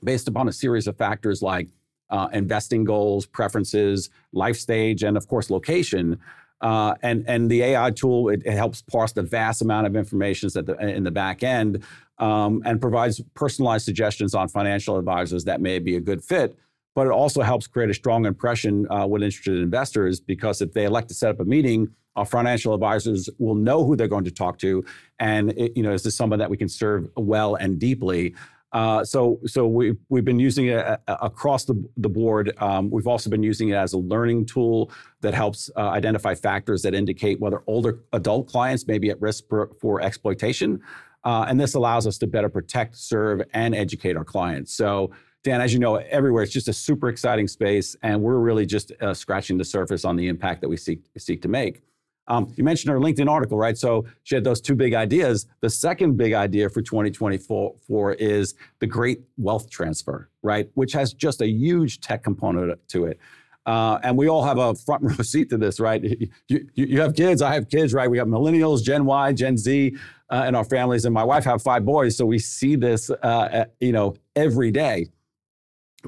based 0.04 0.28
upon 0.28 0.48
a 0.48 0.52
series 0.52 0.86
of 0.86 0.98
factors 0.98 1.40
like 1.40 1.68
uh, 2.12 2.28
investing 2.32 2.84
goals, 2.84 3.26
preferences, 3.26 4.10
life 4.32 4.56
stage, 4.56 5.02
and 5.02 5.16
of 5.16 5.26
course, 5.26 5.50
location. 5.50 6.20
Uh, 6.60 6.94
and 7.02 7.24
and 7.26 7.50
the 7.50 7.60
AI 7.62 7.90
tool 7.90 8.28
it, 8.28 8.42
it, 8.44 8.52
helps 8.52 8.82
parse 8.82 9.10
the 9.10 9.22
vast 9.22 9.62
amount 9.62 9.84
of 9.84 9.96
information 9.96 10.48
at 10.54 10.64
the, 10.64 10.76
in 10.78 11.02
the 11.02 11.10
back 11.10 11.42
end 11.42 11.82
um, 12.18 12.62
and 12.64 12.80
provides 12.80 13.20
personalized 13.34 13.84
suggestions 13.84 14.32
on 14.32 14.46
financial 14.46 14.96
advisors 14.96 15.42
that 15.42 15.60
may 15.60 15.80
be 15.80 15.96
a 15.96 16.00
good 16.00 16.22
fit. 16.22 16.56
But 16.94 17.08
it 17.08 17.12
also 17.12 17.42
helps 17.42 17.66
create 17.66 17.90
a 17.90 17.94
strong 17.94 18.26
impression 18.26 18.86
uh, 18.92 19.06
with 19.08 19.24
interested 19.24 19.58
investors 19.58 20.20
because 20.20 20.60
if 20.60 20.72
they 20.72 20.84
elect 20.84 21.08
to 21.08 21.14
set 21.14 21.30
up 21.30 21.40
a 21.40 21.44
meeting, 21.44 21.88
our 22.14 22.26
financial 22.26 22.74
advisors 22.74 23.28
will 23.38 23.56
know 23.56 23.84
who 23.84 23.96
they're 23.96 24.06
going 24.06 24.24
to 24.24 24.30
talk 24.30 24.58
to, 24.58 24.84
and 25.18 25.52
it, 25.52 25.76
you 25.76 25.82
know 25.82 25.92
is 25.92 26.04
this 26.04 26.14
someone 26.14 26.38
that 26.38 26.50
we 26.50 26.56
can 26.56 26.68
serve 26.68 27.08
well 27.16 27.56
and 27.56 27.80
deeply. 27.80 28.34
Uh, 28.72 29.04
so, 29.04 29.38
so 29.46 29.66
we, 29.66 29.94
we've 30.08 30.24
been 30.24 30.38
using 30.38 30.66
it 30.66 30.78
uh, 30.78 30.96
uh, 31.06 31.16
across 31.20 31.64
the, 31.64 31.74
the 31.98 32.08
board. 32.08 32.52
Um, 32.58 32.90
we've 32.90 33.06
also 33.06 33.28
been 33.28 33.42
using 33.42 33.68
it 33.68 33.74
as 33.74 33.92
a 33.92 33.98
learning 33.98 34.46
tool 34.46 34.90
that 35.20 35.34
helps 35.34 35.70
uh, 35.76 35.80
identify 35.90 36.34
factors 36.34 36.82
that 36.82 36.94
indicate 36.94 37.38
whether 37.40 37.62
older 37.66 38.00
adult 38.12 38.48
clients 38.48 38.86
may 38.86 38.98
be 38.98 39.10
at 39.10 39.20
risk 39.20 39.44
for, 39.48 39.70
for 39.80 40.00
exploitation. 40.00 40.80
Uh, 41.24 41.44
and 41.48 41.60
this 41.60 41.74
allows 41.74 42.06
us 42.06 42.18
to 42.18 42.26
better 42.26 42.48
protect, 42.48 42.96
serve, 42.96 43.42
and 43.52 43.74
educate 43.74 44.16
our 44.16 44.24
clients. 44.24 44.72
So, 44.72 45.12
Dan, 45.44 45.60
as 45.60 45.72
you 45.72 45.78
know, 45.78 45.96
everywhere 45.96 46.44
it's 46.44 46.52
just 46.52 46.68
a 46.68 46.72
super 46.72 47.08
exciting 47.08 47.48
space, 47.48 47.96
and 48.02 48.22
we're 48.22 48.38
really 48.38 48.64
just 48.64 48.92
scratching 49.12 49.58
the 49.58 49.64
surface 49.64 50.04
on 50.04 50.14
the 50.14 50.28
impact 50.28 50.60
that 50.60 50.68
we 50.68 50.76
seek 50.76 51.00
seek 51.18 51.42
to 51.42 51.48
make. 51.48 51.82
Um, 52.28 52.52
you 52.56 52.64
mentioned 52.64 52.92
her 52.92 53.00
LinkedIn 53.00 53.28
article, 53.28 53.58
right? 53.58 53.76
So 53.76 54.06
she 54.22 54.34
had 54.34 54.44
those 54.44 54.60
two 54.60 54.74
big 54.74 54.94
ideas. 54.94 55.46
The 55.60 55.70
second 55.70 56.16
big 56.16 56.32
idea 56.32 56.68
for 56.68 56.80
2024 56.80 58.14
is 58.14 58.54
the 58.78 58.86
great 58.86 59.22
wealth 59.36 59.68
transfer, 59.70 60.28
right? 60.42 60.70
Which 60.74 60.92
has 60.92 61.12
just 61.12 61.40
a 61.40 61.48
huge 61.48 62.00
tech 62.00 62.22
component 62.22 62.78
to 62.88 63.06
it. 63.06 63.18
Uh, 63.66 63.98
and 64.02 64.16
we 64.16 64.28
all 64.28 64.44
have 64.44 64.58
a 64.58 64.74
front 64.74 65.02
row 65.18 65.22
seat 65.22 65.50
to 65.50 65.58
this, 65.58 65.80
right? 65.80 66.02
You, 66.48 66.68
you, 66.74 67.00
have 67.00 67.14
kids, 67.14 67.42
I 67.42 67.54
have 67.54 67.68
kids, 67.68 67.92
right? 67.92 68.10
We 68.10 68.18
have 68.18 68.28
millennials, 68.28 68.82
Gen 68.82 69.04
Y, 69.04 69.32
Gen 69.32 69.56
Z 69.56 69.96
uh, 70.32 70.50
our 70.54 70.64
families, 70.64 71.04
and 71.04 71.12
my 71.12 71.22
wife 71.22 71.44
have 71.44 71.62
five 71.62 71.84
boys, 71.84 72.16
so 72.16 72.24
we 72.24 72.38
see 72.38 72.74
this, 72.74 73.10
uh, 73.10 73.66
you 73.80 73.92
know, 73.92 74.14
every 74.34 74.70
day. 74.70 75.06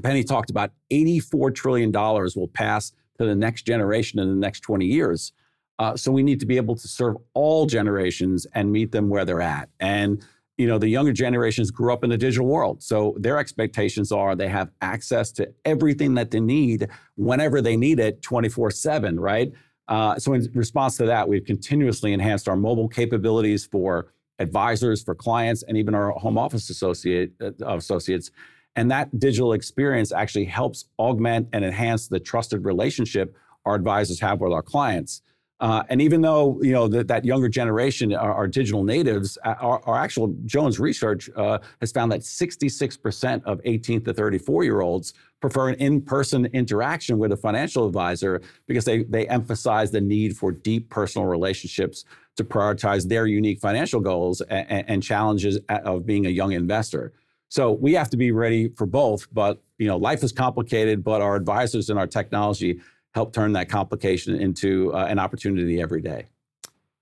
Penny 0.02 0.24
talked 0.24 0.50
about 0.50 0.72
84 0.90 1.50
trillion 1.50 1.90
dollars 1.92 2.34
will 2.34 2.48
pass 2.48 2.92
to 3.18 3.26
the 3.26 3.34
next 3.34 3.62
generation 3.62 4.18
in 4.18 4.28
the 4.28 4.34
next 4.34 4.60
20 4.60 4.86
years. 4.86 5.32
Uh, 5.78 5.96
so 5.96 6.12
we 6.12 6.22
need 6.22 6.40
to 6.40 6.46
be 6.46 6.56
able 6.56 6.76
to 6.76 6.86
serve 6.86 7.16
all 7.34 7.66
generations 7.66 8.46
and 8.54 8.70
meet 8.70 8.92
them 8.92 9.08
where 9.08 9.24
they're 9.24 9.40
at. 9.40 9.68
And 9.80 10.24
you 10.56 10.68
know, 10.68 10.78
the 10.78 10.88
younger 10.88 11.12
generations 11.12 11.72
grew 11.72 11.92
up 11.92 12.04
in 12.04 12.10
the 12.10 12.16
digital 12.16 12.46
world, 12.46 12.80
so 12.80 13.16
their 13.18 13.38
expectations 13.38 14.12
are 14.12 14.36
they 14.36 14.46
have 14.46 14.70
access 14.82 15.32
to 15.32 15.52
everything 15.64 16.14
that 16.14 16.30
they 16.30 16.38
need 16.38 16.88
whenever 17.16 17.60
they 17.60 17.76
need 17.76 17.98
it, 17.98 18.22
24/7, 18.22 19.18
right? 19.18 19.52
Uh, 19.88 20.16
so 20.16 20.32
in 20.32 20.48
response 20.54 20.96
to 20.96 21.06
that, 21.06 21.28
we've 21.28 21.44
continuously 21.44 22.12
enhanced 22.12 22.48
our 22.48 22.56
mobile 22.56 22.88
capabilities 22.88 23.66
for 23.66 24.12
advisors, 24.38 25.02
for 25.02 25.14
clients, 25.14 25.62
and 25.64 25.76
even 25.76 25.94
our 25.94 26.10
home 26.12 26.38
office 26.38 26.70
associate, 26.70 27.32
uh, 27.40 27.76
associates. 27.76 28.30
And 28.76 28.90
that 28.90 29.18
digital 29.18 29.52
experience 29.52 30.12
actually 30.12 30.46
helps 30.46 30.86
augment 30.98 31.48
and 31.52 31.64
enhance 31.64 32.08
the 32.08 32.18
trusted 32.18 32.64
relationship 32.64 33.36
our 33.64 33.74
advisors 33.74 34.20
have 34.20 34.40
with 34.40 34.52
our 34.52 34.62
clients. 34.62 35.22
Uh, 35.64 35.82
and 35.88 36.02
even 36.02 36.20
though 36.20 36.58
you 36.60 36.72
know 36.72 36.86
that, 36.86 37.24
younger 37.24 37.48
generation 37.48 38.12
are, 38.12 38.34
are 38.34 38.46
digital 38.46 38.84
natives, 38.84 39.38
uh, 39.46 39.54
our, 39.62 39.80
our, 39.86 39.96
actual 39.96 40.36
Jones 40.44 40.78
research 40.78 41.30
uh, 41.36 41.58
has 41.80 41.90
found 41.90 42.12
that 42.12 42.20
66% 42.20 43.42
of 43.44 43.62
18 43.64 44.04
to 44.04 44.12
34 44.12 44.64
year 44.64 44.82
olds 44.82 45.14
prefer 45.40 45.70
an 45.70 45.76
in-person 45.76 46.44
interaction 46.52 47.16
with 47.16 47.32
a 47.32 47.36
financial 47.38 47.86
advisor 47.86 48.42
because 48.66 48.84
they 48.84 49.04
they 49.04 49.26
emphasize 49.28 49.90
the 49.90 50.02
need 50.02 50.36
for 50.36 50.52
deep 50.52 50.90
personal 50.90 51.26
relationships 51.26 52.04
to 52.36 52.44
prioritize 52.44 53.08
their 53.08 53.26
unique 53.26 53.58
financial 53.58 54.00
goals 54.00 54.42
and, 54.42 54.84
and 54.86 55.02
challenges 55.02 55.58
of 55.70 56.04
being 56.04 56.26
a 56.26 56.30
young 56.30 56.52
investor. 56.52 57.14
So 57.48 57.72
we 57.72 57.94
have 57.94 58.10
to 58.10 58.18
be 58.18 58.32
ready 58.32 58.68
for 58.68 58.84
both. 58.84 59.32
But 59.32 59.62
you 59.78 59.86
know, 59.86 59.96
life 59.96 60.22
is 60.22 60.30
complicated, 60.32 61.02
but 61.02 61.22
our 61.22 61.36
advisors 61.36 61.88
and 61.88 61.98
our 61.98 62.06
technology 62.06 62.80
help 63.14 63.32
turn 63.32 63.52
that 63.52 63.68
complication 63.68 64.34
into 64.34 64.92
uh, 64.92 65.06
an 65.06 65.18
opportunity 65.18 65.80
every 65.80 66.00
day. 66.00 66.26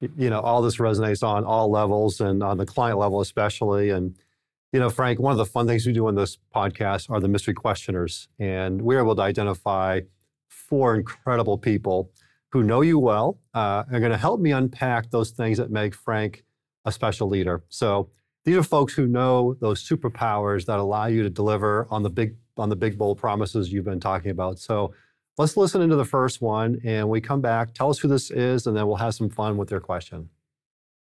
You 0.01 0.31
know, 0.31 0.41
all 0.41 0.63
this 0.63 0.77
resonates 0.77 1.23
on 1.23 1.45
all 1.45 1.71
levels 1.71 2.21
and 2.21 2.43
on 2.43 2.59
the 2.59 2.67
client 2.67 2.99
level, 2.99 3.21
especially. 3.21 3.91
And, 3.91 4.17
you 4.73 4.81
know, 4.81 4.91
Frank, 4.91 5.21
one 5.21 5.33
of 5.33 5.39
the 5.39 5.47
fun 5.47 5.67
things 5.67 5.87
we 5.87 5.93
do 5.93 6.09
in 6.09 6.17
this 6.17 6.39
podcast 6.55 7.09
are 7.09 7.21
the 7.21 7.29
mystery 7.29 7.55
questioners. 7.55 8.29
And 8.39 8.83
we're 8.83 8.99
able 8.99 9.15
to 9.17 9.23
identify 9.23 10.01
four 10.49 10.97
incredible 10.97 11.57
people 11.57 12.11
who 12.51 12.63
know 12.63 12.83
you 12.83 12.99
well 12.99 13.39
uh, 13.55 13.85
are 13.91 14.01
going 14.01 14.13
to 14.13 14.19
help 14.19 14.41
me 14.41 14.51
unpack 14.51 15.11
those 15.11 15.31
things 15.31 15.57
that 15.59 15.71
make 15.71 15.95
Frank 15.95 16.45
a 16.85 16.93
special 16.93 17.29
leader. 17.29 17.63
So 17.69 18.11
these 18.45 18.57
are 18.57 18.63
folks 18.63 18.93
who 18.95 19.07
know 19.07 19.55
those 19.61 19.87
superpowers 19.89 20.67
that 20.67 20.79
allow 20.79 21.07
you 21.07 21.23
to 21.23 21.31
deliver 21.31 21.87
on 21.91 22.03
the 22.03 22.11
big 22.11 22.37
on 22.59 22.69
the 22.69 22.77
big 22.77 22.99
bold 22.99 23.19
promises 23.19 23.73
you've 23.73 23.85
been 23.87 24.01
talking 24.01 24.31
about. 24.31 24.59
So 24.59 24.93
Let's 25.39 25.57
listen 25.57 25.81
into 25.81 25.97
the 25.97 26.05
first 26.05 26.43
one 26.43 26.81
and 26.85 27.09
we 27.09 27.21
come 27.21 27.41
back. 27.41 27.73
Tell 27.73 27.89
us 27.89 27.99
who 27.99 28.09
this 28.09 28.31
is, 28.31 28.67
and 28.67 28.77
then 28.77 28.87
we'll 28.87 28.97
have 28.97 29.15
some 29.15 29.31
fun 29.31 29.57
with 29.57 29.69
their 29.69 29.81
question. 29.81 30.29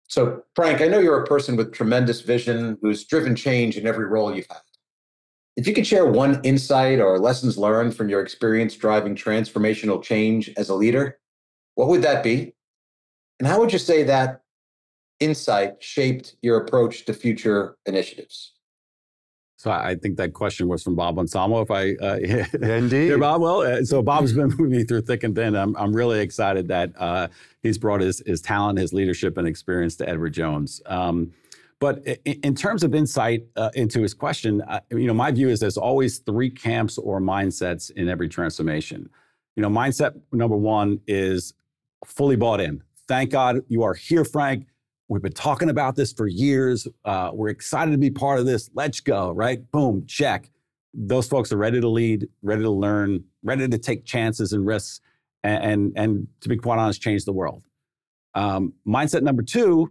So, 0.09 0.43
Frank, 0.55 0.81
I 0.81 0.89
know 0.89 0.99
you're 0.99 1.23
a 1.23 1.27
person 1.27 1.57
with 1.57 1.73
tremendous 1.73 2.21
vision 2.21 2.79
who's 2.81 3.05
driven 3.05 3.37
change 3.37 3.77
in 3.77 3.87
every 3.87 4.07
role 4.07 4.35
you've 4.35 4.47
had. 4.49 4.61
If 5.57 5.67
you 5.67 5.75
could 5.75 5.87
share 5.87 6.07
one 6.07 6.41
insight 6.45 7.01
or 7.01 7.19
lessons 7.19 7.59
learned 7.59 7.97
from 7.97 8.09
your 8.09 8.23
experience 8.23 8.77
driving 8.77 9.17
transformational 9.17 10.03
change 10.03 10.51
as 10.57 10.69
a 10.69 10.75
leader, 10.75 11.19
what 11.75 11.89
would 11.89 12.03
that 12.03 12.23
be? 12.23 12.55
And 13.39 13.49
how 13.49 13.59
would 13.61 13.73
you 13.73 13.79
say 13.79 14.03
that 14.05 14.43
insight 15.21 15.83
shaped 15.83 16.37
your 16.43 16.59
approach 16.59 17.05
to 17.07 17.13
future 17.13 17.77
initiatives? 17.87 18.53
So 19.59 19.73
I 19.73 19.97
think 19.97 20.17
that 20.19 20.35
question 20.35 20.69
was 20.69 20.85
from 20.85 20.95
Bob 20.95 21.19
Anselmo. 21.19 21.61
If 21.61 21.71
I 21.73 21.95
uh, 21.95 22.17
indeed, 22.63 23.09
yeah, 23.09 23.17
Bob. 23.17 23.43
Well, 23.43 23.63
uh, 23.63 23.83
so 23.83 24.01
Bob's 24.03 24.33
been 24.33 24.57
with 24.57 24.61
me 24.61 24.85
through 24.85 25.01
thick 25.01 25.25
and 25.25 25.35
thin. 25.35 25.57
I'm 25.57 25.77
I'm 25.77 25.93
really 25.93 26.21
excited 26.21 26.69
that 26.69 26.93
uh, 26.97 27.27
he's 27.61 27.77
brought 27.77 28.01
his 28.01 28.23
his 28.25 28.41
talent, 28.41 28.79
his 28.79 28.93
leadership, 28.93 29.37
and 29.37 29.49
experience 29.49 29.97
to 29.97 30.09
Edward 30.09 30.33
Jones. 30.33 30.81
Um, 30.87 31.33
but 31.81 32.07
in, 32.25 32.41
in, 32.43 32.55
terms 32.55 32.85
of 32.85 32.95
insight 32.95 33.47
uh, 33.57 33.71
into 33.75 34.01
his 34.01 34.15
question, 34.15 34.63
uh, 34.63 34.81
you 34.91 35.09
know, 35.09 35.15
my 35.15 35.33
view 35.33 35.49
is 35.49 35.59
there's 35.59 35.77
always 35.77 36.19
three 36.19 36.51
camps 36.51 36.97
or 36.97 37.21
mindsets 37.21 37.91
in 37.91 38.09
every 38.09 38.29
transformation. 38.29 39.11
You 39.57 39.63
know, 39.63 39.69
mindset 39.69 40.21
number 40.31 40.57
one 40.57 41.01
is 41.09 41.55
fully 42.05 42.37
bought 42.37 42.61
in. 42.61 42.83
Thank 43.09 43.31
God 43.31 43.63
you 43.67 43.83
are 43.83 43.95
here, 43.95 44.25
Frank. 44.25 44.67
We've 45.09 45.23
been 45.23 45.33
talking 45.33 45.71
about 45.71 45.97
this 45.97 46.13
for 46.13 46.27
years. 46.27 46.87
Uh, 47.03 47.31
we're 47.33 47.49
excited 47.49 47.93
to 47.93 47.99
be 47.99 48.11
part 48.11 48.39
of 48.39 48.47
this. 48.47 48.69
Let's 48.75 49.01
go, 49.01 49.31
right? 49.31 49.59
Boom, 49.73 50.05
check. 50.07 50.51
Those 50.93 51.27
folks 51.27 51.51
are 51.51 51.57
ready 51.57 51.81
to 51.81 51.89
lead, 51.89 52.29
ready 52.43 52.63
to 52.63 52.71
learn, 52.71 53.25
ready 53.43 53.67
to 53.67 53.79
take 53.79 54.05
chances 54.05 54.53
and 54.53 54.67
risks, 54.67 55.01
and, 55.43 55.65
and, 55.65 55.93
and 55.97 56.29
to 56.43 56.51
be 56.51 56.57
quite 56.59 56.79
honest, 56.79 57.01
change 57.01 57.25
the 57.25 57.33
world. 57.33 57.63
Um, 58.35 58.75
mindset 58.87 59.23
number 59.23 59.43
two, 59.43 59.91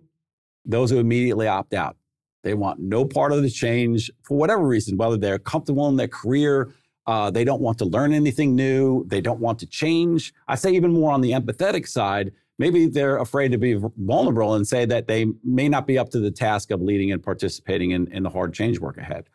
those 0.65 0.91
who 0.91 0.99
immediately 0.99 1.47
opt 1.47 1.73
out. 1.73 1.97
They 2.43 2.53
want 2.53 2.79
no 2.79 3.03
part 3.03 3.31
of 3.31 3.41
the 3.41 3.49
change 3.49 4.11
for 4.21 4.37
whatever 4.37 4.67
reason, 4.67 4.97
whether 4.97 5.17
they're 5.17 5.39
comfortable 5.39 5.89
in 5.89 5.95
their 5.95 6.07
career, 6.07 6.73
uh, 7.07 7.31
they 7.31 7.43
don't 7.43 7.61
want 7.61 7.79
to 7.79 7.85
learn 7.85 8.13
anything 8.13 8.55
new, 8.55 9.03
they 9.07 9.21
don't 9.21 9.39
want 9.39 9.57
to 9.59 9.65
change. 9.65 10.33
I 10.47 10.55
say 10.55 10.73
even 10.73 10.93
more 10.93 11.11
on 11.11 11.21
the 11.21 11.31
empathetic 11.31 11.87
side, 11.87 12.33
maybe 12.59 12.87
they're 12.87 13.17
afraid 13.17 13.51
to 13.51 13.57
be 13.57 13.79
vulnerable 13.97 14.55
and 14.55 14.67
say 14.67 14.85
that 14.85 15.07
they 15.07 15.27
may 15.43 15.69
not 15.69 15.87
be 15.87 15.97
up 15.97 16.09
to 16.09 16.19
the 16.19 16.31
task 16.31 16.71
of 16.71 16.81
leading 16.81 17.11
and 17.11 17.21
participating 17.21 17.91
in, 17.91 18.11
in 18.11 18.23
the 18.23 18.29
hard 18.29 18.53
change 18.53 18.79
work 18.79 18.97
ahead. 18.97 19.29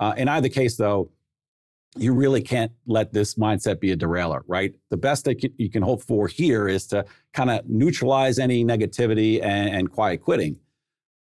Uh, 0.00 0.14
in 0.16 0.28
either 0.28 0.48
case, 0.48 0.76
though, 0.76 1.10
you 1.96 2.12
really 2.12 2.42
can't 2.42 2.70
let 2.86 3.12
this 3.12 3.34
mindset 3.34 3.80
be 3.80 3.92
a 3.92 3.96
derailer, 3.96 4.42
right? 4.46 4.74
The 4.90 4.96
best 4.96 5.24
that 5.24 5.42
you 5.58 5.70
can 5.70 5.82
hope 5.82 6.02
for 6.02 6.28
here 6.28 6.68
is 6.68 6.86
to 6.88 7.04
kind 7.32 7.50
of 7.50 7.68
neutralize 7.68 8.38
any 8.38 8.64
negativity 8.64 9.42
and, 9.42 9.74
and 9.74 9.90
quiet 9.90 10.22
quitting. 10.22 10.56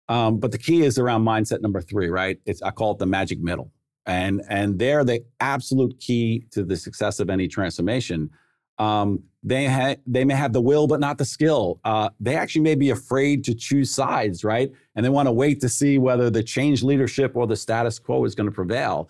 Um, 0.09 0.39
but 0.39 0.51
the 0.51 0.57
key 0.57 0.83
is 0.83 0.97
around 0.97 1.23
mindset 1.23 1.61
number 1.61 1.81
three, 1.81 2.09
right? 2.09 2.39
It's 2.45 2.61
I 2.61 2.71
call 2.71 2.91
it 2.91 2.99
the 2.99 3.05
magic 3.05 3.39
middle, 3.39 3.71
and 4.05 4.41
and 4.49 4.79
they're 4.79 5.03
the 5.03 5.25
absolute 5.39 5.99
key 5.99 6.45
to 6.51 6.63
the 6.63 6.77
success 6.77 7.19
of 7.19 7.29
any 7.29 7.47
transformation. 7.47 8.29
Um, 8.77 9.23
they 9.43 9.65
ha- 9.65 9.95
they 10.05 10.25
may 10.25 10.33
have 10.33 10.53
the 10.53 10.61
will 10.61 10.87
but 10.87 10.99
not 10.99 11.17
the 11.17 11.25
skill. 11.25 11.79
Uh, 11.83 12.09
they 12.19 12.35
actually 12.35 12.61
may 12.61 12.75
be 12.75 12.89
afraid 12.89 13.43
to 13.45 13.55
choose 13.55 13.91
sides, 13.91 14.43
right? 14.43 14.71
And 14.95 15.05
they 15.05 15.09
want 15.09 15.27
to 15.27 15.31
wait 15.31 15.61
to 15.61 15.69
see 15.69 15.97
whether 15.97 16.29
the 16.29 16.43
change 16.43 16.83
leadership 16.83 17.35
or 17.35 17.47
the 17.47 17.55
status 17.55 17.97
quo 17.99 18.25
is 18.25 18.35
going 18.35 18.49
to 18.49 18.53
prevail. 18.53 19.09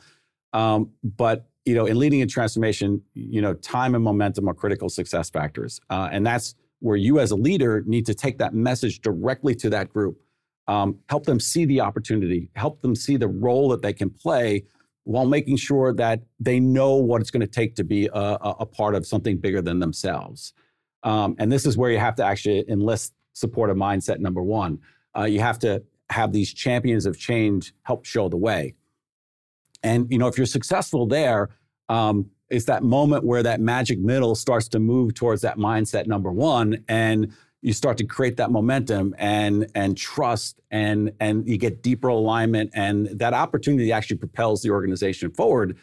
Um, 0.53 0.91
but 1.03 1.47
you 1.65 1.75
know, 1.75 1.85
in 1.85 1.99
leading 1.99 2.21
a 2.21 2.25
transformation, 2.25 3.01
you 3.13 3.41
know, 3.41 3.53
time 3.55 3.93
and 3.95 4.03
momentum 4.03 4.47
are 4.47 4.53
critical 4.53 4.89
success 4.89 5.29
factors, 5.29 5.81
uh, 5.89 6.07
and 6.11 6.25
that's 6.25 6.55
where 6.79 6.95
you 6.95 7.19
as 7.19 7.31
a 7.31 7.35
leader 7.35 7.83
need 7.85 8.05
to 8.05 8.13
take 8.13 8.37
that 8.37 8.53
message 8.53 9.01
directly 9.01 9.55
to 9.55 9.69
that 9.71 9.89
group. 9.89 10.21
Um, 10.67 10.99
help 11.09 11.25
them 11.25 11.39
see 11.39 11.65
the 11.65 11.81
opportunity, 11.81 12.49
help 12.55 12.81
them 12.81 12.95
see 12.95 13.17
the 13.17 13.27
role 13.27 13.69
that 13.69 13.81
they 13.81 13.93
can 13.93 14.09
play 14.09 14.65
while 15.07 15.25
making 15.25 15.55
sure 15.55 15.93
that 15.93 16.19
they 16.37 16.59
know 16.59 16.95
what 16.95 17.21
it's 17.21 17.31
going 17.31 17.39
to 17.39 17.47
take 17.47 17.75
to 17.75 17.83
be 17.85 18.07
a, 18.07 18.37
a 18.59 18.65
part 18.65 18.93
of 18.93 19.05
something 19.05 19.37
bigger 19.37 19.61
than 19.61 19.79
themselves. 19.79 20.51
Um, 21.03 21.33
and 21.39 21.49
this 21.49 21.65
is 21.65 21.77
where 21.77 21.89
you 21.89 21.97
have 21.97 22.15
to 22.15 22.25
actually 22.25 22.69
enlist 22.69 23.13
supportive 23.31 23.77
mindset 23.77 24.19
number 24.19 24.43
one. 24.43 24.79
Uh, 25.17 25.23
you 25.23 25.39
have 25.39 25.59
to 25.59 25.81
have 26.09 26.33
these 26.33 26.53
champions 26.53 27.05
of 27.05 27.17
change 27.17 27.73
help 27.83 28.03
show 28.03 28.27
the 28.27 28.35
way. 28.35 28.73
And 29.81 30.11
you 30.11 30.17
know, 30.17 30.27
if 30.27 30.35
you're 30.35 30.45
successful 30.45 31.07
there, 31.07 31.51
um, 31.87 32.29
it's 32.49 32.65
that 32.65 32.83
moment 32.83 33.23
where 33.23 33.43
that 33.43 33.61
magic 33.61 33.99
middle 33.99 34.35
starts 34.35 34.67
to 34.69 34.79
move 34.79 35.13
towards 35.13 35.41
that 35.41 35.57
mindset 35.57 36.07
number 36.07 36.33
one, 36.33 36.83
and 36.89 37.33
you 37.61 37.73
start 37.73 37.97
to 37.97 38.05
create 38.05 38.37
that 38.37 38.51
momentum 38.51 39.15
and 39.17 39.67
and 39.73 39.97
trust 39.97 40.61
and 40.71 41.11
and 41.19 41.47
you 41.47 41.57
get 41.57 41.81
deeper 41.81 42.07
alignment 42.07 42.69
and 42.73 43.07
that 43.07 43.33
opportunity 43.33 43.91
actually 43.91 44.17
propels 44.17 44.61
the 44.61 44.69
organization 44.69 45.31
forward. 45.31 45.77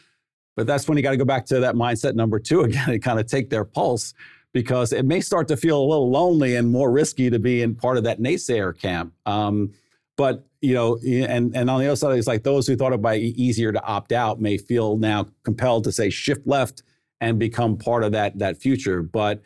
But 0.57 0.67
that's 0.67 0.89
when 0.89 0.97
you 0.97 1.03
got 1.03 1.11
to 1.11 1.17
go 1.17 1.25
back 1.25 1.47
to 1.47 1.61
that 1.61 1.75
mindset 1.75 2.15
number 2.15 2.39
two 2.39 2.61
again 2.63 2.89
and 2.91 3.03
kind 3.03 3.19
of 3.19 3.27
take 3.27 3.51
their 3.51 3.65
pulse 3.65 4.15
because 4.53 4.93
it 4.93 5.05
may 5.05 5.21
start 5.21 5.49
to 5.49 5.57
feel 5.57 5.81
a 5.81 5.85
little 5.85 6.11
lonely 6.11 6.55
and 6.55 6.71
more 6.71 6.93
risky 6.93 7.29
to 7.29 7.41
be 7.41 7.61
in 7.61 7.75
part 7.75 7.97
of 7.97 8.05
that 8.05 8.21
naysayer 8.21 8.79
camp. 8.79 9.13
Um, 9.27 9.73
but 10.17 10.47
you 10.61 10.75
know 10.75 10.97
and 11.05 11.55
and 11.57 11.69
on 11.69 11.81
the 11.81 11.87
other 11.87 11.97
side 11.97 12.17
it's 12.17 12.29
like 12.29 12.45
those 12.45 12.67
who 12.69 12.77
thought 12.77 12.93
it 12.93 13.01
might 13.01 13.21
be 13.21 13.43
easier 13.43 13.73
to 13.73 13.83
opt 13.83 14.13
out 14.13 14.41
may 14.41 14.57
feel 14.57 14.97
now 14.97 15.27
compelled 15.43 15.83
to 15.85 15.93
say 15.93 16.09
shift 16.09 16.47
left 16.47 16.85
and 17.21 17.39
become 17.39 17.77
part 17.77 18.05
of 18.05 18.13
that 18.13 18.39
that 18.39 18.57
future. 18.59 19.03
But 19.03 19.43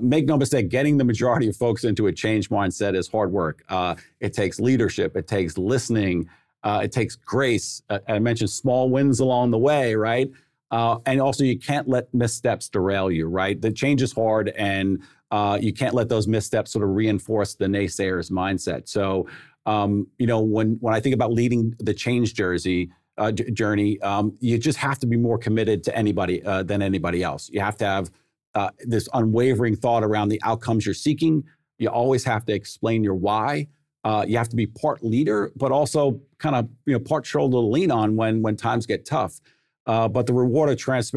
make 0.00 0.26
no 0.26 0.36
mistake, 0.36 0.68
getting 0.68 0.96
the 0.98 1.04
majority 1.04 1.48
of 1.48 1.56
folks 1.56 1.84
into 1.84 2.06
a 2.06 2.12
change 2.12 2.48
mindset 2.48 2.94
is 2.94 3.08
hard 3.08 3.32
work. 3.32 3.64
Uh, 3.68 3.94
it 4.20 4.32
takes 4.32 4.60
leadership, 4.60 5.16
it 5.16 5.26
takes 5.26 5.58
listening, 5.58 6.28
uh, 6.64 6.80
it 6.82 6.92
takes 6.92 7.14
grace. 7.16 7.82
Uh, 7.90 7.98
I 8.08 8.18
mentioned 8.18 8.50
small 8.50 8.88
wins 8.90 9.20
along 9.20 9.50
the 9.50 9.58
way, 9.58 9.94
right? 9.94 10.30
Uh, 10.70 10.98
and 11.06 11.20
also, 11.20 11.44
you 11.44 11.58
can't 11.58 11.88
let 11.88 12.12
missteps 12.12 12.68
derail 12.68 13.10
you, 13.10 13.28
right? 13.28 13.60
The 13.60 13.70
change 13.70 14.02
is 14.02 14.12
hard, 14.12 14.48
and 14.48 15.02
uh, 15.30 15.58
you 15.60 15.72
can't 15.72 15.94
let 15.94 16.08
those 16.08 16.26
missteps 16.26 16.72
sort 16.72 16.84
of 16.84 16.90
reinforce 16.96 17.54
the 17.54 17.66
naysayer's 17.66 18.30
mindset. 18.30 18.88
So, 18.88 19.28
um, 19.66 20.08
you 20.18 20.26
know, 20.26 20.40
when 20.40 20.78
when 20.80 20.94
I 20.94 21.00
think 21.00 21.14
about 21.14 21.32
leading 21.32 21.74
the 21.78 21.94
change 21.94 22.34
jersey, 22.34 22.90
uh, 23.18 23.30
journey, 23.30 24.00
um, 24.00 24.36
you 24.40 24.58
just 24.58 24.78
have 24.78 24.98
to 25.00 25.06
be 25.06 25.16
more 25.16 25.38
committed 25.38 25.84
to 25.84 25.96
anybody 25.96 26.42
uh, 26.42 26.62
than 26.64 26.82
anybody 26.82 27.22
else. 27.22 27.48
You 27.50 27.60
have 27.60 27.76
to 27.76 27.84
have 27.84 28.10
uh, 28.54 28.70
this 28.80 29.08
unwavering 29.12 29.76
thought 29.76 30.04
around 30.04 30.28
the 30.28 30.40
outcomes 30.44 30.86
you're 30.86 30.94
seeking. 30.94 31.44
You 31.78 31.88
always 31.88 32.24
have 32.24 32.44
to 32.46 32.52
explain 32.52 33.02
your 33.02 33.14
why. 33.14 33.68
Uh, 34.04 34.24
you 34.28 34.36
have 34.36 34.48
to 34.50 34.56
be 34.56 34.66
part 34.66 35.02
leader, 35.02 35.50
but 35.56 35.72
also 35.72 36.20
kind 36.38 36.54
of 36.54 36.68
you 36.86 36.92
know 36.92 37.00
part 37.00 37.26
shoulder 37.26 37.54
to 37.54 37.60
lean 37.60 37.90
on 37.90 38.16
when 38.16 38.42
when 38.42 38.56
times 38.56 38.86
get 38.86 39.06
tough. 39.06 39.40
Uh, 39.86 40.08
but 40.08 40.26
the 40.26 40.32
reward 40.32 40.68
of 40.70 40.78
trans- 40.78 41.12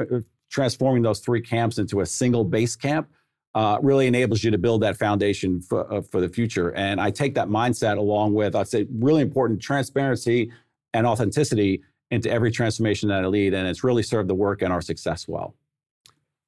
transforming 0.50 1.04
those 1.04 1.20
three 1.20 1.42
camps 1.42 1.78
into 1.78 2.02
a 2.02 2.06
single 2.06 2.44
base 2.44 2.76
camp 2.76 3.10
uh, 3.56 3.78
really 3.82 4.08
enables 4.08 4.44
you 4.44 4.52
to 4.52 4.58
build 4.58 4.82
that 4.82 4.98
foundation 4.98 5.62
for, 5.62 5.92
uh, 5.92 6.02
for 6.02 6.22
the 6.22 6.30
future. 6.30 6.74
And 6.76 7.02
I 7.02 7.12
take 7.12 7.34
that 7.36 7.48
mindset 7.48 7.98
along 7.98 8.34
with, 8.34 8.56
I'd 8.56 8.68
say, 8.68 8.86
really 8.92 9.22
important 9.22 9.62
transparency 9.62 10.52
and 10.94 11.08
authenticity 11.08 11.82
into 12.12 12.30
every 12.30 12.52
transformation 12.52 13.10
that 13.10 13.24
I 13.24 13.28
lead. 13.28 13.54
And 13.54 13.68
it's 13.68 13.84
really 13.84 14.04
served 14.04 14.30
the 14.30 14.36
work 14.36 14.62
and 14.62 14.72
our 14.72 14.82
success 14.82 15.28
well 15.28 15.56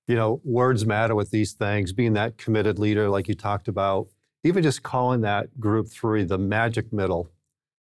you 0.09 0.15
know, 0.15 0.41
words 0.43 0.87
matter 0.87 1.13
with 1.13 1.29
these 1.29 1.53
things, 1.53 1.93
being 1.93 2.13
that 2.13 2.35
committed 2.35 2.79
leader, 2.79 3.07
like 3.07 3.27
you 3.27 3.35
talked 3.35 3.67
about, 3.67 4.07
even 4.43 4.63
just 4.63 4.81
calling 4.81 5.21
that 5.21 5.59
group 5.59 5.87
three 5.87 6.23
the 6.23 6.37
magic 6.37 6.91
middle. 6.91 7.29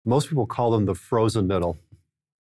Most 0.04 0.28
people 0.28 0.48
call 0.48 0.72
them 0.72 0.86
the 0.86 0.96
frozen 0.96 1.46
middle, 1.46 1.78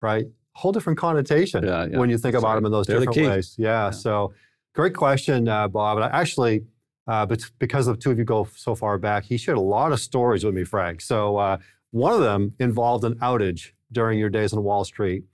right? 0.00 0.24
Whole 0.54 0.72
different 0.72 0.98
connotation 0.98 1.64
yeah, 1.64 1.84
yeah. 1.84 1.98
when 1.98 2.08
you 2.08 2.16
think 2.16 2.32
That's 2.32 2.42
about 2.42 2.54
them 2.54 2.64
in 2.64 2.72
those 2.72 2.86
They're 2.86 3.00
different 3.00 3.18
the 3.18 3.28
ways. 3.28 3.56
Yeah, 3.58 3.86
yeah, 3.86 3.90
So, 3.90 4.32
great 4.74 4.94
question, 4.94 5.46
uh, 5.48 5.68
Bob. 5.68 5.98
And 5.98 6.04
I 6.06 6.18
actually, 6.18 6.64
uh, 7.06 7.26
but 7.26 7.44
because 7.58 7.84
the 7.84 7.94
two 7.94 8.10
of 8.10 8.18
you 8.18 8.24
go 8.24 8.48
so 8.56 8.74
far 8.74 8.96
back, 8.96 9.24
he 9.24 9.36
shared 9.36 9.58
a 9.58 9.60
lot 9.60 9.92
of 9.92 10.00
stories 10.00 10.44
with 10.44 10.54
me, 10.54 10.64
Frank. 10.64 11.02
So, 11.02 11.36
uh, 11.36 11.58
one 11.90 12.14
of 12.14 12.20
them 12.20 12.54
involved 12.58 13.04
an 13.04 13.16
outage 13.16 13.72
during 13.92 14.18
your 14.18 14.30
days 14.30 14.54
on 14.54 14.64
Wall 14.64 14.84
Street, 14.86 15.24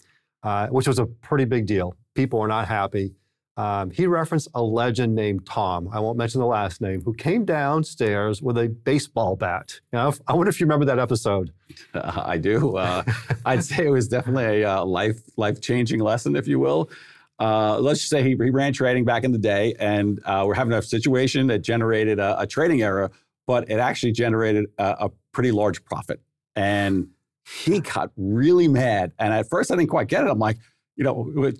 uh, 0.42 0.66
which 0.68 0.88
was 0.88 0.98
a 0.98 1.06
pretty 1.06 1.44
big 1.44 1.66
deal. 1.66 1.94
People 2.16 2.40
were 2.40 2.48
not 2.48 2.66
happy. 2.66 3.14
Um, 3.56 3.90
he 3.90 4.06
referenced 4.06 4.48
a 4.54 4.62
legend 4.62 5.14
named 5.14 5.46
Tom, 5.46 5.88
I 5.92 6.00
won't 6.00 6.18
mention 6.18 6.40
the 6.40 6.46
last 6.46 6.80
name, 6.80 7.02
who 7.02 7.14
came 7.14 7.44
downstairs 7.44 8.42
with 8.42 8.58
a 8.58 8.68
baseball 8.68 9.36
bat. 9.36 9.80
You 9.92 9.98
know, 9.98 10.14
I 10.26 10.34
wonder 10.34 10.50
if 10.50 10.58
you 10.58 10.66
remember 10.66 10.86
that 10.86 10.98
episode. 10.98 11.52
Uh, 11.94 12.22
I 12.24 12.38
do. 12.38 12.76
Uh, 12.76 13.04
I'd 13.44 13.62
say 13.62 13.86
it 13.86 13.90
was 13.90 14.08
definitely 14.08 14.62
a 14.62 14.78
uh, 14.78 14.84
life 14.84 15.20
life 15.36 15.60
changing 15.60 16.00
lesson, 16.00 16.34
if 16.34 16.48
you 16.48 16.58
will. 16.58 16.90
Uh, 17.38 17.78
let's 17.78 18.00
just 18.00 18.10
say 18.10 18.22
he, 18.22 18.30
he, 18.30 18.50
ran 18.50 18.72
trading 18.72 19.04
back 19.04 19.24
in 19.24 19.32
the 19.32 19.38
day, 19.38 19.74
and 19.78 20.20
uh, 20.24 20.44
we're 20.46 20.54
having 20.54 20.72
a 20.72 20.82
situation 20.82 21.46
that 21.48 21.60
generated 21.60 22.18
a, 22.18 22.40
a 22.40 22.46
trading 22.46 22.82
error, 22.82 23.10
but 23.46 23.68
it 23.70 23.78
actually 23.78 24.12
generated 24.12 24.66
a, 24.78 24.96
a 25.00 25.10
pretty 25.32 25.52
large 25.52 25.84
profit. 25.84 26.20
And 26.56 27.08
he 27.44 27.80
got 27.80 28.10
really 28.16 28.68
mad. 28.68 29.12
And 29.18 29.32
at 29.34 29.48
first, 29.48 29.70
I 29.70 29.76
didn't 29.76 29.90
quite 29.90 30.08
get 30.08 30.24
it. 30.24 30.30
I'm 30.30 30.38
like, 30.38 30.58
you 30.96 31.04
know, 31.04 31.52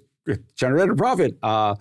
generated 0.57 0.91
a 0.91 0.95
profit. 0.95 1.37
Uh, 1.43 1.75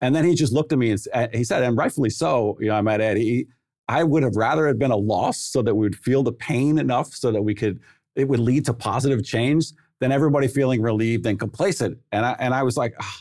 and 0.00 0.14
then 0.14 0.24
he 0.24 0.34
just 0.34 0.52
looked 0.52 0.72
at 0.72 0.78
me 0.78 0.90
and 0.90 1.34
he 1.34 1.44
said, 1.44 1.62
and 1.62 1.76
rightfully 1.76 2.10
so, 2.10 2.56
you 2.60 2.68
know, 2.68 2.74
I 2.74 2.80
might 2.80 3.00
add, 3.00 3.16
he, 3.16 3.46
I 3.88 4.04
would 4.04 4.22
have 4.22 4.36
rather 4.36 4.68
it 4.68 4.78
been 4.78 4.90
a 4.90 4.96
loss 4.96 5.38
so 5.38 5.62
that 5.62 5.74
we 5.74 5.86
would 5.86 5.96
feel 5.96 6.22
the 6.22 6.32
pain 6.32 6.78
enough 6.78 7.12
so 7.12 7.32
that 7.32 7.42
we 7.42 7.54
could, 7.54 7.80
it 8.14 8.28
would 8.28 8.40
lead 8.40 8.64
to 8.66 8.74
positive 8.74 9.24
change 9.24 9.66
than 10.00 10.12
everybody 10.12 10.46
feeling 10.46 10.82
relieved 10.82 11.26
and 11.26 11.38
complacent. 11.38 11.98
And 12.12 12.24
I, 12.24 12.36
and 12.38 12.54
I 12.54 12.62
was 12.62 12.76
like, 12.76 12.94
oh, 13.00 13.14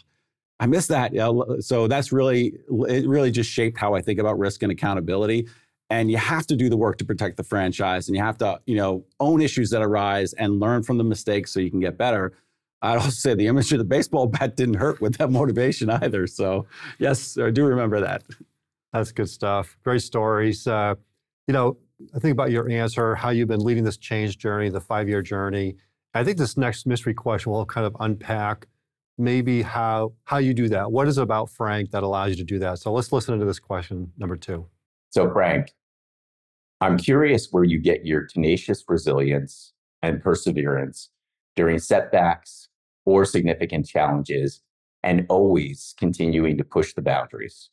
I 0.60 0.68
miss 0.68 0.88
that. 0.88 1.14
You 1.14 1.20
know? 1.20 1.58
So 1.60 1.88
that's 1.88 2.12
really, 2.12 2.58
it 2.90 3.08
really 3.08 3.32
just 3.32 3.50
shaped 3.50 3.78
how 3.78 3.96
I 3.96 4.02
think 4.02 4.20
about 4.20 4.38
risk 4.38 4.62
and 4.62 4.72
accountability. 4.72 5.48
And 5.90 6.12
you 6.12 6.18
have 6.18 6.46
to 6.48 6.56
do 6.56 6.70
the 6.70 6.78
work 6.78 6.98
to 6.98 7.06
protect 7.06 7.38
the 7.38 7.44
franchise 7.44 8.10
and 8.10 8.16
you 8.18 8.22
have 8.22 8.38
to, 8.40 8.60
you 8.66 8.76
know, 8.76 9.06
own 9.20 9.42
issues 9.42 9.70
that 9.70 9.82
arise 9.82 10.34
and 10.34 10.60
learn 10.60 10.84
from 10.84 10.98
the 10.98 11.04
mistakes 11.04 11.52
so 11.52 11.60
you 11.60 11.72
can 11.72 11.80
get 11.80 11.98
better. 11.98 12.34
I'd 12.82 12.98
also 12.98 13.10
say 13.10 13.34
the 13.34 13.48
image 13.48 13.72
of 13.72 13.80
the 13.80 13.86
baseball 13.86 14.28
bat 14.28 14.56
didn't 14.56 14.76
hurt 14.76 15.02
with 15.02 15.18
that 15.18 15.32
motivation 15.32 15.90
either. 15.90 16.28
So, 16.28 16.68
yes, 17.00 17.38
I 17.38 17.50
do 17.50 17.66
remember 17.66 18.00
that. 18.02 18.24
That's 18.94 19.12
good 19.12 19.30
stuff. 19.30 19.78
Great 19.84 20.02
stories. 20.02 20.68
Uh, 20.68 20.96
you 21.48 21.54
know, 21.54 21.78
I 22.16 22.20
think 22.20 22.32
about 22.32 22.52
your 22.52 22.70
answer, 22.70 23.16
how 23.16 23.30
you've 23.30 23.48
been 23.48 23.64
leading 23.64 23.84
this 23.84 23.98
change 23.98 24.38
journey, 24.38 24.70
the 24.70 24.82
five 24.82 25.10
year 25.10 25.22
journey. 25.22 25.76
I 26.14 26.24
think 26.24 26.38
this 26.38 26.58
next 26.58 26.86
mystery 26.86 27.14
question 27.14 27.52
will 27.52 27.66
kind 27.66 27.86
of 27.86 27.96
unpack 28.00 28.68
maybe 29.18 29.62
how 29.62 30.14
how 30.26 30.38
you 30.38 30.54
do 30.54 30.70
that. 30.70 30.92
What 30.92 31.08
is 31.08 31.18
it 31.18 31.24
about 31.24 31.50
Frank 31.50 31.92
that 31.92 32.04
allows 32.04 32.32
you 32.32 32.36
to 32.38 32.44
do 32.44 32.60
that? 32.60 32.80
So 32.80 32.92
let's 32.92 33.12
listen 33.12 33.38
to 33.40 33.46
this 33.46 33.60
question 33.60 34.12
number 34.18 34.36
two. 34.36 34.68
So, 35.10 35.32
Frank, 35.32 35.74
I'm 36.82 36.98
curious 36.98 37.48
where 37.52 37.64
you 37.64 37.80
get 37.80 38.06
your 38.06 38.26
tenacious 38.26 38.84
resilience 38.88 39.74
and 40.04 40.22
perseverance 40.22 41.10
during 41.58 41.80
setbacks 41.80 42.70
or 43.06 43.26
significant 43.26 43.86
challenges 43.86 44.62
and 45.04 45.26
always 45.28 45.94
continuing 45.98 46.58
to 46.58 46.64
push 46.64 46.94
the 46.94 47.02
boundaries. 47.02 47.70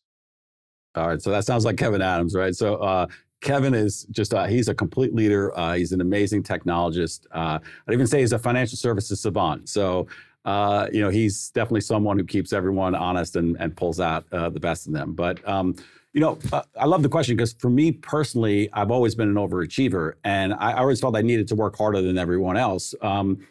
All 0.97 1.09
right. 1.09 1.23
So 1.23 1.31
that 1.31 1.45
sounds 1.45 1.65
like 1.65 1.77
Kevin 1.77 2.03
Adams, 2.03 2.35
right? 2.35 2.55
So, 2.55 2.77
uh, 2.77 3.07
Kevin 3.41 3.75
is 3.75 4.05
just, 4.11 4.33
uh, 4.33 4.45
he's 4.47 4.69
a 4.69 4.75
complete 4.75 5.15
leader. 5.15 5.57
Uh, 5.59 5.75
he's 5.75 5.93
an 5.93 6.01
amazing 6.01 6.43
technologist. 6.43 7.27
Uh, 7.31 7.59
I'd 7.87 7.93
even 7.93 8.07
say 8.07 8.21
he's 8.21 8.33
a 8.33 8.39
financial 8.39 8.79
services 8.79 9.21
savant. 9.21 9.69
So, 9.69 10.07
uh, 10.47 10.89
you 10.93 11.03
know, 11.03 11.11
he's 11.11 11.51
definitely 11.51 11.83
someone 11.83 12.17
who 12.19 12.25
keeps 12.25 12.55
everyone 12.55 12.95
honest 12.95 13.37
and, 13.37 13.57
and 13.61 13.77
pulls 13.77 14.01
out 14.01 14.25
uh, 14.33 14.49
the 14.49 14.61
best 14.61 14.87
in 14.87 14.95
them. 14.95 15.13
But, 15.13 15.47
um, 15.47 15.75
you 16.15 16.21
know, 16.21 16.39
I 16.81 16.87
love 16.87 17.03
the 17.03 17.09
question 17.09 17.37
because 17.37 17.55
for 17.55 17.69
me 17.69 17.91
personally, 17.93 18.71
I've 18.73 18.93
always 18.93 19.15
been 19.15 19.29
an 19.29 19.35
overachiever 19.35 20.15
and 20.23 20.55
I, 20.55 20.71
I 20.71 20.79
always 20.79 21.01
felt 21.01 21.17
I 21.17 21.23
needed 21.23 21.49
to 21.49 21.55
work 21.55 21.77
harder 21.77 22.01
than 22.01 22.17
everyone 22.17 22.57
else. 22.57 22.95
Um, 23.03 23.45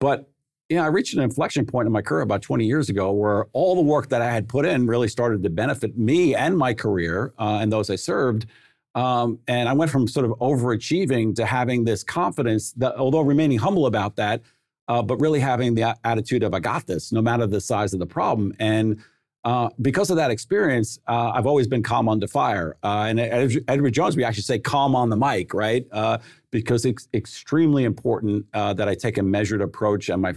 but, 0.00 0.28
you 0.68 0.76
know, 0.76 0.82
I 0.82 0.86
reached 0.86 1.14
an 1.14 1.22
inflection 1.22 1.66
point 1.66 1.86
in 1.86 1.92
my 1.92 2.02
career 2.02 2.22
about 2.22 2.42
20 2.42 2.64
years 2.64 2.88
ago 2.88 3.12
where 3.12 3.46
all 3.52 3.76
the 3.76 3.82
work 3.82 4.08
that 4.08 4.22
I 4.22 4.30
had 4.30 4.48
put 4.48 4.66
in 4.66 4.86
really 4.86 5.08
started 5.08 5.42
to 5.42 5.50
benefit 5.50 5.96
me 5.96 6.34
and 6.34 6.56
my 6.56 6.74
career 6.74 7.32
uh, 7.38 7.58
and 7.60 7.72
those 7.72 7.90
I 7.90 7.96
served. 7.96 8.46
Um, 8.94 9.38
and 9.46 9.68
I 9.68 9.72
went 9.72 9.90
from 9.90 10.08
sort 10.08 10.26
of 10.26 10.32
overachieving 10.40 11.36
to 11.36 11.46
having 11.46 11.84
this 11.84 12.02
confidence 12.02 12.72
that, 12.72 12.96
although 12.96 13.20
remaining 13.20 13.58
humble 13.58 13.86
about 13.86 14.16
that, 14.16 14.42
uh, 14.88 15.02
but 15.02 15.20
really 15.20 15.38
having 15.38 15.74
the 15.74 15.96
attitude 16.02 16.42
of 16.42 16.54
I 16.54 16.58
got 16.58 16.86
this, 16.86 17.12
no 17.12 17.22
matter 17.22 17.46
the 17.46 17.60
size 17.60 17.92
of 17.92 18.00
the 18.00 18.06
problem. 18.06 18.52
And 18.58 19.00
uh, 19.44 19.70
because 19.80 20.10
of 20.10 20.16
that 20.16 20.30
experience, 20.30 20.98
uh, 21.08 21.32
I've 21.34 21.46
always 21.46 21.66
been 21.66 21.82
calm 21.82 22.08
under 22.08 22.26
fire. 22.26 22.76
Uh, 22.82 23.06
and 23.08 23.18
Edward 23.68 23.92
Jones, 23.92 24.16
we 24.16 24.24
actually 24.24 24.42
say 24.42 24.58
calm 24.58 24.94
on 24.94 25.08
the 25.08 25.16
mic, 25.16 25.54
right? 25.54 25.86
Uh, 25.92 26.18
because 26.50 26.84
it's 26.84 27.08
extremely 27.14 27.84
important 27.84 28.44
uh, 28.52 28.74
that 28.74 28.88
I 28.88 28.94
take 28.94 29.16
a 29.18 29.22
measured 29.22 29.62
approach 29.62 30.08
and 30.08 30.20
my 30.20 30.34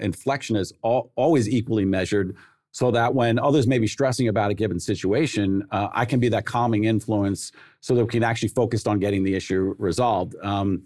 inflection 0.00 0.56
is 0.56 0.72
all, 0.82 1.10
always 1.16 1.48
equally 1.48 1.84
measured 1.84 2.36
so 2.70 2.90
that 2.92 3.14
when 3.14 3.38
others 3.38 3.66
may 3.66 3.78
be 3.78 3.86
stressing 3.86 4.28
about 4.28 4.50
a 4.50 4.54
given 4.54 4.78
situation, 4.78 5.66
I 5.72 6.04
can 6.04 6.20
be 6.20 6.28
that 6.28 6.44
calming 6.44 6.84
influence 6.84 7.50
so 7.80 7.94
that 7.94 8.04
we 8.04 8.10
can 8.10 8.22
actually 8.22 8.50
focus 8.50 8.86
on 8.86 9.00
getting 9.00 9.24
the 9.24 9.34
issue 9.34 9.74
resolved. 9.78 10.36
Um, 10.42 10.82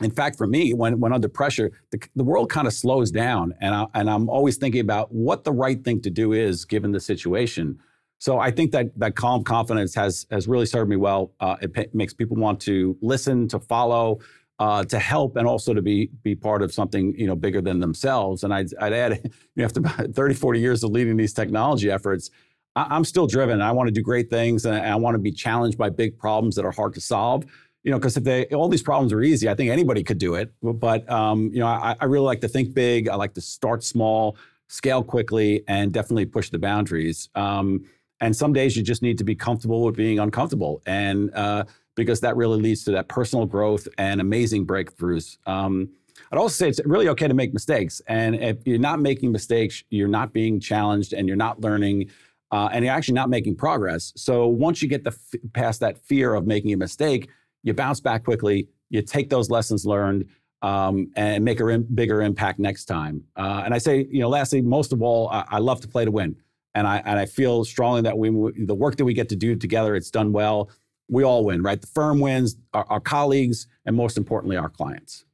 in 0.00 0.10
fact, 0.10 0.36
for 0.36 0.46
me, 0.46 0.72
when, 0.72 0.98
when 0.98 1.12
under 1.12 1.28
pressure, 1.28 1.70
the, 1.90 2.00
the 2.16 2.24
world 2.24 2.50
kind 2.50 2.66
of 2.66 2.72
slows 2.72 3.10
down. 3.10 3.54
And, 3.60 3.74
I, 3.74 3.86
and 3.94 4.08
I'm 4.08 4.28
always 4.28 4.56
thinking 4.56 4.80
about 4.80 5.12
what 5.12 5.44
the 5.44 5.52
right 5.52 5.82
thing 5.84 6.00
to 6.02 6.10
do 6.10 6.32
is 6.32 6.64
given 6.64 6.92
the 6.92 7.00
situation. 7.00 7.78
So 8.18 8.38
I 8.38 8.50
think 8.50 8.72
that 8.72 8.98
that 8.98 9.16
calm 9.16 9.44
confidence 9.44 9.94
has, 9.94 10.26
has 10.30 10.48
really 10.48 10.66
served 10.66 10.90
me 10.90 10.96
well. 10.96 11.32
Uh, 11.40 11.56
it 11.62 11.72
p- 11.72 11.86
makes 11.92 12.14
people 12.14 12.36
want 12.36 12.60
to 12.60 12.96
listen, 13.00 13.48
to 13.48 13.58
follow, 13.58 14.20
uh, 14.58 14.84
to 14.84 14.98
help, 14.98 15.36
and 15.36 15.46
also 15.46 15.72
to 15.72 15.80
be, 15.80 16.10
be 16.22 16.34
part 16.34 16.62
of 16.62 16.72
something 16.72 17.14
you 17.18 17.26
know, 17.26 17.36
bigger 17.36 17.62
than 17.62 17.80
themselves. 17.80 18.44
And 18.44 18.52
I'd, 18.52 18.68
I'd 18.80 18.92
add, 18.92 19.20
you 19.24 19.30
know, 19.56 19.64
after 19.64 19.80
about 19.80 20.14
30, 20.14 20.34
40 20.34 20.60
years 20.60 20.84
of 20.84 20.90
leading 20.90 21.16
these 21.16 21.32
technology 21.32 21.90
efforts, 21.90 22.30
I, 22.76 22.94
am 22.96 23.04
still 23.04 23.26
driven. 23.26 23.60
I 23.60 23.72
want 23.72 23.88
to 23.88 23.92
do 23.92 24.02
great 24.02 24.30
things 24.30 24.64
and 24.64 24.76
I 24.76 24.94
want 24.96 25.14
to 25.14 25.18
be 25.18 25.32
challenged 25.32 25.76
by 25.76 25.90
big 25.90 26.18
problems 26.18 26.54
that 26.56 26.64
are 26.64 26.70
hard 26.70 26.94
to 26.94 27.00
solve 27.00 27.44
you 27.82 27.90
know, 27.90 27.98
because 27.98 28.16
if 28.16 28.24
they 28.24 28.46
all 28.46 28.68
these 28.68 28.82
problems 28.82 29.12
are 29.12 29.22
easy, 29.22 29.48
I 29.48 29.54
think 29.54 29.70
anybody 29.70 30.02
could 30.02 30.18
do 30.18 30.34
it. 30.34 30.52
But 30.62 31.10
um, 31.10 31.50
you 31.52 31.60
know, 31.60 31.66
I, 31.66 31.96
I, 31.98 32.04
really 32.04 32.26
like 32.26 32.40
to 32.42 32.48
think 32.48 32.74
big. 32.74 33.08
I 33.08 33.14
like 33.14 33.34
to 33.34 33.40
start 33.40 33.82
small, 33.82 34.36
scale 34.68 35.02
quickly, 35.02 35.64
and 35.66 35.92
definitely 35.92 36.26
push 36.26 36.50
the 36.50 36.58
boundaries. 36.58 37.30
Um, 37.34 37.84
and 38.20 38.36
some 38.36 38.52
days 38.52 38.76
you 38.76 38.82
just 38.82 39.02
need 39.02 39.16
to 39.18 39.24
be 39.24 39.34
comfortable 39.34 39.82
with 39.82 39.96
being 39.96 40.18
uncomfortable, 40.18 40.82
and 40.84 41.32
uh, 41.34 41.64
because 41.96 42.20
that 42.20 42.36
really 42.36 42.60
leads 42.60 42.84
to 42.84 42.90
that 42.92 43.08
personal 43.08 43.46
growth 43.46 43.88
and 43.96 44.20
amazing 44.20 44.66
breakthroughs. 44.66 45.38
Um, 45.46 45.88
I'd 46.30 46.38
also 46.38 46.52
say 46.52 46.68
it's 46.68 46.80
really 46.84 47.08
okay 47.08 47.28
to 47.28 47.34
make 47.34 47.54
mistakes, 47.54 48.02
and 48.08 48.34
if 48.34 48.66
you're 48.66 48.78
not 48.78 49.00
making 49.00 49.32
mistakes, 49.32 49.82
you're 49.88 50.08
not 50.08 50.34
being 50.34 50.60
challenged, 50.60 51.14
and 51.14 51.26
you're 51.26 51.36
not 51.36 51.60
learning. 51.60 52.10
Uh, 52.52 52.68
and 52.72 52.84
you're 52.84 52.92
actually 52.92 53.14
not 53.14 53.30
making 53.30 53.54
progress. 53.54 54.12
So 54.16 54.48
once 54.48 54.82
you 54.82 54.88
get 54.88 55.04
the 55.04 55.12
f- 55.12 55.40
past 55.52 55.78
that 55.78 55.96
fear 55.98 56.34
of 56.34 56.48
making 56.48 56.72
a 56.72 56.76
mistake, 56.76 57.28
you 57.62 57.74
bounce 57.74 58.00
back 58.00 58.24
quickly, 58.24 58.68
you 58.88 59.02
take 59.02 59.30
those 59.30 59.50
lessons 59.50 59.86
learned 59.86 60.26
um, 60.62 61.10
and 61.16 61.44
make 61.44 61.60
a 61.60 61.66
in, 61.68 61.82
bigger 61.94 62.22
impact 62.22 62.58
next 62.58 62.84
time. 62.84 63.24
Uh, 63.36 63.62
and 63.64 63.72
I 63.72 63.78
say, 63.78 64.06
you 64.10 64.20
know, 64.20 64.28
lastly, 64.28 64.60
most 64.60 64.92
of 64.92 65.02
all, 65.02 65.28
I, 65.28 65.44
I, 65.48 65.58
love 65.58 65.80
to 65.80 65.88
play 65.88 66.04
to 66.04 66.10
win. 66.10 66.36
And 66.74 66.86
I, 66.86 66.98
and 67.04 67.18
I 67.18 67.26
feel 67.26 67.64
strongly 67.64 68.02
that 68.02 68.16
we, 68.16 68.28
the 68.64 68.74
work 68.74 68.96
that 68.96 69.04
we 69.04 69.14
get 69.14 69.28
to 69.30 69.36
do 69.36 69.56
together, 69.56 69.96
it's 69.96 70.10
done 70.10 70.32
well. 70.32 70.70
We 71.08 71.24
all 71.24 71.44
win, 71.44 71.62
right? 71.62 71.80
The 71.80 71.86
firm 71.86 72.20
wins, 72.20 72.56
our, 72.74 72.84
our 72.90 73.00
colleagues, 73.00 73.66
and 73.86 73.96
most 73.96 74.18
importantly, 74.18 74.56
our 74.56 74.68
clients. 74.68 75.24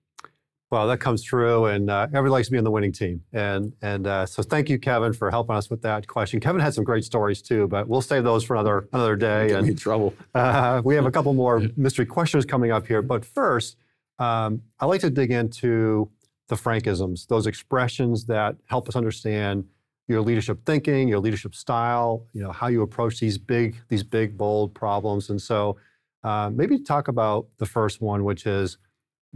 Well, 0.68 0.88
that 0.88 0.98
comes 0.98 1.22
true, 1.22 1.66
and 1.66 1.88
uh, 1.88 2.08
everybody 2.08 2.30
likes 2.30 2.48
to 2.48 2.52
be 2.52 2.58
on 2.58 2.64
the 2.64 2.72
winning 2.72 2.90
team. 2.90 3.22
And 3.32 3.72
and 3.82 4.06
uh, 4.06 4.26
so, 4.26 4.42
thank 4.42 4.68
you, 4.68 4.80
Kevin, 4.80 5.12
for 5.12 5.30
helping 5.30 5.54
us 5.54 5.70
with 5.70 5.80
that 5.82 6.08
question. 6.08 6.40
Kevin 6.40 6.60
had 6.60 6.74
some 6.74 6.82
great 6.82 7.04
stories 7.04 7.40
too, 7.40 7.68
but 7.68 7.86
we'll 7.88 8.02
save 8.02 8.24
those 8.24 8.42
for 8.42 8.56
another 8.56 8.88
another 8.92 9.14
day. 9.14 9.48
Get 9.48 9.58
and, 9.58 9.66
me 9.66 9.72
in 9.72 9.78
trouble. 9.78 10.12
Uh, 10.34 10.82
we 10.84 10.96
have 10.96 11.06
a 11.06 11.10
couple 11.10 11.32
more 11.34 11.62
mystery 11.76 12.04
questions 12.04 12.44
coming 12.44 12.72
up 12.72 12.86
here, 12.86 13.00
but 13.00 13.24
first, 13.24 13.76
um, 14.18 14.60
I 14.80 14.86
like 14.86 15.02
to 15.02 15.10
dig 15.10 15.30
into 15.30 16.10
the 16.48 16.56
Frankisms, 16.56 17.28
those 17.28 17.46
expressions 17.46 18.24
that 18.26 18.56
help 18.66 18.88
us 18.88 18.96
understand 18.96 19.64
your 20.08 20.20
leadership 20.20 20.64
thinking, 20.66 21.08
your 21.08 21.18
leadership 21.20 21.54
style, 21.54 22.26
you 22.32 22.42
know, 22.42 22.52
how 22.52 22.66
you 22.66 22.82
approach 22.82 23.20
these 23.20 23.38
big 23.38 23.76
these 23.88 24.02
big 24.02 24.36
bold 24.36 24.74
problems. 24.74 25.30
And 25.30 25.40
so, 25.40 25.76
uh, 26.24 26.50
maybe 26.52 26.80
talk 26.80 27.06
about 27.06 27.46
the 27.58 27.66
first 27.66 28.00
one, 28.00 28.24
which 28.24 28.46
is 28.46 28.78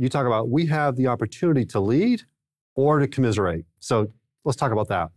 you 0.01 0.09
talk 0.09 0.27
about 0.27 0.49
we 0.49 0.65
have 0.67 0.97
the 0.97 1.07
opportunity 1.07 1.65
to 1.67 1.79
lead 1.79 2.23
or 2.75 2.99
to 2.99 3.07
commiserate. 3.07 3.67
So 3.81 4.11
let's 4.45 4.57
talk 4.57 4.73
about 4.73 4.89
that. 4.89 5.11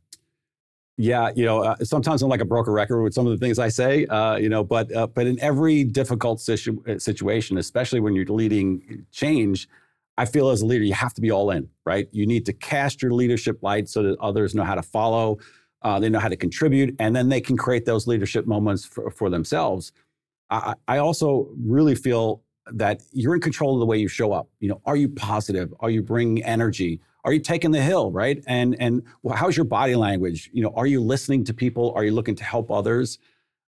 Yeah, 0.98 1.32
you 1.36 1.46
know, 1.46 1.64
uh, 1.64 1.78
sometimes 1.78 2.22
I'm 2.22 2.30
like 2.30 2.42
a 2.42 2.46
broker 2.46 2.72
record 2.72 3.02
with 3.02 3.14
some 3.14 3.26
of 3.26 3.32
the 3.32 3.44
things 3.44 3.58
I 3.58 3.70
say, 3.70 4.06
uh, 4.08 4.36
you 4.36 4.50
know, 4.50 4.64
but 4.64 4.94
uh, 4.94 5.08
but 5.08 5.26
in 5.26 5.40
every 5.40 5.86
difficult 5.86 6.42
situ- 6.42 6.84
uh, 6.88 7.00
situation, 7.00 7.58
especially 7.58 8.02
when 8.02 8.14
you're 8.14 8.26
leading 8.26 9.06
change, 9.12 9.70
I 10.18 10.26
feel 10.26 10.50
as 10.50 10.62
a 10.62 10.66
leader 10.66 10.84
you 10.84 10.94
have 10.94 11.14
to 11.14 11.22
be 11.22 11.32
all 11.32 11.50
in, 11.50 11.70
right? 11.86 12.08
You 12.12 12.28
need 12.28 12.46
to 12.46 12.54
cast 12.54 13.02
your 13.02 13.12
leadership 13.14 13.60
light 13.64 13.88
so 13.88 14.04
that 14.04 14.20
others 14.20 14.54
know 14.54 14.64
how 14.66 14.76
to 14.76 14.84
follow, 14.84 15.40
uh, 15.82 15.98
they 16.00 16.10
know 16.10 16.20
how 16.20 16.28
to 16.28 16.38
contribute, 16.38 16.94
and 17.00 17.16
then 17.16 17.30
they 17.30 17.42
can 17.42 17.58
create 17.58 17.86
those 17.86 18.06
leadership 18.06 18.46
moments 18.46 18.86
for, 18.86 19.10
for 19.10 19.30
themselves. 19.30 19.94
I, 20.50 20.76
I 20.88 20.98
also 20.98 21.50
really 21.58 21.96
feel 21.96 22.44
that 22.72 23.02
you're 23.12 23.36
in 23.36 23.42
control 23.42 23.74
of 23.74 23.80
the 23.80 23.86
way 23.86 23.98
you 23.98 24.08
show 24.08 24.32
up. 24.32 24.50
You 24.60 24.70
know, 24.70 24.82
are 24.86 24.96
you 24.96 25.10
positive? 25.10 25.74
Are 25.80 25.90
you 25.90 26.02
bringing 26.02 26.44
energy? 26.44 27.02
Are 27.26 27.34
you 27.34 27.40
taking 27.40 27.72
the 27.72 27.82
hill, 27.82 28.12
right? 28.12 28.44
And 28.48 28.76
and 28.80 29.04
well, 29.22 29.36
how's 29.36 29.56
your 29.56 29.66
body 29.66 29.96
language? 29.96 30.50
You 30.54 30.64
know, 30.64 30.74
are 30.76 30.88
you 30.88 31.02
listening 31.02 31.44
to 31.46 31.54
people? 31.54 31.94
Are 31.96 32.04
you 32.04 32.12
looking 32.12 32.36
to 32.36 32.44
help 32.44 32.72
others? 32.72 33.20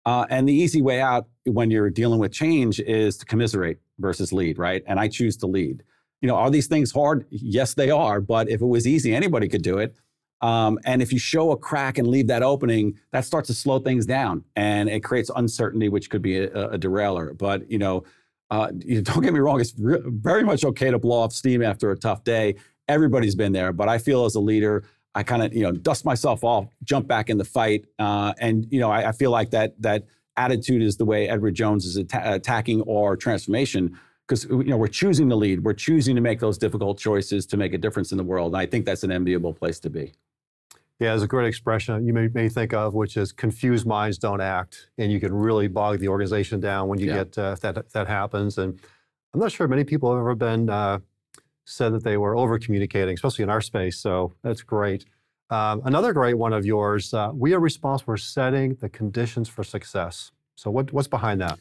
Uh, 0.05 0.27
and 0.31 0.49
the 0.49 0.53
easy 0.53 0.83
way 0.83 1.01
out 1.01 1.29
when 1.45 1.71
you're 1.71 1.91
dealing 1.91 2.19
with 2.19 2.33
change 2.33 2.81
is 2.81 3.17
to 3.19 3.25
commiserate 3.25 3.79
versus 3.99 4.33
lead, 4.33 4.59
right? 4.59 4.83
And 4.87 4.99
I 4.99 5.09
choose 5.09 5.37
to 5.39 5.47
lead. 5.47 5.83
You 6.21 6.29
know, 6.29 6.37
are 6.37 6.51
these 6.51 6.67
things 6.67 6.93
hard? 6.93 7.27
Yes, 7.31 7.75
they 7.75 7.91
are. 7.91 8.21
But 8.21 8.49
if 8.49 8.61
it 8.61 8.67
was 8.67 8.87
easy, 8.87 9.15
anybody 9.15 9.49
could 9.49 9.63
do 9.63 9.79
it. 9.79 9.95
Um, 10.41 10.81
and 10.85 11.01
if 11.01 11.13
you 11.13 11.21
show 11.21 11.53
a 11.53 11.57
crack 11.57 11.99
and 11.99 12.09
leave 12.09 12.27
that 12.27 12.43
opening, 12.43 12.99
that 13.13 13.25
starts 13.25 13.47
to 13.47 13.55
slow 13.55 13.79
things 13.79 14.07
down, 14.07 14.45
and 14.57 14.89
it 14.89 15.05
creates 15.05 15.31
uncertainty, 15.35 15.89
which 15.89 16.11
could 16.11 16.21
be 16.21 16.39
a, 16.39 16.71
a 16.71 16.79
derailer. 16.79 17.33
But 17.33 17.71
you 17.71 17.79
know, 17.79 18.03
uh, 18.53 18.67
don't 19.03 19.23
get 19.23 19.33
me 19.33 19.41
wrong, 19.41 19.61
it's 19.61 19.75
re- 19.79 20.03
very 20.05 20.45
much 20.45 20.65
okay 20.65 20.91
to 20.91 20.99
blow 20.99 21.19
off 21.19 21.33
steam 21.33 21.63
after 21.63 21.91
a 21.91 21.97
tough 21.97 22.23
day. 22.23 22.55
Everybody's 22.87 23.35
been 23.35 23.53
there, 23.53 23.73
but 23.73 23.89
I 23.89 23.99
feel 23.99 24.25
as 24.27 24.35
a 24.35 24.41
leader, 24.41 24.85
I 25.15 25.23
kind 25.23 25.43
of 25.43 25.55
you 25.55 25.63
know 25.63 25.73
dust 25.73 26.05
myself 26.05 26.45
off, 26.45 26.67
jump 26.85 27.09
back 27.09 27.31
in 27.31 27.39
the 27.39 27.45
fight, 27.45 27.87
uh, 27.99 28.35
and 28.39 28.67
you 28.71 28.81
know 28.81 28.91
I, 28.91 29.09
I, 29.09 29.13
feel 29.13 29.31
like 29.31 29.51
that 29.51 29.81
that 29.81 30.05
attitude 30.37 30.83
is 30.83 30.97
the 30.97 31.05
way 31.05 31.29
Edward 31.29 31.55
Jones 31.55 31.85
is 31.85 31.97
at- 31.97 32.35
attacking 32.35 32.83
our 32.89 33.17
transformation 33.17 33.99
because 34.27 34.45
you 34.45 34.65
know 34.65 34.77
we're 34.77 34.89
choosing 34.89 35.29
to 35.31 35.37
lead, 35.37 35.65
we're 35.65 35.75
choosing 35.75 36.15
to 36.17 36.21
make 36.21 36.41
those 36.41 36.59
difficult 36.59 36.99
choices 36.99 37.47
to 37.47 37.57
make 37.57 37.73
a 37.73 37.79
difference 37.79 38.13
in 38.13 38.19
the 38.19 38.25
world, 38.25 38.53
and 38.53 38.61
I 38.61 38.67
think 38.67 38.85
that's 38.85 39.03
an 39.03 39.13
enviable 39.13 39.55
place 39.55 39.79
to 39.81 39.91
be. 39.91 40.13
Yeah, 41.03 41.09
there's 41.09 41.23
a 41.23 41.27
great 41.27 41.49
expression 41.49 42.07
you 42.07 42.13
may, 42.13 42.29
may, 42.29 42.49
think 42.49 42.73
of, 42.73 42.95
which 42.95 43.17
is 43.17 43.33
confused 43.33 43.85
minds 43.85 44.19
don't 44.19 44.41
act. 44.41 44.89
And 44.99 45.11
you 45.11 45.19
can 45.19 45.35
really 45.35 45.67
bog 45.67 45.99
the 45.99 46.07
organization 46.07 46.61
down 46.61 46.87
when 46.87 47.01
you 47.01 47.09
yeah. 47.09 47.25
get 47.25 47.37
uh, 47.37 47.57
that, 47.61 47.91
that 47.91 48.07
happens. 48.07 48.57
And 48.57 48.79
I'm 49.35 49.41
not 49.41 49.51
sure 49.51 49.67
many 49.67 49.83
people 49.83 50.13
have 50.13 50.21
ever 50.21 50.37
been 50.37 50.71
uh, 50.71 51.01
said 51.65 51.93
that 51.95 52.05
they 52.05 52.17
were 52.19 52.37
over 52.37 52.57
communicating, 52.57 53.15
especially 53.15 53.43
in 53.43 53.51
our 53.51 53.61
space. 53.61 53.99
So 53.99 54.35
that's 54.45 54.63
great. 54.63 55.05
Um, 55.51 55.83
another 55.85 56.13
great 56.13 56.35
one 56.35 56.53
of 56.53 56.65
yours, 56.65 57.13
uh, 57.13 57.33
we 57.35 57.53
are 57.53 57.59
responsible 57.59 58.13
for 58.13 58.17
setting 58.17 58.77
the 58.77 58.89
conditions 58.89 59.49
for 59.49 59.65
success. 59.65 60.31
So 60.55 60.71
what, 60.71 60.93
what's 60.93 61.09
behind 61.09 61.41
that? 61.41 61.59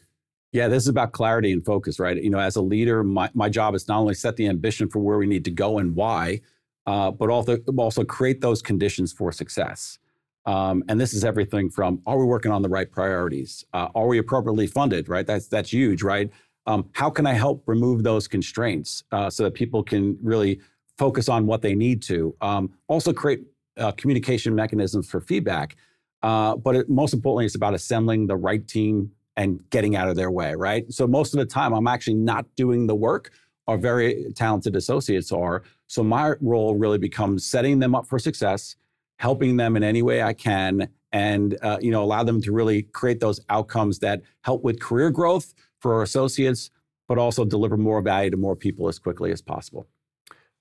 Yeah, 0.52 0.68
this 0.68 0.84
is 0.84 0.88
about 0.88 1.10
clarity 1.10 1.50
and 1.50 1.64
focus, 1.64 1.98
right? 1.98 2.16
You 2.16 2.30
know, 2.30 2.38
as 2.38 2.54
a 2.54 2.62
leader, 2.62 3.02
my, 3.02 3.28
my 3.34 3.48
job 3.48 3.74
is 3.74 3.88
not 3.88 3.98
only 3.98 4.14
set 4.14 4.36
the 4.36 4.46
ambition 4.46 4.88
for 4.88 5.00
where 5.00 5.18
we 5.18 5.26
need 5.26 5.44
to 5.46 5.50
go 5.50 5.78
and 5.78 5.96
why, 5.96 6.42
uh, 6.86 7.10
but 7.10 7.30
also 7.30 7.58
also 7.76 8.04
create 8.04 8.40
those 8.40 8.62
conditions 8.62 9.12
for 9.12 9.32
success. 9.32 9.98
Um, 10.44 10.82
and 10.88 11.00
this 11.00 11.14
is 11.14 11.24
everything 11.24 11.70
from: 11.70 12.00
Are 12.06 12.18
we 12.18 12.24
working 12.24 12.52
on 12.52 12.62
the 12.62 12.68
right 12.68 12.90
priorities? 12.90 13.64
Uh, 13.72 13.88
are 13.94 14.06
we 14.06 14.18
appropriately 14.18 14.66
funded? 14.66 15.08
Right, 15.08 15.26
that's 15.26 15.48
that's 15.48 15.72
huge, 15.72 16.02
right? 16.02 16.30
Um, 16.66 16.88
how 16.92 17.10
can 17.10 17.26
I 17.26 17.32
help 17.32 17.64
remove 17.66 18.02
those 18.02 18.28
constraints 18.28 19.02
uh, 19.12 19.28
so 19.30 19.44
that 19.44 19.54
people 19.54 19.82
can 19.82 20.16
really 20.22 20.60
focus 20.96 21.28
on 21.28 21.46
what 21.46 21.62
they 21.62 21.74
need 21.74 22.02
to? 22.02 22.34
Um, 22.40 22.72
also, 22.88 23.12
create 23.12 23.44
uh, 23.76 23.92
communication 23.92 24.54
mechanisms 24.54 25.08
for 25.08 25.20
feedback. 25.20 25.76
Uh, 26.22 26.56
but 26.56 26.76
it, 26.76 26.88
most 26.88 27.14
importantly, 27.14 27.46
it's 27.46 27.56
about 27.56 27.74
assembling 27.74 28.26
the 28.26 28.36
right 28.36 28.66
team 28.68 29.10
and 29.36 29.60
getting 29.70 29.96
out 29.96 30.08
of 30.08 30.16
their 30.16 30.30
way, 30.30 30.54
right? 30.54 30.90
So 30.92 31.06
most 31.06 31.34
of 31.34 31.38
the 31.38 31.46
time, 31.46 31.72
I'm 31.72 31.86
actually 31.86 32.14
not 32.14 32.46
doing 32.54 32.86
the 32.86 32.94
work. 32.94 33.32
Our 33.66 33.78
very 33.78 34.32
talented 34.34 34.76
associates 34.76 35.32
are. 35.32 35.62
So 35.92 36.02
my 36.02 36.32
role 36.40 36.74
really 36.74 36.96
becomes 36.96 37.44
setting 37.44 37.78
them 37.78 37.94
up 37.94 38.06
for 38.06 38.18
success, 38.18 38.76
helping 39.18 39.58
them 39.58 39.76
in 39.76 39.82
any 39.82 40.00
way 40.00 40.22
I 40.22 40.32
can, 40.32 40.88
and 41.12 41.58
uh, 41.60 41.76
you 41.82 41.90
know 41.90 42.02
allow 42.02 42.22
them 42.24 42.40
to 42.40 42.50
really 42.50 42.84
create 42.84 43.20
those 43.20 43.40
outcomes 43.50 43.98
that 43.98 44.22
help 44.40 44.64
with 44.64 44.80
career 44.80 45.10
growth 45.10 45.52
for 45.80 45.92
our 45.92 46.02
associates, 46.02 46.70
but 47.08 47.18
also 47.18 47.44
deliver 47.44 47.76
more 47.76 48.00
value 48.00 48.30
to 48.30 48.38
more 48.38 48.56
people 48.56 48.88
as 48.88 48.98
quickly 48.98 49.32
as 49.32 49.42
possible. 49.42 49.86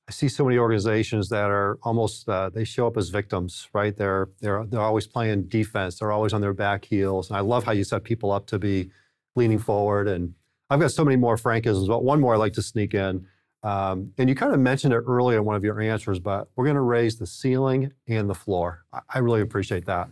I 0.10 0.12
see 0.12 0.28
so 0.28 0.44
many 0.44 0.58
organizations 0.58 1.30
that 1.30 1.50
are 1.50 1.80
almost 1.84 2.28
uh, 2.28 2.50
they 2.50 2.66
show 2.66 2.86
up 2.86 2.98
as 2.98 3.08
victims, 3.08 3.70
right? 3.72 3.96
They're 3.96 4.28
they're 4.42 4.66
they're 4.66 4.82
always 4.82 5.08
playing 5.08 5.44
defense. 5.44 6.00
They're 6.00 6.12
always 6.12 6.34
on 6.34 6.42
their 6.42 6.54
back 6.54 6.84
heels. 6.84 7.30
And 7.30 7.38
I 7.38 7.40
love 7.40 7.64
how 7.64 7.72
you 7.72 7.86
set 7.86 8.04
people 8.04 8.34
up 8.34 8.48
to 8.48 8.60
be 8.60 8.92
leaning 9.38 9.60
forward. 9.60 10.10
And 10.10 10.34
I've 10.70 10.82
got 10.82 10.92
so 10.92 11.06
many 11.06 11.16
more 11.16 11.38
Frankisms, 11.38 11.88
but 11.88 12.04
one 12.04 12.20
more 12.20 12.34
I'd 12.34 12.40
like 12.40 12.60
to 12.60 12.62
sneak 12.62 12.94
in. 12.94 13.28
Um, 13.64 14.14
and 14.18 14.28
you 14.28 14.36
kind 14.36 14.54
of 14.54 14.60
mentioned 14.60 14.94
it 14.94 15.04
earlier 15.08 15.38
in 15.38 15.46
one 15.46 15.56
of 15.56 15.64
your 15.64 15.80
answers, 15.80 16.20
but 16.20 16.48
we're 16.56 16.66
going 16.66 16.76
to 16.76 16.82
raise 16.82 17.18
the 17.18 17.28
ceiling 17.28 17.92
and 18.08 18.30
the 18.30 18.36
floor. 18.36 18.86
I, 18.92 19.02
I 19.10 19.20
really 19.20 19.42
appreciate 19.42 19.86
that. 19.86 20.10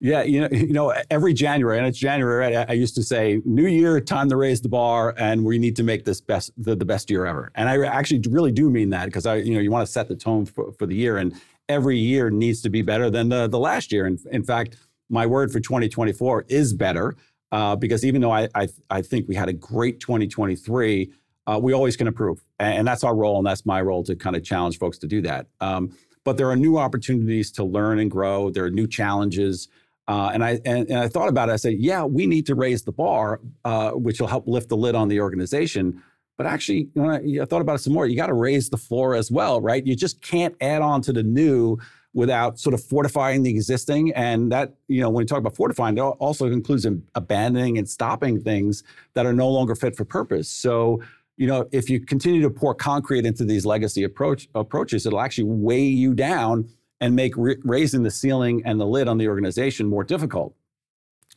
Yeah, 0.00 0.22
you 0.22 0.40
know, 0.40 0.48
you 0.52 0.72
know, 0.72 0.94
every 1.10 1.34
January, 1.34 1.78
and 1.78 1.86
it's 1.86 1.98
January, 1.98 2.54
right? 2.54 2.68
I 2.68 2.72
used 2.72 2.94
to 2.94 3.02
say, 3.02 3.42
"New 3.44 3.66
year, 3.66 4.00
time 4.00 4.28
to 4.28 4.36
raise 4.36 4.60
the 4.60 4.68
bar, 4.68 5.14
and 5.18 5.44
we 5.44 5.58
need 5.58 5.76
to 5.76 5.82
make 5.82 6.04
this 6.04 6.20
best 6.20 6.52
the, 6.56 6.76
the 6.76 6.84
best 6.84 7.10
year 7.10 7.26
ever." 7.26 7.50
And 7.54 7.68
I 7.68 7.84
actually 7.86 8.22
really 8.30 8.52
do 8.52 8.70
mean 8.70 8.90
that 8.90 9.06
because 9.06 9.26
I, 9.26 9.36
you 9.36 9.54
know, 9.54 9.60
you 9.60 9.70
want 9.70 9.86
to 9.86 9.92
set 9.92 10.08
the 10.08 10.16
tone 10.16 10.46
for, 10.46 10.72
for 10.72 10.86
the 10.86 10.94
year, 10.94 11.16
and 11.16 11.34
every 11.68 11.98
year 11.98 12.30
needs 12.30 12.62
to 12.62 12.70
be 12.70 12.82
better 12.82 13.10
than 13.10 13.28
the 13.28 13.48
the 13.48 13.58
last 13.58 13.92
year. 13.92 14.06
And 14.06 14.18
in 14.30 14.44
fact, 14.44 14.76
my 15.10 15.26
word 15.26 15.50
for 15.50 15.60
2024 15.60 16.46
is 16.48 16.72
better 16.72 17.16
uh, 17.50 17.76
because 17.76 18.04
even 18.04 18.20
though 18.20 18.32
I, 18.32 18.48
I 18.54 18.68
I 18.90 19.02
think 19.02 19.28
we 19.28 19.34
had 19.34 19.48
a 19.48 19.52
great 19.52 20.00
2023, 20.00 21.10
uh, 21.48 21.58
we 21.58 21.72
always 21.72 21.96
can 21.96 22.06
improve, 22.06 22.44
and, 22.58 22.86
that's 22.86 23.02
our 23.02 23.16
role, 23.16 23.38
and 23.38 23.46
that's 23.46 23.64
my 23.64 23.80
role 23.80 24.04
to 24.04 24.14
kind 24.14 24.36
of 24.36 24.44
challenge 24.44 24.78
folks 24.78 24.98
to 24.98 25.06
do 25.06 25.22
that. 25.22 25.46
Um, 25.60 25.96
but 26.24 26.36
there 26.36 26.50
are 26.50 26.56
new 26.56 26.76
opportunities 26.76 27.50
to 27.52 27.64
learn 27.64 27.98
and 27.98 28.10
grow. 28.10 28.50
There 28.50 28.64
are 28.64 28.70
new 28.70 28.86
challenges. 28.86 29.68
Uh, 30.08 30.30
and 30.34 30.44
I 30.44 30.60
and, 30.66 30.88
and, 30.90 30.98
I 30.98 31.08
thought 31.08 31.28
about 31.28 31.48
it. 31.48 31.52
I 31.52 31.56
said, 31.56 31.74
yeah, 31.78 32.04
we 32.04 32.26
need 32.26 32.44
to 32.46 32.54
raise 32.54 32.82
the 32.82 32.92
bar, 32.92 33.40
uh, 33.64 33.92
which 33.92 34.20
will 34.20 34.28
help 34.28 34.46
lift 34.46 34.68
the 34.68 34.76
lid 34.76 34.94
on 34.94 35.08
the 35.08 35.20
organization. 35.20 36.02
But 36.36 36.46
actually, 36.46 36.88
when 36.94 37.10
I, 37.10 37.42
I 37.42 37.46
thought 37.46 37.62
about 37.62 37.76
it 37.76 37.78
some 37.78 37.94
more, 37.94 38.06
you 38.06 38.16
got 38.16 38.26
to 38.26 38.34
raise 38.34 38.68
the 38.68 38.76
floor 38.76 39.14
as 39.14 39.30
well, 39.30 39.60
right? 39.60 39.84
You 39.86 39.96
just 39.96 40.20
can't 40.20 40.54
add 40.60 40.82
on 40.82 41.02
to 41.02 41.12
the 41.12 41.22
new 41.22 41.78
without 42.14 42.58
sort 42.58 42.74
of 42.74 42.82
fortifying 42.82 43.42
the 43.42 43.50
existing. 43.50 44.12
And 44.14 44.50
that, 44.50 44.74
you 44.88 45.00
know, 45.00 45.10
when 45.10 45.22
you 45.22 45.26
talk 45.26 45.38
about 45.38 45.56
fortifying, 45.56 45.98
it 45.98 46.00
also 46.00 46.46
includes 46.46 46.86
abandoning 47.14 47.78
and 47.78 47.88
stopping 47.88 48.40
things 48.40 48.82
that 49.14 49.26
are 49.26 49.32
no 49.32 49.48
longer 49.48 49.74
fit 49.74 49.96
for 49.96 50.04
purpose. 50.04 50.48
So, 50.48 51.02
you 51.38 51.46
know, 51.46 51.68
if 51.70 51.88
you 51.88 52.00
continue 52.00 52.42
to 52.42 52.50
pour 52.50 52.74
concrete 52.74 53.24
into 53.24 53.44
these 53.44 53.64
legacy 53.64 54.02
approach 54.02 54.48
approaches, 54.56 55.06
it'll 55.06 55.20
actually 55.20 55.44
weigh 55.44 55.84
you 55.84 56.12
down 56.12 56.68
and 57.00 57.14
make 57.14 57.32
raising 57.36 58.02
the 58.02 58.10
ceiling 58.10 58.60
and 58.64 58.80
the 58.80 58.84
lid 58.84 59.06
on 59.06 59.18
the 59.18 59.28
organization 59.28 59.86
more 59.86 60.02
difficult. 60.02 60.52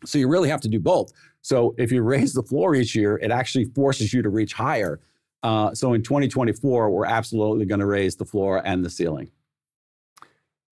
So 0.03 0.17
you 0.17 0.27
really 0.27 0.49
have 0.49 0.61
to 0.61 0.67
do 0.67 0.79
both. 0.79 1.11
So 1.41 1.75
if 1.77 1.91
you 1.91 2.01
raise 2.01 2.33
the 2.33 2.41
floor 2.41 2.73
each 2.73 2.95
year, 2.95 3.17
it 3.17 3.29
actually 3.29 3.65
forces 3.65 4.11
you 4.11 4.23
to 4.23 4.29
reach 4.29 4.53
higher. 4.53 4.99
Uh, 5.43 5.75
so 5.75 5.93
in 5.93 6.01
2024, 6.01 6.89
we're 6.89 7.05
absolutely 7.05 7.65
going 7.65 7.79
to 7.79 7.85
raise 7.85 8.15
the 8.15 8.25
floor 8.25 8.63
and 8.65 8.83
the 8.83 8.89
ceiling. 8.89 9.29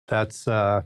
That's 0.06 0.46
uh, 0.46 0.82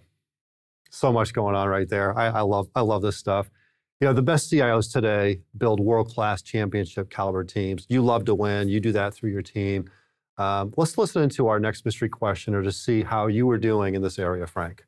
so 0.91 1.13
much 1.13 1.33
going 1.33 1.57
on 1.57 1.67
right 1.67 1.89
there. 1.89 2.17
I, 2.17 2.27
I 2.27 2.41
love 2.43 2.69
I 2.77 2.83
love 2.83 3.03
this 3.03 3.17
stuff. 3.17 3.51
You 4.01 4.07
know, 4.07 4.13
the 4.13 4.23
best 4.23 4.53
CIOs 4.53 4.93
today 4.93 5.41
build 5.57 5.81
world-class 5.81 6.43
championship 6.43 7.11
caliber 7.11 7.43
teams. 7.43 7.85
You 7.89 8.01
love 8.01 8.25
to 8.27 8.35
win. 8.35 8.69
You 8.69 8.79
do 8.79 8.93
that 8.93 9.13
through 9.13 9.31
your 9.31 9.43
team. 9.43 9.91
Um, 10.37 10.73
let's 10.77 10.97
listen 10.97 11.25
into 11.25 11.49
our 11.49 11.59
next 11.59 11.85
mystery 11.85 12.09
questioner 12.09 12.63
to 12.63 12.71
see 12.71 13.03
how 13.03 13.27
you 13.27 13.45
were 13.45 13.59
doing 13.59 13.97
in 13.97 14.03
this 14.03 14.17
area, 14.17 14.47
Frank. 14.47 14.85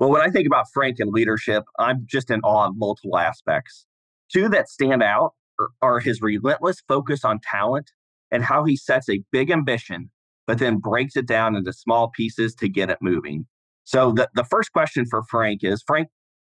Well, 0.00 0.10
when 0.10 0.22
I 0.22 0.30
think 0.30 0.46
about 0.46 0.68
Frank 0.72 0.96
and 1.00 1.12
leadership, 1.12 1.64
I'm 1.78 2.06
just 2.06 2.30
in 2.30 2.40
awe 2.40 2.68
of 2.68 2.76
multiple 2.78 3.18
aspects. 3.18 3.84
Two 4.32 4.48
that 4.48 4.70
stand 4.70 5.02
out 5.02 5.34
are 5.82 6.00
his 6.00 6.22
relentless 6.22 6.82
focus 6.88 7.26
on 7.26 7.40
talent 7.40 7.90
and 8.30 8.42
how 8.42 8.64
he 8.64 8.74
sets 8.74 9.10
a 9.10 9.22
big 9.32 9.50
ambition, 9.50 10.10
but 10.46 10.58
then 10.58 10.78
breaks 10.78 11.14
it 11.14 11.26
down 11.26 11.56
into 11.56 11.74
small 11.74 12.08
pieces 12.08 12.54
to 12.54 12.70
get 12.70 12.88
it 12.88 12.98
moving. 13.02 13.46
So 13.84 14.12
the, 14.12 14.30
the 14.34 14.44
first 14.44 14.72
question 14.72 15.04
for 15.04 15.22
Frank 15.24 15.62
is 15.62 15.84
Frank, 15.86 16.08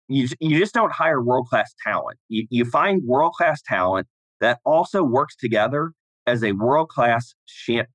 you, 0.09 0.27
you 0.39 0.59
just 0.59 0.73
don't 0.73 0.91
hire 0.91 1.21
world 1.21 1.47
class 1.47 1.73
talent. 1.83 2.17
You, 2.27 2.45
you 2.49 2.65
find 2.65 3.03
world 3.05 3.33
class 3.33 3.61
talent 3.61 4.07
that 4.41 4.59
also 4.65 5.03
works 5.03 5.35
together 5.35 5.93
as 6.27 6.43
a 6.43 6.51
world 6.53 6.89
class 6.89 7.33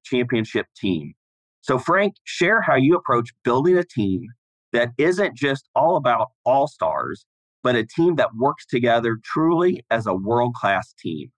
championship 0.05 0.67
team. 0.77 1.15
So, 1.61 1.79
Frank, 1.79 2.15
share 2.25 2.61
how 2.61 2.77
you 2.77 2.95
approach 2.95 3.31
building 3.43 3.77
a 3.77 3.85
team 3.85 4.27
that 4.73 4.91
isn't 4.99 5.37
just 5.37 5.69
all 5.75 5.97
about 5.97 6.29
all 6.45 6.67
stars, 6.67 7.25
but 7.63 7.75
a 7.75 7.85
team 7.85 8.17
that 8.17 8.35
works 8.37 8.67
together 8.67 9.19
truly 9.25 9.85
as 9.91 10.07
a 10.07 10.15
world 10.15 10.55
class 10.55 10.95
team. 10.99 11.31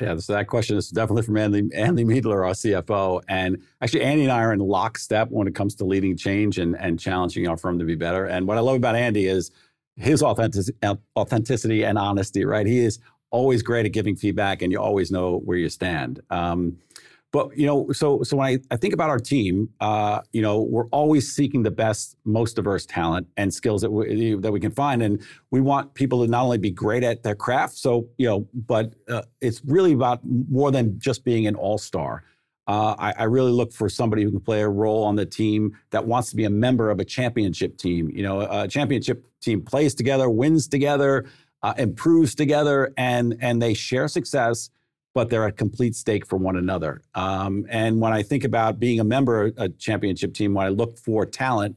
Yeah, 0.00 0.16
so 0.18 0.34
that 0.34 0.46
question 0.46 0.76
is 0.76 0.90
definitely 0.90 1.22
from 1.22 1.38
Andy, 1.38 1.70
Andy 1.74 2.04
Miedler, 2.04 2.46
our 2.46 2.52
CFO. 2.52 3.22
And 3.28 3.62
actually, 3.80 4.02
Andy 4.02 4.24
and 4.24 4.32
I 4.32 4.42
are 4.42 4.52
in 4.52 4.58
lockstep 4.58 5.30
when 5.30 5.48
it 5.48 5.54
comes 5.54 5.74
to 5.76 5.86
leading 5.86 6.18
change 6.18 6.58
and, 6.58 6.76
and 6.78 7.00
challenging 7.00 7.48
our 7.48 7.56
firm 7.56 7.78
to 7.78 7.84
be 7.84 7.94
better. 7.94 8.26
And 8.26 8.46
what 8.46 8.58
I 8.58 8.60
love 8.60 8.76
about 8.76 8.94
Andy 8.94 9.26
is 9.26 9.50
his 9.96 10.22
authentic, 10.22 10.74
authenticity 11.16 11.84
and 11.84 11.98
honesty, 11.98 12.44
right? 12.44 12.66
He 12.66 12.78
is 12.78 12.98
always 13.30 13.62
great 13.62 13.86
at 13.86 13.92
giving 13.92 14.16
feedback 14.16 14.62
and 14.62 14.70
you 14.72 14.80
always 14.80 15.10
know 15.10 15.38
where 15.44 15.58
you 15.58 15.68
stand. 15.68 16.20
Um, 16.30 16.78
but 17.32 17.56
you 17.56 17.66
know, 17.66 17.90
so 17.92 18.22
so 18.22 18.36
when 18.36 18.46
I, 18.46 18.58
I 18.74 18.76
think 18.76 18.94
about 18.94 19.10
our 19.10 19.18
team, 19.18 19.68
uh, 19.80 20.20
you 20.32 20.40
know, 20.40 20.62
we're 20.62 20.86
always 20.86 21.30
seeking 21.30 21.64
the 21.64 21.70
best, 21.70 22.16
most 22.24 22.56
diverse 22.56 22.86
talent 22.86 23.26
and 23.36 23.52
skills 23.52 23.82
that 23.82 23.90
we 23.90 24.36
that 24.36 24.52
we 24.52 24.60
can 24.60 24.70
find, 24.70 25.02
and 25.02 25.22
we 25.50 25.60
want 25.60 25.92
people 25.94 26.24
to 26.24 26.30
not 26.30 26.44
only 26.44 26.56
be 26.56 26.70
great 26.70 27.02
at 27.02 27.24
their 27.24 27.34
craft, 27.34 27.74
so 27.74 28.08
you 28.16 28.26
know, 28.26 28.48
but 28.54 28.94
uh, 29.08 29.22
it's 29.40 29.60
really 29.66 29.92
about 29.92 30.20
more 30.24 30.70
than 30.70 30.98
just 30.98 31.24
being 31.24 31.46
an 31.46 31.56
all 31.56 31.78
star. 31.78 32.22
Uh, 32.66 32.96
I, 32.98 33.14
I, 33.18 33.24
really 33.24 33.52
look 33.52 33.72
for 33.72 33.88
somebody 33.88 34.24
who 34.24 34.30
can 34.30 34.40
play 34.40 34.60
a 34.60 34.68
role 34.68 35.04
on 35.04 35.14
the 35.14 35.24
team 35.24 35.78
that 35.90 36.04
wants 36.04 36.30
to 36.30 36.36
be 36.36 36.44
a 36.46 36.50
member 36.50 36.90
of 36.90 36.98
a 36.98 37.04
championship 37.04 37.78
team. 37.78 38.10
You 38.10 38.24
know, 38.24 38.40
a 38.40 38.66
championship 38.66 39.24
team 39.40 39.62
plays 39.62 39.94
together, 39.94 40.28
wins 40.28 40.66
together, 40.66 41.26
uh, 41.62 41.74
improves 41.78 42.34
together 42.34 42.92
and 42.96 43.36
and 43.40 43.60
they 43.60 43.74
share 43.74 44.08
success 44.08 44.70
but 45.14 45.30
they're 45.30 45.46
at 45.46 45.56
complete 45.56 45.96
stake 45.96 46.26
for 46.26 46.36
one 46.36 46.56
another. 46.56 47.00
Um, 47.14 47.64
and 47.70 48.00
when 48.00 48.12
i 48.12 48.22
think 48.22 48.44
about 48.44 48.78
being 48.78 49.00
a 49.00 49.04
member 49.04 49.46
of 49.46 49.54
a 49.56 49.68
championship 49.70 50.34
team 50.34 50.52
when 50.52 50.66
i 50.66 50.68
look 50.68 50.98
for 50.98 51.24
talent 51.24 51.74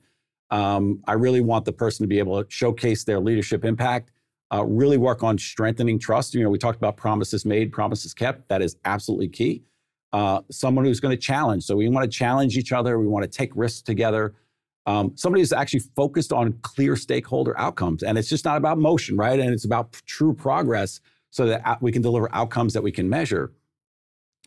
um, 0.52 1.02
i 1.08 1.14
really 1.14 1.40
want 1.40 1.64
the 1.66 1.72
person 1.72 2.04
to 2.04 2.08
be 2.08 2.20
able 2.20 2.44
to 2.44 2.52
showcase 2.52 3.06
their 3.06 3.20
leadership 3.20 3.64
impact 3.64 4.12
uh, 4.52 4.66
really 4.66 4.98
work 4.98 5.24
on 5.24 5.38
strengthening 5.38 6.00
trust. 6.00 6.34
You 6.34 6.44
know 6.44 6.50
we 6.50 6.58
talked 6.58 6.78
about 6.78 6.98
promises 6.98 7.46
made 7.46 7.72
promises 7.72 8.14
kept. 8.14 8.50
That 8.50 8.62
is 8.62 8.76
absolutely 8.86 9.30
key 9.30 9.64
uh, 10.14 10.42
someone 10.50 10.86
who's 10.86 11.00
going 11.00 11.16
to 11.16 11.22
challenge 11.22 11.64
so 11.64 11.76
we 11.76 11.88
want 11.90 12.10
to 12.10 12.18
challenge 12.18 12.58
each 12.58 12.72
other 12.72 13.00
we 13.00 13.08
want 13.08 13.24
to 13.24 13.30
take 13.30 13.52
risks 13.56 13.82
together 13.82 14.34
um, 14.90 15.12
somebody 15.16 15.42
who's 15.42 15.54
actually 15.54 15.82
focused 15.96 16.34
on 16.34 16.54
clear 16.64 16.96
stakeholder 16.96 17.58
outcomes. 17.60 18.02
And 18.02 18.18
it's 18.18 18.28
just 18.28 18.44
not 18.44 18.58
about 18.58 18.80
motion, 18.80 19.18
right? 19.18 19.40
And 19.40 19.54
it's 19.54 19.66
about 19.66 19.94
true 20.08 20.34
progress 20.34 21.00
so 21.30 21.46
that 21.46 21.80
we 21.80 21.92
can 21.92 22.02
deliver 22.02 22.28
outcomes 22.34 22.74
that 22.74 22.82
we 22.82 22.92
can 22.92 23.08
measure. 23.08 23.54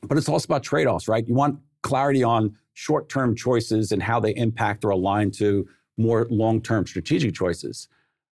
But 0.02 0.18
it's 0.18 0.28
also 0.28 0.46
about 0.46 0.64
trade 0.64 0.88
offs, 0.88 1.06
right? 1.06 1.26
You 1.28 1.34
want 1.34 1.60
clarity 1.82 2.24
on 2.24 2.56
short 2.72 3.08
term 3.08 3.36
choices 3.36 3.92
and 3.92 4.02
how 4.02 4.18
they 4.18 4.34
impact 4.34 4.84
or 4.84 4.90
align 4.90 5.30
to 5.32 5.64
more 5.96 6.26
long 6.28 6.60
term 6.60 6.88
strategic 6.88 7.34
choices. 7.34 7.88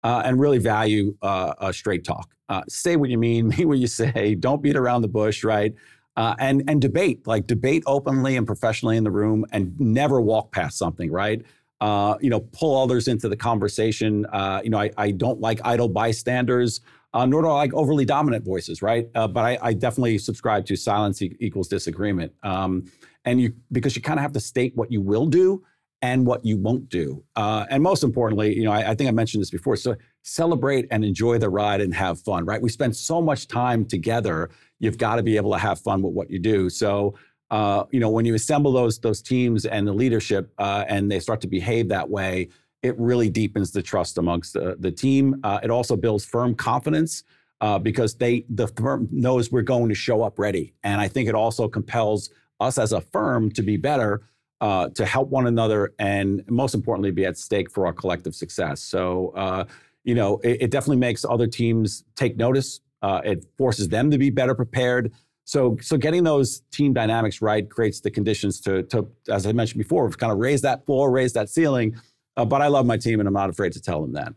Uh, 0.04 0.22
and 0.26 0.38
really 0.38 0.58
value 0.58 1.16
uh, 1.22 1.72
straight 1.72 2.04
talk. 2.04 2.36
Uh, 2.50 2.62
say 2.68 2.98
what 2.98 3.10
you 3.10 3.18
mean, 3.18 3.48
mean 3.58 3.70
what 3.70 3.78
you 3.78 3.88
say. 3.88 4.36
Don't 4.36 4.62
beat 4.62 4.76
around 4.76 5.04
the 5.04 5.08
bush, 5.08 5.46
right? 5.46 5.74
Uh, 6.16 6.36
and 6.40 6.64
and 6.68 6.82
debate, 6.82 7.26
like 7.26 7.48
debate 7.48 7.84
openly 7.86 8.38
and 8.38 8.46
professionally 8.46 8.98
in 8.98 9.04
the 9.04 9.12
room, 9.12 9.46
and 9.52 9.80
never 9.80 10.22
walk 10.22 10.52
past 10.52 10.78
something, 10.78 11.12
right? 11.12 11.44
Uh, 11.82 12.18
you 12.22 12.30
know, 12.30 12.40
pull 12.40 12.82
others 12.82 13.08
into 13.08 13.28
the 13.28 13.36
conversation. 13.36 14.26
Uh, 14.28 14.62
you 14.64 14.70
know, 14.70 14.80
I, 14.80 14.92
I 14.98 15.12
don't 15.12 15.42
like 15.42 15.60
idle 15.66 15.90
bystanders, 15.90 16.82
uh, 17.14 17.26
nor 17.26 17.42
do 17.42 17.50
I 17.50 17.54
like 17.54 17.74
overly 17.74 18.06
dominant 18.06 18.46
voices, 18.46 18.82
right? 18.82 19.10
Uh, 19.16 19.28
but 19.28 19.44
I, 19.44 19.58
I, 19.62 19.74
definitely 19.74 20.18
subscribe 20.18 20.66
to 20.68 20.76
silence 20.76 21.22
e- 21.22 21.36
equals 21.40 21.68
disagreement, 21.68 22.32
um, 22.44 22.86
and 23.26 23.42
you 23.42 23.54
because 23.72 23.96
you 23.96 24.02
kind 24.02 24.20
of 24.20 24.22
have 24.22 24.34
to 24.34 24.40
state 24.40 24.74
what 24.76 24.92
you 24.92 25.02
will 25.02 25.26
do 25.26 25.64
and 26.04 26.26
what 26.26 26.46
you 26.46 26.58
won't 26.58 26.90
do. 26.90 27.24
Uh, 27.38 27.66
and 27.70 27.82
most 27.82 28.04
importantly, 28.04 28.54
you 28.54 28.66
know, 28.66 28.74
I, 28.74 28.92
I, 28.92 28.94
think 28.94 29.08
I 29.08 29.12
mentioned 29.12 29.42
this 29.42 29.50
before. 29.50 29.78
So 29.78 29.96
celebrate 30.24 30.86
and 30.92 31.06
enjoy 31.06 31.38
the 31.38 31.50
ride 31.50 31.80
and 31.80 31.96
have 31.96 32.20
fun, 32.20 32.44
right? 32.44 32.62
We 32.62 32.68
spend 32.68 32.94
so 32.94 33.22
much 33.22 33.48
time 33.48 33.86
together. 33.86 34.50
You've 34.84 34.98
got 34.98 35.16
to 35.16 35.24
be 35.24 35.38
able 35.38 35.52
to 35.54 35.58
have 35.58 35.80
fun 35.80 36.02
with 36.02 36.14
what 36.14 36.30
you 36.30 36.40
do. 36.40 36.70
So, 36.70 37.16
uh, 37.52 37.86
you 37.92 38.00
know, 38.00 38.10
when 38.10 38.26
you 38.26 38.34
assemble 38.34 38.72
those 38.74 39.00
those 39.00 39.22
teams 39.22 39.66
and 39.66 39.88
the 39.88 39.94
leadership, 39.94 40.52
uh, 40.58 40.86
and 40.88 41.10
they 41.10 41.20
start 41.20 41.40
to 41.42 41.48
behave 41.48 41.88
that 41.90 42.10
way, 42.10 42.50
it 42.82 43.00
really 43.00 43.30
deepens 43.30 43.72
the 43.72 43.82
trust 43.82 44.18
amongst 44.18 44.54
the, 44.54 44.76
the 44.80 44.92
team. 44.92 45.40
Uh, 45.44 45.60
it 45.64 45.70
also 45.70 45.96
builds 45.96 46.26
firm 46.26 46.54
confidence. 46.56 47.24
Uh, 47.62 47.80
because 47.80 48.16
they 48.16 48.44
the 48.50 48.68
firm 48.68 49.08
knows 49.10 49.50
we're 49.50 49.62
going 49.62 49.88
to 49.88 49.96
show 49.96 50.22
up 50.22 50.38
ready, 50.38 50.74
and 50.84 51.00
I 51.00 51.08
think 51.08 51.30
it 51.30 51.36
also 51.36 51.70
compels 51.70 52.30
us 52.60 52.78
as 52.78 52.92
a 52.92 53.00
firm 53.00 53.50
to 53.52 53.62
be 53.62 53.78
better 53.78 54.24
uh, 54.64 54.88
to 54.90 55.06
help 55.06 55.30
one 55.30 55.48
another 55.48 55.94
and 56.00 56.44
most 56.50 56.74
importantly 56.74 57.12
be 57.12 57.26
at 57.26 57.38
stake 57.38 57.70
for 57.70 57.86
our 57.86 57.94
collective 57.94 58.34
success 58.34 58.82
so 58.82 59.34
uh, 59.36 59.66
you 60.04 60.16
know 60.16 60.40
it, 60.44 60.64
it, 60.64 60.72
definitely 60.72 60.98
makes 60.98 61.26
other 61.26 61.48
teams 61.48 62.06
take 62.16 62.38
notice 62.38 62.80
uh, 63.04 63.22
it 63.24 63.46
forces 63.58 63.88
them 63.90 64.10
to 64.10 64.18
be 64.18 64.30
better 64.30 64.56
prepared 64.56 65.12
so 65.46 65.78
so 65.82 65.98
getting 65.98 66.24
those 66.24 66.62
team 66.72 66.94
dynamics 66.94 67.42
right 67.42 67.70
creates 67.70 68.00
the 68.00 68.10
conditions 68.10 68.60
to, 68.60 68.84
to 68.84 69.08
as 69.30 69.46
i 69.46 69.52
mentioned 69.52 69.78
before 69.78 70.10
kind 70.10 70.32
of 70.32 70.40
raise 70.40 70.62
that 70.62 70.86
floor 70.86 71.12
raise 71.12 71.34
that 71.34 71.50
ceiling 71.50 71.96
uh, 72.38 72.46
but 72.46 72.62
i 72.62 72.68
love 72.68 72.86
my 72.86 72.98
team 72.98 73.20
and 73.20 73.28
i'm 73.28 73.34
not 73.34 73.50
afraid 73.50 73.72
to 73.72 73.82
tell 73.82 74.02
them 74.02 74.14
that 74.14 74.34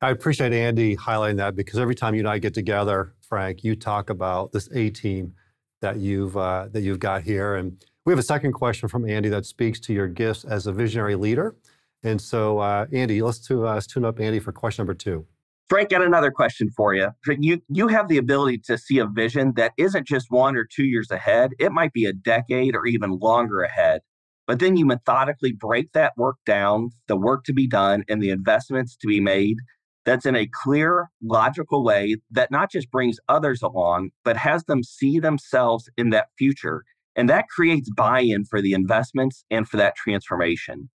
i 0.00 0.10
appreciate 0.10 0.52
andy 0.52 0.96
highlighting 0.96 1.36
that 1.36 1.54
because 1.54 1.78
every 1.78 1.94
time 1.94 2.14
you 2.14 2.20
and 2.20 2.28
i 2.28 2.38
get 2.38 2.54
together 2.54 3.12
frank 3.20 3.62
you 3.62 3.76
talk 3.76 4.08
about 4.08 4.52
this 4.52 4.68
a 4.74 4.88
team 4.90 5.34
that 5.82 5.98
you've 5.98 6.36
uh, 6.36 6.68
that 6.70 6.82
you've 6.82 7.00
got 7.00 7.22
here 7.22 7.56
and 7.56 7.84
we 8.06 8.12
have 8.12 8.18
a 8.18 8.22
second 8.22 8.52
question 8.52 8.88
from 8.88 9.08
Andy 9.08 9.28
that 9.28 9.46
speaks 9.46 9.78
to 9.80 9.92
your 9.92 10.08
gifts 10.08 10.44
as 10.44 10.66
a 10.66 10.72
visionary 10.72 11.16
leader. 11.16 11.54
And 12.02 12.20
so, 12.20 12.58
uh, 12.58 12.86
Andy, 12.92 13.20
let's, 13.22 13.38
to, 13.46 13.66
uh, 13.66 13.74
let's 13.74 13.86
tune 13.86 14.04
up 14.04 14.20
Andy 14.20 14.38
for 14.38 14.52
question 14.52 14.82
number 14.82 14.94
two. 14.94 15.26
Frank, 15.70 15.88
got 15.88 16.02
another 16.02 16.32
question 16.32 16.68
for 16.76 16.94
you. 16.94 17.10
You 17.26 17.62
you 17.68 17.88
have 17.88 18.08
the 18.08 18.18
ability 18.18 18.58
to 18.66 18.76
see 18.76 18.98
a 18.98 19.06
vision 19.06 19.54
that 19.56 19.72
isn't 19.78 20.06
just 20.06 20.26
one 20.28 20.56
or 20.56 20.66
two 20.66 20.84
years 20.84 21.10
ahead. 21.10 21.52
It 21.58 21.72
might 21.72 21.92
be 21.92 22.04
a 22.04 22.12
decade 22.12 22.74
or 22.74 22.86
even 22.86 23.18
longer 23.18 23.62
ahead. 23.62 24.00
But 24.48 24.58
then 24.58 24.76
you 24.76 24.84
methodically 24.84 25.52
break 25.52 25.92
that 25.92 26.12
work 26.16 26.36
down, 26.44 26.90
the 27.06 27.16
work 27.16 27.44
to 27.44 27.52
be 27.52 27.68
done, 27.68 28.02
and 28.08 28.20
the 28.20 28.30
investments 28.30 28.96
to 28.96 29.06
be 29.06 29.20
made. 29.20 29.58
That's 30.04 30.26
in 30.26 30.34
a 30.34 30.48
clear, 30.64 31.08
logical 31.22 31.84
way 31.84 32.16
that 32.32 32.50
not 32.50 32.72
just 32.72 32.90
brings 32.90 33.18
others 33.28 33.62
along, 33.62 34.10
but 34.24 34.36
has 34.36 34.64
them 34.64 34.82
see 34.82 35.20
themselves 35.20 35.88
in 35.96 36.10
that 36.10 36.28
future 36.36 36.82
and 37.16 37.28
that 37.28 37.48
creates 37.48 37.90
buy 37.90 38.20
in 38.20 38.44
for 38.44 38.62
the 38.62 38.72
investments 38.72 39.44
and 39.50 39.68
for 39.68 39.76
that 39.76 39.96
transformation. 39.96 40.88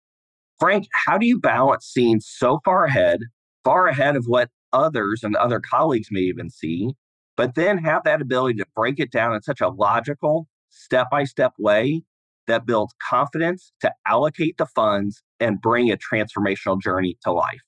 Frank, 0.59 0.87
how 1.07 1.19
do 1.19 1.27
you 1.27 1.39
balance 1.39 1.87
seeing 1.87 2.21
so 2.21 2.61
far 2.65 2.85
ahead, 2.85 3.21
far 3.65 3.89
ahead 3.89 4.17
of 4.17 4.25
what 4.27 4.49
others 4.75 5.23
and 5.23 5.35
other 5.37 5.61
colleagues 5.61 6.09
may 6.11 6.21
even 6.21 6.51
see, 6.51 6.91
but 7.37 7.55
then 7.55 7.79
have 7.79 8.05
that 8.05 8.21
ability 8.21 8.59
to 8.59 8.67
break 8.77 9.01
it 9.01 9.11
down 9.11 9.35
in 9.35 9.43
such 9.43 9.61
a 9.61 9.69
logical, 9.69 10.47
step 10.69 11.07
by 11.11 11.25
step 11.25 11.53
way 11.59 12.03
that 12.47 12.67
builds 12.67 12.95
confidence 13.09 13.73
to 13.81 13.91
allocate 14.07 14.59
the 14.59 14.67
funds 14.67 15.23
and 15.41 15.61
bring 15.61 15.91
a 15.91 15.97
transformational 15.97 16.81
journey 16.81 17.17
to 17.23 17.33
life? 17.33 17.63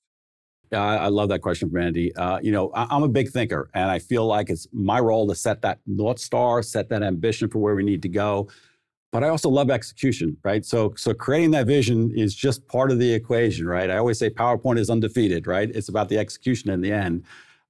Yeah, 0.71 0.83
I, 0.83 1.07
love 1.07 1.29
that 1.29 1.39
question 1.39 1.69
from 1.69 1.81
Andy. 1.81 2.13
Uh, 2.13 2.39
you 2.41 2.51
know, 2.51 2.71
I, 2.71 2.93
am 2.93 3.01
a 3.01 3.07
big 3.07 3.29
thinker, 3.29 3.69
and 3.73 3.89
I 3.89 3.99
feel 3.99 4.25
like 4.25 4.49
it's 4.49 4.67
my 4.73 4.99
role 4.99 5.25
to 5.29 5.35
set 5.35 5.61
that 5.61 5.79
north 5.85 6.19
star, 6.19 6.61
set 6.61 6.89
that 6.89 7.03
ambition 7.03 7.49
for 7.49 7.59
where 7.59 7.73
we 7.73 7.83
need 7.83 8.01
to 8.01 8.09
go. 8.09 8.49
But 9.11 9.23
I 9.23 9.29
also 9.29 9.49
love 9.49 9.69
execution, 9.69 10.37
right? 10.43 10.65
So, 10.65 10.93
so 10.97 11.13
creating 11.13 11.51
that 11.51 11.65
vision 11.65 12.11
is 12.15 12.35
just 12.35 12.67
part 12.67 12.91
of 12.91 12.99
the 12.99 13.13
equation, 13.13 13.65
right? 13.65 13.89
I 13.89 13.97
always 13.97 14.19
say 14.19 14.29
PowerPoint 14.29 14.79
is 14.79 14.89
undefeated, 14.89 15.47
right? 15.47 15.69
It's 15.73 15.87
about 15.87 16.09
the 16.09 16.17
execution 16.17 16.69
in 16.69 16.81
the 16.81 16.91
end. 16.91 17.23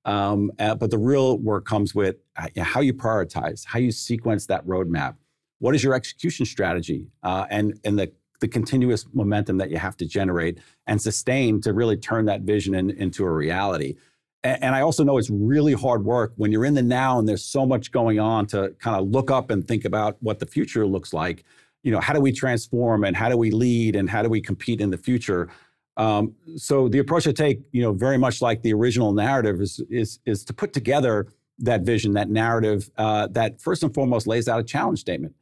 Um, 0.05 0.51
uh, 0.57 0.73
but 0.73 0.89
the 0.89 0.97
real 0.97 1.37
work 1.37 1.65
comes 1.65 1.93
with 1.93 2.15
uh, 2.37 2.47
how 2.63 2.79
you 2.79 2.93
prioritize, 2.93 3.65
how 3.65 3.77
you 3.77 3.91
sequence 3.91 4.47
that 4.47 4.65
roadmap. 4.65 5.15
What 5.59 5.75
is 5.75 5.83
your 5.83 5.93
execution 5.93 6.45
strategy? 6.45 7.07
Uh, 7.23 7.45
and 7.49 7.79
and 7.83 7.99
the 7.99 8.11
the 8.39 8.47
continuous 8.47 9.05
momentum 9.13 9.57
that 9.57 9.71
you 9.71 9.77
have 9.77 9.97
to 9.97 10.05
generate 10.05 10.59
and 10.85 11.01
sustain 11.01 11.59
to 11.61 11.73
really 11.73 11.97
turn 11.97 12.25
that 12.25 12.41
vision 12.41 12.75
in, 12.75 12.91
into 12.91 13.25
a 13.25 13.31
reality. 13.31 13.95
And, 14.43 14.75
I 14.75 14.81
also 14.81 15.03
know 15.03 15.17
it's 15.17 15.29
really 15.29 15.73
hard 15.73 16.05
work 16.05 16.33
when 16.37 16.51
you're 16.51 16.63
in 16.63 16.73
the 16.73 16.83
now 16.83 17.19
and 17.19 17.27
there's 17.27 17.43
so 17.43 17.65
much 17.65 17.91
going 17.91 18.19
on 18.19 18.45
to 18.47 18.69
kind 18.79 18.95
of 18.95 19.09
look 19.09 19.31
up 19.31 19.49
and 19.49 19.67
think 19.67 19.83
about 19.83 20.15
what 20.21 20.39
the 20.39 20.45
future 20.45 20.85
looks 20.85 21.11
like. 21.11 21.43
You 21.83 21.91
know, 21.91 21.99
how 21.99 22.13
do 22.13 22.21
we 22.21 22.31
transform 22.31 23.03
and 23.03 23.15
how 23.15 23.29
do 23.29 23.37
we 23.37 23.51
lead 23.51 23.95
and 23.95 24.09
how 24.09 24.21
do 24.21 24.29
we 24.29 24.39
compete 24.39 24.79
in 24.79 24.89
the 24.89 24.97
future? 24.97 25.49
Um, 25.97 26.35
so 26.55 26.87
the 26.87 26.99
approach 26.99 27.27
I 27.27 27.31
take, 27.31 27.61
you 27.71 27.81
know, 27.81 27.91
very 27.91 28.17
much 28.17 28.41
like 28.41 28.61
the 28.61 28.73
original 28.73 29.11
narrative 29.11 29.59
is 29.59 29.81
is 29.89 30.19
is 30.25 30.45
to 30.45 30.53
put 30.53 30.71
together 30.71 31.27
that 31.59 31.81
vision, 31.81 32.13
that 32.13 32.29
narrative 32.29 32.89
uh, 32.97 33.27
that 33.31 33.59
first 33.59 33.83
and 33.83 33.93
foremost 33.93 34.27
lays 34.27 34.47
out 34.47 34.59
a 34.59 34.63
challenge 34.63 34.99
statement. 34.99 35.33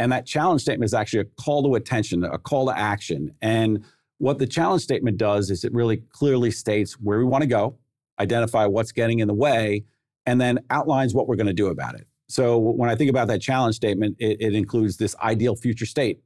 And 0.00 0.10
that 0.12 0.26
challenge 0.26 0.62
statement 0.62 0.88
is 0.88 0.94
actually 0.94 1.20
a 1.20 1.24
call 1.42 1.62
to 1.62 1.74
attention, 1.76 2.24
a 2.24 2.38
call 2.38 2.66
to 2.66 2.76
action. 2.76 3.34
And 3.40 3.84
what 4.18 4.38
the 4.38 4.46
challenge 4.46 4.82
statement 4.82 5.16
does 5.18 5.50
is 5.50 5.62
it 5.62 5.72
really 5.72 5.98
clearly 6.10 6.50
states 6.50 6.94
where 6.94 7.18
we 7.18 7.24
want 7.24 7.42
to 7.42 7.48
go, 7.48 7.76
identify 8.20 8.66
what's 8.66 8.92
getting 8.92 9.18
in 9.18 9.28
the 9.28 9.34
way, 9.34 9.84
and 10.26 10.40
then 10.40 10.60
outlines 10.70 11.14
what 11.14 11.26
we're 11.26 11.36
going 11.36 11.46
to 11.46 11.52
do 11.52 11.68
about 11.68 11.94
it. 11.94 12.06
So 12.28 12.58
when 12.58 12.88
I 12.88 12.94
think 12.94 13.10
about 13.10 13.26
that 13.28 13.40
challenge 13.40 13.74
statement, 13.74 14.16
it, 14.20 14.36
it 14.40 14.54
includes 14.54 14.96
this 14.96 15.16
ideal 15.16 15.56
future 15.56 15.86
state. 15.86 16.20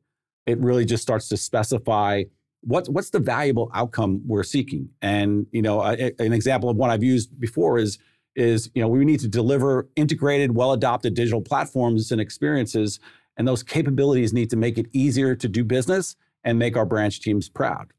It 0.47 0.59
really 0.59 0.85
just 0.85 1.03
starts 1.03 1.29
to 1.29 1.37
specify 1.37 2.25
what's 2.61 2.89
what's 2.89 3.11
the 3.11 3.21
valuable 3.21 3.71
outcome 3.75 4.23
we're 4.27 4.43
seeking. 4.43 4.91
And 5.01 5.47
you 5.53 5.63
know, 5.63 5.81
a, 5.83 6.13
an 6.19 6.33
example 6.33 6.69
of 6.69 6.77
one 6.77 6.91
I've 6.91 7.03
used 7.03 7.41
before 7.41 7.79
is 7.79 7.99
is 8.37 8.71
you 8.75 8.83
know 8.83 8.89
we 8.89 9.05
need 9.05 9.21
to 9.21 9.29
deliver 9.29 9.89
integrated, 9.97 10.55
well 10.55 10.73
adopted 10.73 11.15
digital 11.15 11.41
platforms 11.41 12.11
and 12.13 12.21
experiences 12.21 13.01
and 13.37 13.49
those 13.49 13.63
capabilities 13.63 14.33
need 14.33 14.51
to 14.51 14.57
make 14.57 14.79
it 14.79 14.87
easier 14.93 15.35
to 15.35 15.49
do 15.49 15.65
business 15.65 16.17
and 16.45 16.59
make 16.59 16.77
our 16.77 16.87
branch 16.87 17.21
teams 17.21 17.49
proud. 17.49 17.93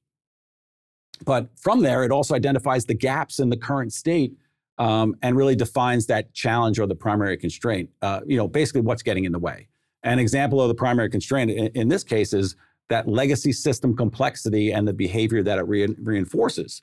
But 1.24 1.50
from 1.58 1.82
there, 1.82 2.04
it 2.04 2.12
also 2.12 2.36
identifies 2.36 2.86
the 2.86 2.94
gaps 2.94 3.40
in 3.40 3.50
the 3.50 3.58
current 3.58 3.94
state 3.94 4.34
um, 4.78 5.16
and 5.22 5.38
really 5.38 5.56
defines 5.56 6.08
that 6.08 6.34
challenge 6.34 6.80
or 6.80 6.88
the 6.88 6.96
primary 6.96 7.38
constraint. 7.38 7.90
Uh, 8.02 8.22
you 8.26 8.38
know, 8.38 8.48
basically 8.48 8.82
what's 8.82 9.04
getting 9.04 9.26
in 9.26 9.32
the 9.32 9.40
way. 9.40 9.68
An 10.04 10.20
example 10.20 10.62
of 10.62 10.68
the 10.68 10.76
primary 10.76 11.10
constraint 11.10 11.50
in, 11.52 11.68
in 11.68 11.88
this 11.88 12.04
case 12.04 12.34
is 12.34 12.56
that 12.90 13.08
legacy 13.08 13.52
system 13.52 13.96
complexity 13.96 14.72
and 14.72 14.88
the 14.88 14.94
behavior 14.94 15.42
that 15.44 15.58
it 15.58 15.68
re- 15.68 15.96
reinforces. 16.02 16.82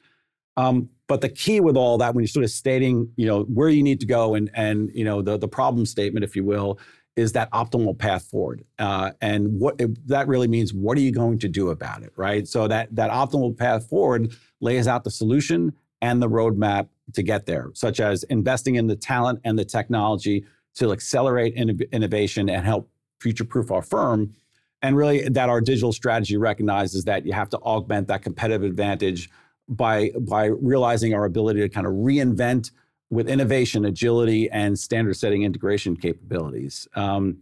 Um, 0.57 0.91
but 1.07 1.21
the 1.21 1.29
key 1.29 1.61
with 1.61 1.77
all 1.77 1.99
that, 1.99 2.15
when 2.15 2.23
you're 2.23 2.29
sort 2.29 2.45
of 2.45 2.51
stating, 2.51 3.11
you 3.17 3.27
know, 3.27 3.43
where 3.45 3.69
you 3.69 3.83
need 3.83 4.01
to 4.01 4.07
go 4.07 4.35
and 4.35 4.51
and 4.55 4.91
you 4.95 5.05
know 5.05 5.23
the 5.23 5.39
the 5.39 5.49
problem 5.49 5.87
statement, 5.87 6.25
if 6.25 6.37
you 6.37 6.45
will, 6.45 6.79
is 7.17 7.33
that 7.33 7.51
optimal 7.51 7.97
path 7.97 8.25
forward. 8.25 8.65
Uh, 8.79 9.11
and 9.21 9.61
what 9.61 9.81
that 10.07 10.27
really 10.29 10.49
means, 10.49 10.73
what 10.73 10.97
are 10.97 11.03
you 11.03 11.13
going 11.13 11.39
to 11.39 11.49
do 11.49 11.71
about 11.71 12.03
it, 12.03 12.13
right? 12.17 12.49
So 12.49 12.67
that 12.69 12.95
that 12.97 13.11
optimal 13.11 13.57
path 13.57 13.89
forward 13.89 14.33
lays 14.61 14.89
out 14.89 15.05
the 15.05 15.11
solution 15.11 15.73
and 16.01 16.23
the 16.23 16.29
roadmap 16.29 16.89
to 17.13 17.23
get 17.23 17.47
there, 17.47 17.71
such 17.75 18.01
as 18.01 18.25
investing 18.25 18.77
in 18.77 18.87
the 18.87 18.97
talent 18.97 19.41
and 19.45 19.59
the 19.59 19.65
technology 19.65 20.45
to 20.75 20.93
accelerate 20.93 21.55
innovation 21.55 22.49
and 22.49 22.65
help 22.65 22.89
future-proof 23.21 23.71
our 23.71 23.83
firm. 23.83 24.35
And 24.81 24.97
really, 24.97 25.29
that 25.29 25.49
our 25.49 25.61
digital 25.61 25.93
strategy 25.93 26.37
recognizes 26.37 27.05
that 27.05 27.25
you 27.27 27.33
have 27.33 27.51
to 27.51 27.59
augment 27.59 28.09
that 28.09 28.23
competitive 28.23 28.65
advantage 28.65 29.31
by 29.69 30.11
by 30.21 30.47
realizing 30.47 31.15
our 31.15 31.25
ability 31.25 31.61
to 31.61 31.69
kind 31.69 31.87
of 31.87 31.93
reinvent 31.93 32.73
with 33.13 33.29
innovation, 33.29 33.85
agility, 33.85 34.51
and 34.51 34.79
standard 34.79 35.15
setting 35.15 35.43
integration 35.43 35.95
capabilities. 35.95 36.89
Um, 36.95 37.41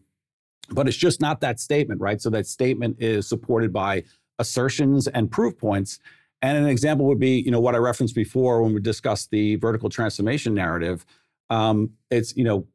but 0.73 0.89
it's 0.89 0.97
just 0.97 1.21
not 1.21 1.41
that 1.43 1.61
statement, 1.61 2.01
right? 2.01 2.21
So 2.21 2.29
that 2.31 2.49
statement 2.49 2.97
is 2.99 3.29
supported 3.29 3.73
by 3.73 4.03
assertions 4.41 5.07
and 5.07 5.31
proof 5.31 5.57
points. 5.57 6.01
And 6.43 6.59
an 6.59 6.67
example 6.67 7.07
would 7.07 7.21
be, 7.21 7.41
you 7.41 7.53
know, 7.53 7.61
what 7.61 7.77
I 7.77 7.79
referenced 7.79 8.17
before 8.17 8.61
when 8.63 8.75
we 8.75 8.81
discussed 8.81 9.31
the 9.31 9.57
vertical 9.57 9.89
transformation 9.89 10.55
narrative. 10.55 11.07
Um, 11.51 11.91
it's, 12.11 12.37
you 12.37 12.43
know, 12.43 12.67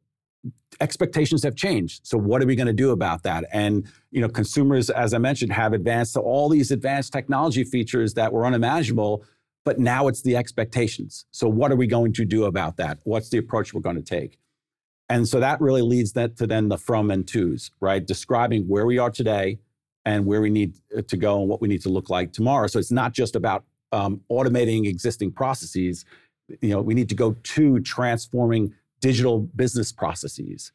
expectations 0.80 1.42
have 1.42 1.54
changed. 1.54 2.06
So 2.06 2.16
what 2.16 2.42
are 2.42 2.46
we 2.46 2.56
going 2.56 2.66
to 2.66 2.72
do 2.72 2.92
about 2.92 3.24
that? 3.24 3.44
And 3.52 3.86
you 4.10 4.22
know, 4.22 4.28
consumers, 4.28 4.88
as 4.88 5.12
I 5.12 5.18
mentioned, 5.18 5.52
have 5.52 5.74
advanced 5.74 6.14
to 6.14 6.20
all 6.20 6.48
these 6.48 6.70
advanced 6.70 7.12
technology 7.12 7.64
features 7.64 8.14
that 8.14 8.32
were 8.32 8.46
unimaginable 8.46 9.24
but 9.66 9.80
now 9.80 10.06
it's 10.06 10.22
the 10.22 10.36
expectations. 10.36 11.26
So, 11.32 11.48
what 11.48 11.72
are 11.72 11.76
we 11.76 11.88
going 11.88 12.12
to 12.14 12.24
do 12.24 12.44
about 12.44 12.76
that? 12.78 13.00
What's 13.02 13.28
the 13.30 13.38
approach 13.38 13.74
we're 13.74 13.80
going 13.82 13.96
to 13.96 14.02
take? 14.02 14.38
And 15.08 15.28
so 15.28 15.40
that 15.40 15.60
really 15.60 15.82
leads 15.82 16.12
that 16.12 16.36
to 16.38 16.46
then 16.46 16.68
the 16.68 16.78
from 16.78 17.10
and 17.10 17.26
tos, 17.26 17.72
right? 17.80 18.04
Describing 18.04 18.68
where 18.68 18.86
we 18.86 18.98
are 18.98 19.10
today 19.10 19.58
and 20.04 20.24
where 20.24 20.40
we 20.40 20.50
need 20.50 20.74
uh, 20.96 21.02
to 21.08 21.16
go 21.16 21.40
and 21.40 21.48
what 21.48 21.60
we 21.60 21.68
need 21.68 21.82
to 21.82 21.88
look 21.88 22.08
like 22.08 22.32
tomorrow. 22.32 22.68
So 22.68 22.78
it's 22.78 22.92
not 22.92 23.12
just 23.12 23.34
about 23.34 23.64
um, 23.90 24.20
automating 24.30 24.86
existing 24.86 25.32
processes. 25.32 26.04
You 26.60 26.70
know, 26.70 26.80
we 26.80 26.94
need 26.94 27.08
to 27.08 27.16
go 27.16 27.32
to 27.32 27.80
transforming 27.80 28.72
digital 29.00 29.40
business 29.40 29.90
processes. 29.90 30.70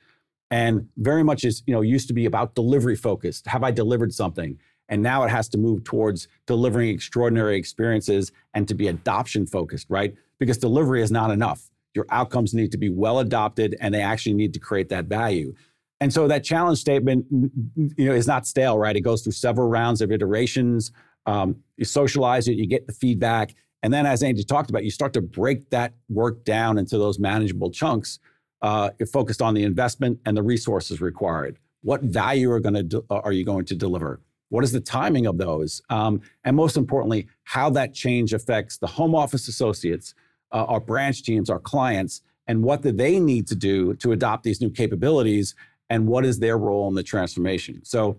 And 0.50 0.90
very 0.98 1.24
much 1.24 1.46
is, 1.46 1.64
you 1.66 1.74
know, 1.74 1.82
used 1.82 2.10
to 2.10 2.14
be 2.14 2.26
about 2.26 2.56
delivery 2.56 2.98
focused. 2.98 3.48
Have 3.48 3.64
I 3.64 3.72
delivered 3.72 4.14
something? 4.14 4.60
And 4.92 5.02
now 5.02 5.24
it 5.24 5.30
has 5.30 5.50
to 5.50 5.58
move 5.58 5.84
towards 5.84 6.28
delivering 6.46 6.90
extraordinary 6.90 7.58
experiences 7.58 8.32
and 8.54 8.68
to 8.68 8.76
be 8.76 8.88
adoption 8.88 9.48
focused, 9.48 9.88
right? 9.90 10.14
Because 10.38 10.60
delivery 10.60 11.02
is 11.02 11.12
not 11.12 11.32
enough 11.32 11.72
your 11.94 12.06
outcomes 12.10 12.54
need 12.54 12.72
to 12.72 12.78
be 12.78 12.90
well 12.90 13.20
adopted 13.20 13.76
and 13.80 13.94
they 13.94 14.02
actually 14.02 14.34
need 14.34 14.54
to 14.54 14.60
create 14.60 14.90
that 14.90 15.06
value. 15.06 15.54
And 16.00 16.12
so 16.12 16.28
that 16.28 16.44
challenge 16.44 16.80
statement, 16.80 17.26
you 17.32 18.06
know, 18.06 18.14
is 18.14 18.28
not 18.28 18.48
stale, 18.48 18.78
right? 18.78 18.96
It 18.96 19.02
goes 19.02 19.22
through 19.22 19.34
several 19.34 19.68
rounds 19.68 20.02
of 20.02 20.12
iterations. 20.12 20.92
Um, 21.26 21.58
you 21.78 21.86
socialize 21.86 22.48
it, 22.48 22.54
you 22.54 22.66
get 22.66 22.88
the 22.88 22.94
feedback, 22.94 23.54
and 23.84 23.92
then, 23.92 24.06
as 24.06 24.22
Andy 24.22 24.44
talked 24.44 24.70
about, 24.70 24.84
you 24.84 24.92
start 24.92 25.14
to 25.14 25.22
break 25.22 25.72
that 25.72 25.94
work 26.08 26.44
down 26.44 26.78
into 26.78 27.00
those 27.00 27.18
manageable 27.18 27.72
chunks. 27.72 28.20
Uh, 28.62 28.92
focused 29.12 29.42
on 29.42 29.56
the 29.56 29.64
investment 29.64 30.20
and 30.24 30.38
the 30.38 30.44
resources 30.44 31.02
required. 31.02 31.58
What 31.82 32.04
value 32.04 32.52
are 32.52 32.60
to 32.60 32.84
de- 32.84 33.02
are 33.10 33.32
you 33.32 33.44
going 33.44 33.66
to 33.66 33.76
deliver? 33.76 34.22
What 34.52 34.66
is 34.66 34.74
the 34.74 34.82
timing 34.82 35.28
of 35.28 35.38
those? 35.38 35.82
Um, 35.90 36.22
and 36.44 36.58
most 36.58 36.76
importantly, 36.76 37.28
how 37.44 37.70
that 37.72 37.94
change 37.94 38.34
affects 38.34 38.78
the 38.78 38.88
home 38.88 39.16
office 39.16 39.48
associates, 39.48 40.14
uh, 40.52 40.66
our 40.66 40.82
branch 40.82 41.24
teams, 41.24 41.50
our 41.50 41.60
clients, 41.60 42.22
and 42.48 42.62
what 42.62 42.82
do 42.82 42.92
they 42.92 43.18
need 43.18 43.48
to 43.48 43.56
do 43.56 43.94
to 43.96 44.12
adopt 44.12 44.44
these 44.44 44.60
new 44.60 44.70
capabilities, 44.70 45.56
and 45.90 46.06
what 46.06 46.26
is 46.26 46.40
their 46.40 46.58
role 46.58 46.90
in 46.90 46.96
the 46.96 47.04
transformation. 47.04 47.80
So 47.86 48.18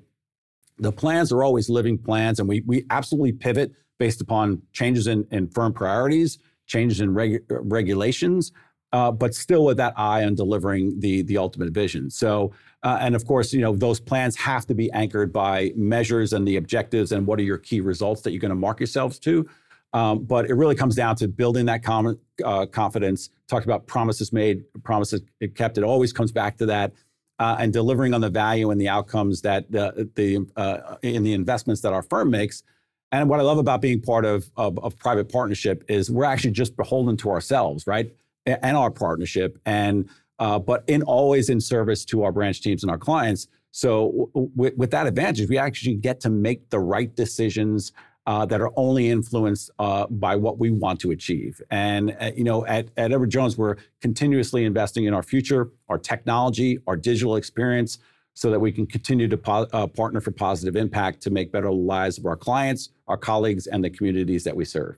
the 0.79 0.93
plans 0.93 1.33
are 1.33 1.45
always 1.45 1.69
living 1.69 1.99
plans, 1.99 2.41
and 2.41 2.49
we, 2.49 2.63
we 2.67 2.87
absolutely 2.89 3.33
pivot 3.33 3.73
based 3.99 4.23
upon 4.23 4.63
changes 4.73 5.07
in, 5.07 5.27
in 5.31 5.49
firm 5.49 5.75
priorities, 5.75 6.39
changes 6.67 7.03
in 7.03 7.11
regu- 7.13 7.45
regulations, 7.49 8.53
uh, 8.93 9.11
but 9.11 9.35
still 9.35 9.65
with 9.65 9.77
that 9.79 9.95
eye 9.97 10.25
on 10.25 10.35
delivering 10.35 10.99
the, 11.01 11.23
the 11.23 11.39
ultimate 11.39 11.71
vision. 11.71 12.11
So, 12.11 12.53
uh, 12.83 12.99
and 13.01 13.15
of 13.15 13.27
course, 13.27 13.53
you 13.53 13.61
know, 13.61 13.75
those 13.75 14.01
plans 14.01 14.37
have 14.37 14.67
to 14.67 14.75
be 14.75 14.91
anchored 14.93 15.33
by 15.33 15.73
measures 15.77 16.33
and 16.33 16.47
the 16.47 16.57
objectives 16.57 17.13
and 17.13 17.27
what 17.27 17.39
are 17.39 17.43
your 17.43 17.59
key 17.59 17.81
results 17.81 18.23
that 18.23 18.33
you're 18.33 18.41
going 18.41 18.51
to 18.51 18.55
mark 18.55 18.81
yourselves 18.81 19.19
to. 19.21 19.49
Um, 19.95 20.25
but 20.25 20.49
it 20.49 20.55
really 20.55 20.75
comes 20.75 20.95
down 20.95 21.17
to 21.17 21.29
building 21.29 21.67
that 21.67 21.83
com- 21.83 22.19
uh, 22.45 22.67
confidence. 22.67 23.29
Talked 23.49 23.67
about 23.67 23.87
promises 23.87 24.33
made, 24.33 24.65
promises 24.83 25.21
kept. 25.55 25.77
It 25.77 25.85
always 25.85 26.13
comes 26.13 26.33
back 26.33 26.57
to 26.59 26.67
that, 26.67 26.93
uh, 27.39 27.57
and 27.59 27.73
delivering 27.73 28.15
on 28.15 28.23
the 28.23 28.31
value 28.31 28.71
and 28.71 28.81
the 28.81 28.89
outcomes 28.89 29.43
that 29.43 29.71
the, 29.71 30.11
the 30.15 30.47
uh, 30.57 30.97
in 31.03 31.25
the 31.25 31.35
investments 31.35 31.83
that 31.83 31.93
our 31.93 32.03
firm 32.03 32.31
makes. 32.31 32.63
And 33.11 33.29
what 33.29 33.39
I 33.39 33.43
love 33.43 33.59
about 33.59 33.83
being 33.83 34.01
part 34.01 34.25
of, 34.25 34.51
of, 34.57 34.79
of 34.79 34.99
private 34.99 35.31
partnership 35.31 35.85
is 35.89 36.11
we're 36.11 36.25
actually 36.25 36.53
just 36.53 36.75
beholden 36.77 37.19
to 37.19 37.31
ourselves, 37.31 37.87
right, 37.87 38.11
and 38.47 38.77
our 38.77 38.91
partnership, 38.91 39.59
and 39.67 40.09
uh, 40.39 40.59
but 40.59 40.85
in 40.87 41.03
always 41.03 41.49
in 41.49 41.61
service 41.61 42.05
to 42.07 42.25
our 42.25 42.33
branch 42.33 42.63
teams 42.63 42.83
and 42.83 42.91
our 42.91 42.99
clients. 42.99 43.49
So 43.71 44.31
w- 44.35 44.75
with 44.77 44.91
that 44.91 45.07
advantage, 45.07 45.49
we 45.49 45.57
actually 45.57 45.95
get 45.95 46.21
to 46.21 46.31
make 46.31 46.69
the 46.71 46.81
right 46.81 47.15
decisions 47.15 47.93
uh, 48.27 48.45
that 48.47 48.61
are 48.61 48.73
only 48.77 49.11
influenced 49.11 49.71
uh, 49.79 50.07
by 50.09 50.37
what 50.37 50.59
we 50.59 50.71
want 50.71 51.01
to 51.01 51.11
achieve. 51.11 51.61
And 51.71 52.17
uh, 52.21 52.31
you 52.37 52.45
know, 52.45 52.65
at, 52.67 52.89
at 52.97 53.13
Edward 53.13 53.31
Jones, 53.31 53.57
we're 53.59 53.77
continuously 54.01 54.65
investing 54.65 55.05
in 55.05 55.15
our 55.15 55.23
future, 55.23 55.71
our 55.89 55.99
technology, 55.99 56.79
our 56.87 56.97
digital 56.97 57.37
experience, 57.37 57.99
so 58.35 58.51
that 58.51 58.61
we 58.61 58.73
can 58.73 58.87
continue 58.87 59.29
to 59.29 59.37
po- 59.37 59.67
uh, 59.73 59.87
partner 59.87 60.21
for 60.21 60.31
positive 60.31 60.77
impact 60.77 61.21
to 61.23 61.31
make 61.31 61.53
better 61.53 61.73
lives 61.73 62.19
of 62.19 62.27
our 62.27 62.37
clients, 62.37 62.91
our 63.09 63.17
colleagues, 63.17 63.67
and 63.67 63.85
the 63.85 63.91
communities 63.91 64.45
that 64.45 64.57
we 64.57 64.65
serve. 64.65 64.97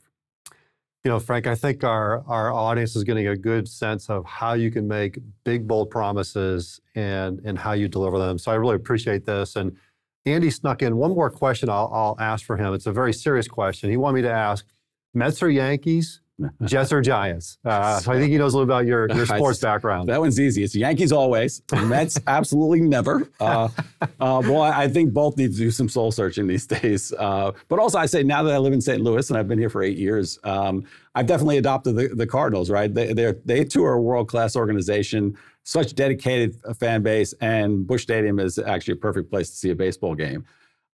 You 1.05 1.11
know, 1.11 1.21
Frank, 1.21 1.47
I 1.47 1.55
think 1.55 1.85
our, 1.85 2.25
our 2.27 2.51
audience 2.51 2.97
is 2.97 3.05
getting 3.05 3.29
a 3.29 3.37
good 3.37 3.69
sense 3.69 4.09
of 4.09 4.25
how 4.25 4.55
you 4.55 4.71
can 4.71 4.89
make 4.89 5.19
big, 5.45 5.69
bold 5.69 5.91
promises 5.91 6.81
and, 6.95 7.41
and 7.45 7.59
how 7.59 7.73
you 7.73 7.89
deliver 7.89 8.19
them. 8.19 8.39
So 8.39 8.51
I 8.51 8.55
really 8.55 8.77
appreciate 8.77 9.27
this. 9.27 9.57
And 9.57 9.77
Andy 10.25 10.49
snuck 10.49 10.81
in 10.81 10.97
one 10.97 11.11
more 11.11 11.29
question 11.31 11.69
I'll, 11.69 11.91
I'll 11.93 12.17
ask 12.19 12.47
for 12.47 12.57
him. 12.57 12.73
It's 12.73 12.87
a 12.87 12.93
very 12.93 13.13
serious 13.13 13.47
question. 13.47 13.91
He 13.91 13.99
wanted 13.99 14.15
me 14.15 14.23
to 14.23 14.31
ask 14.31 14.65
Mets 15.13 15.43
or 15.43 15.51
Yankees, 15.51 16.23
Jets 16.65 16.93
or 16.93 17.01
Giants? 17.01 17.59
Uh, 17.65 17.99
so 18.01 18.13
I 18.13 18.19
think 18.19 18.33
he 18.33 18.39
knows 18.39 18.55
a 18.55 18.59
little 18.59 18.73
about 18.73 18.87
your, 18.87 19.09
your 19.13 19.27
sports 19.27 19.61
background. 19.61 20.09
That 20.09 20.21
one's 20.21 20.39
easy. 20.41 20.65
It's 20.65 20.75
Yankees 20.75 21.13
always. 21.13 21.63
Mets 21.73 22.19
absolutely 22.27 22.81
never. 22.81 23.29
Uh, 23.41 23.69
uh, 24.03 24.43
well, 24.45 24.63
I 24.63 24.89
think 24.89 25.13
both 25.13 25.37
need 25.37 25.53
to 25.53 25.57
do 25.57 25.71
some 25.71 25.89
soul 25.89 26.11
searching 26.11 26.47
these 26.47 26.67
days. 26.67 27.13
Uh, 27.13 27.53
but 27.69 27.79
also, 27.79 27.99
I 27.99 28.07
say 28.07 28.23
now 28.23 28.43
that 28.43 28.55
I 28.55 28.59
live 28.59 28.73
in 28.73 28.81
St. 28.81 29.01
Louis 29.01 29.29
and 29.31 29.39
I've 29.39 29.49
been 29.49 29.59
here 29.59 29.71
for 29.71 29.83
eight 29.83 29.99
years, 29.99 30.39
um, 30.45 30.85
I've 31.15 31.27
definitely 31.27 31.59
adopted 31.59 31.97
the, 31.97 32.09
the 32.09 32.27
Cardinals. 32.27 32.71
Right? 32.71 32.93
They 32.93 33.13
they 33.45 33.65
too 33.65 33.85
are 33.85 33.95
a 33.95 34.01
world 34.01 34.29
class 34.29 34.57
organization 34.57 35.37
such 35.65 35.95
dedicated 35.95 36.57
fan 36.79 37.03
base, 37.03 37.33
and 37.41 37.87
Busch 37.87 38.03
Stadium 38.03 38.39
is 38.39 38.59
actually 38.59 38.93
a 38.93 38.97
perfect 38.97 39.31
place 39.31 39.51
to 39.51 39.57
see 39.57 39.71
a 39.71 39.75
baseball 39.75 40.15
game. 40.15 40.45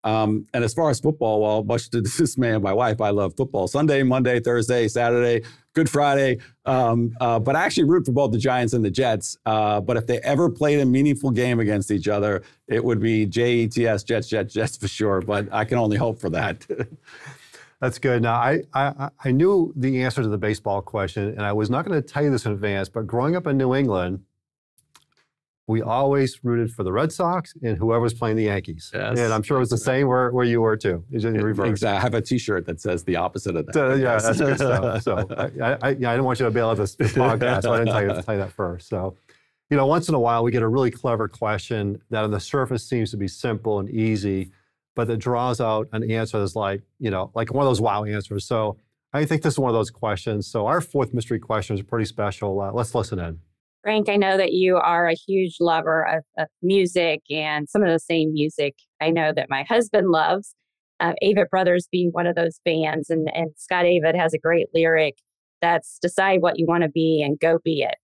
Um, 0.03 0.45
and 0.53 0.63
as 0.63 0.73
far 0.73 0.89
as 0.89 0.99
football, 0.99 1.41
well, 1.41 1.63
much 1.63 1.89
to 1.89 2.01
the 2.01 2.09
dismay 2.17 2.51
of 2.51 2.61
my 2.61 2.73
wife, 2.73 3.01
I 3.01 3.09
love 3.09 3.35
football. 3.35 3.67
Sunday, 3.67 4.03
Monday, 4.03 4.39
Thursday, 4.39 4.87
Saturday, 4.87 5.45
Good 5.73 5.89
Friday. 5.89 6.39
Um, 6.65 7.13
uh, 7.19 7.39
but 7.39 7.55
I 7.55 7.63
actually 7.63 7.85
root 7.85 8.05
for 8.05 8.11
both 8.11 8.31
the 8.31 8.37
Giants 8.37 8.73
and 8.73 8.83
the 8.83 8.91
Jets. 8.91 9.37
Uh, 9.45 9.81
but 9.81 9.97
if 9.97 10.07
they 10.07 10.19
ever 10.19 10.49
played 10.49 10.79
a 10.79 10.85
meaningful 10.85 11.31
game 11.31 11.59
against 11.59 11.91
each 11.91 12.07
other, 12.07 12.43
it 12.67 12.83
would 12.83 12.99
be 12.99 13.25
J-E-T-S, 13.25 14.03
Jets, 14.03 14.27
Jets, 14.27 14.53
Jets 14.53 14.77
for 14.77 14.87
sure. 14.87 15.21
But 15.21 15.47
I 15.51 15.65
can 15.65 15.77
only 15.77 15.97
hope 15.97 16.19
for 16.19 16.29
that. 16.31 16.65
That's 17.81 17.97
good. 17.97 18.21
Now, 18.21 18.35
I, 18.35 18.63
I, 18.73 19.09
I 19.23 19.31
knew 19.31 19.73
the 19.75 20.03
answer 20.03 20.21
to 20.21 20.27
the 20.27 20.37
baseball 20.37 20.81
question, 20.81 21.29
and 21.29 21.41
I 21.41 21.53
was 21.53 21.69
not 21.69 21.85
going 21.85 22.01
to 22.01 22.05
tell 22.05 22.23
you 22.23 22.29
this 22.29 22.45
in 22.45 22.51
advance, 22.51 22.89
but 22.89 23.07
growing 23.07 23.37
up 23.37 23.47
in 23.47 23.57
New 23.57 23.73
England, 23.73 24.21
we 25.69 25.83
always 25.83 26.43
rooted 26.43 26.73
for 26.73 26.81
the 26.83 26.91
Red 26.91 27.11
Sox 27.11 27.53
and 27.61 27.77
whoever 27.77 28.01
was 28.01 28.15
playing 28.15 28.37
the 28.37 28.45
Yankees. 28.45 28.89
Yes. 28.91 29.19
And 29.19 29.31
I'm 29.31 29.43
sure 29.43 29.57
it 29.57 29.59
was 29.59 29.69
the 29.69 29.77
same 29.77 30.07
where, 30.07 30.31
where 30.31 30.43
you 30.43 30.61
were 30.61 30.75
too. 30.75 31.03
in 31.11 31.35
reverse. 31.35 31.69
Exactly. 31.69 31.95
I 31.95 32.01
have 32.01 32.15
a 32.15 32.21
T-shirt 32.21 32.65
that 32.65 32.81
says 32.81 33.03
the 33.03 33.17
opposite 33.17 33.55
of 33.55 33.67
that. 33.67 33.73
So, 33.75 33.93
yeah, 33.93 34.17
that's 34.17 34.39
good 34.39 34.55
stuff. 34.57 35.03
So 35.03 35.27
I, 35.37 35.43
I, 35.43 35.89
yeah, 35.91 36.09
I 36.09 36.13
didn't 36.13 36.23
want 36.23 36.39
you 36.39 36.45
to 36.45 36.51
bail 36.51 36.69
out 36.69 36.77
this, 36.77 36.95
this 36.95 37.13
podcast, 37.13 37.61
so 37.61 37.73
I 37.73 37.77
didn't 37.77 37.93
tell 37.93 38.01
you, 38.01 38.07
to 38.07 38.23
tell 38.23 38.33
you 38.33 38.41
that 38.41 38.51
first. 38.51 38.89
So, 38.89 39.15
you 39.69 39.77
know, 39.77 39.85
once 39.85 40.09
in 40.09 40.15
a 40.15 40.19
while 40.19 40.43
we 40.43 40.49
get 40.49 40.63
a 40.63 40.67
really 40.67 40.89
clever 40.89 41.27
question 41.27 42.01
that 42.09 42.23
on 42.23 42.31
the 42.31 42.39
surface 42.39 42.83
seems 42.83 43.11
to 43.11 43.17
be 43.17 43.27
simple 43.27 43.77
and 43.77 43.91
easy, 43.91 44.49
but 44.95 45.07
that 45.07 45.17
draws 45.17 45.61
out 45.61 45.87
an 45.91 46.09
answer 46.09 46.39
that's 46.39 46.55
like, 46.55 46.81
you 46.97 47.11
know, 47.11 47.29
like 47.35 47.53
one 47.53 47.63
of 47.63 47.69
those 47.69 47.79
wow 47.79 48.05
answers. 48.05 48.43
So 48.43 48.77
I 49.13 49.23
think 49.23 49.43
this 49.43 49.53
is 49.53 49.59
one 49.59 49.69
of 49.69 49.75
those 49.75 49.91
questions. 49.91 50.47
So 50.47 50.65
our 50.65 50.81
fourth 50.81 51.13
mystery 51.13 51.37
question 51.37 51.75
is 51.75 51.83
pretty 51.83 52.05
special. 52.05 52.59
Uh, 52.59 52.71
let's 52.71 52.95
listen 52.95 53.19
in. 53.19 53.39
Frank, 53.81 54.09
I 54.09 54.17
know 54.17 54.35
that 54.35 54.51
you 54.51 54.75
are 54.75 55.07
a 55.07 55.15
huge 55.15 55.57
lover 55.59 56.05
of, 56.05 56.23
of, 56.37 56.47
music 56.61 57.21
and 57.29 57.69
some 57.69 57.81
of 57.81 57.89
the 57.89 57.99
same 57.99 58.33
music 58.33 58.75
I 59.01 59.09
know 59.09 59.31
that 59.33 59.49
my 59.49 59.63
husband 59.63 60.09
loves. 60.09 60.53
Uh, 60.99 61.13
Avett 61.23 61.49
Brothers 61.49 61.87
being 61.89 62.09
one 62.11 62.27
of 62.27 62.35
those 62.35 62.59
bands, 62.65 63.09
and, 63.09 63.29
and 63.33 63.51
Scott 63.55 63.85
Avett 63.85 64.19
has 64.19 64.33
a 64.33 64.37
great 64.37 64.67
lyric 64.73 65.15
that's 65.61 65.97
decide 66.01 66.41
what 66.41 66.59
you 66.59 66.65
want 66.65 66.83
to 66.83 66.89
be 66.89 67.23
and 67.25 67.39
go 67.39 67.59
be 67.63 67.83
it. 67.83 67.95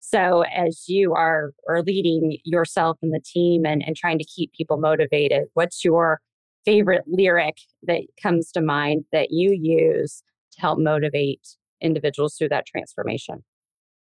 So, 0.00 0.44
as 0.44 0.84
you 0.88 1.12
are, 1.12 1.50
are 1.68 1.82
leading 1.82 2.38
yourself 2.44 2.96
and 3.02 3.12
the 3.12 3.20
team 3.20 3.66
and, 3.66 3.82
and 3.86 3.94
trying 3.94 4.18
to 4.18 4.24
keep 4.24 4.52
people 4.54 4.78
motivated, 4.78 5.44
what's 5.52 5.84
your 5.84 6.20
favorite 6.64 7.04
lyric 7.06 7.58
that 7.82 8.00
comes 8.22 8.50
to 8.52 8.62
mind 8.62 9.04
that 9.12 9.28
you 9.30 9.52
use 9.52 10.22
to 10.52 10.60
help 10.62 10.78
motivate 10.78 11.46
individuals 11.82 12.36
through 12.36 12.48
that 12.48 12.64
transformation? 12.66 13.44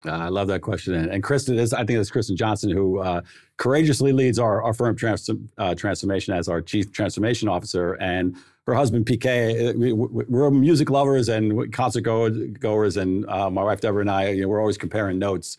Uh, 0.05 0.11
I 0.11 0.28
love 0.28 0.48
that 0.48 0.62
question. 0.62 0.94
And, 0.94 1.11
and 1.11 1.22
Kristin 1.22 1.59
is, 1.59 1.72
I 1.72 1.84
think 1.84 1.98
it's 1.98 2.11
Kristin 2.11 2.36
Johnson 2.36 2.70
who 2.70 2.98
uh, 2.98 3.22
courageously 3.57 4.12
leads 4.12 4.38
our, 4.38 4.62
our 4.62 4.74
firm 4.74 4.96
trans, 4.96 5.30
uh, 5.59 5.74
transformation 5.74 6.34
as 6.34 6.48
our 6.48 6.61
chief 6.61 6.92
transformation 6.92 7.48
officer. 7.48 7.94
And 7.94 8.36
her 8.66 8.74
husband, 8.74 9.07
PK, 9.07 9.70
uh, 9.70 9.78
we, 9.78 9.92
we're 9.92 10.50
music 10.50 10.90
lovers 10.90 11.28
and 11.28 11.72
concert 11.72 12.03
goers. 12.03 12.96
And 12.96 13.28
uh, 13.28 13.50
my 13.50 13.62
wife, 13.62 13.80
Deborah, 13.80 14.00
and 14.00 14.11
I, 14.11 14.30
you 14.30 14.42
know, 14.42 14.48
we're 14.48 14.61
always 14.61 14.78
comparing 14.78 15.18
notes. 15.18 15.59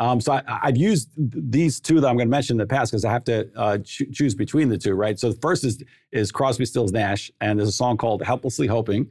Um, 0.00 0.20
so 0.20 0.32
I, 0.32 0.42
have 0.62 0.76
used 0.76 1.10
these 1.16 1.78
two 1.78 2.00
that 2.00 2.08
I'm 2.08 2.16
going 2.16 2.26
to 2.26 2.30
mention 2.30 2.54
in 2.54 2.58
the 2.58 2.66
past 2.66 2.90
because 2.90 3.04
I 3.04 3.12
have 3.12 3.24
to 3.24 3.44
cho- 3.84 4.04
choose 4.12 4.34
between 4.34 4.68
the 4.68 4.78
two, 4.78 4.94
right? 4.94 5.18
So 5.18 5.30
the 5.30 5.38
first 5.40 5.64
is, 5.64 5.82
is 6.10 6.32
Crosby, 6.32 6.64
Stills, 6.64 6.92
Nash, 6.92 7.30
and 7.40 7.58
there's 7.58 7.68
a 7.68 7.72
song 7.72 7.98
called 7.98 8.22
Helplessly 8.22 8.66
Hoping. 8.66 9.08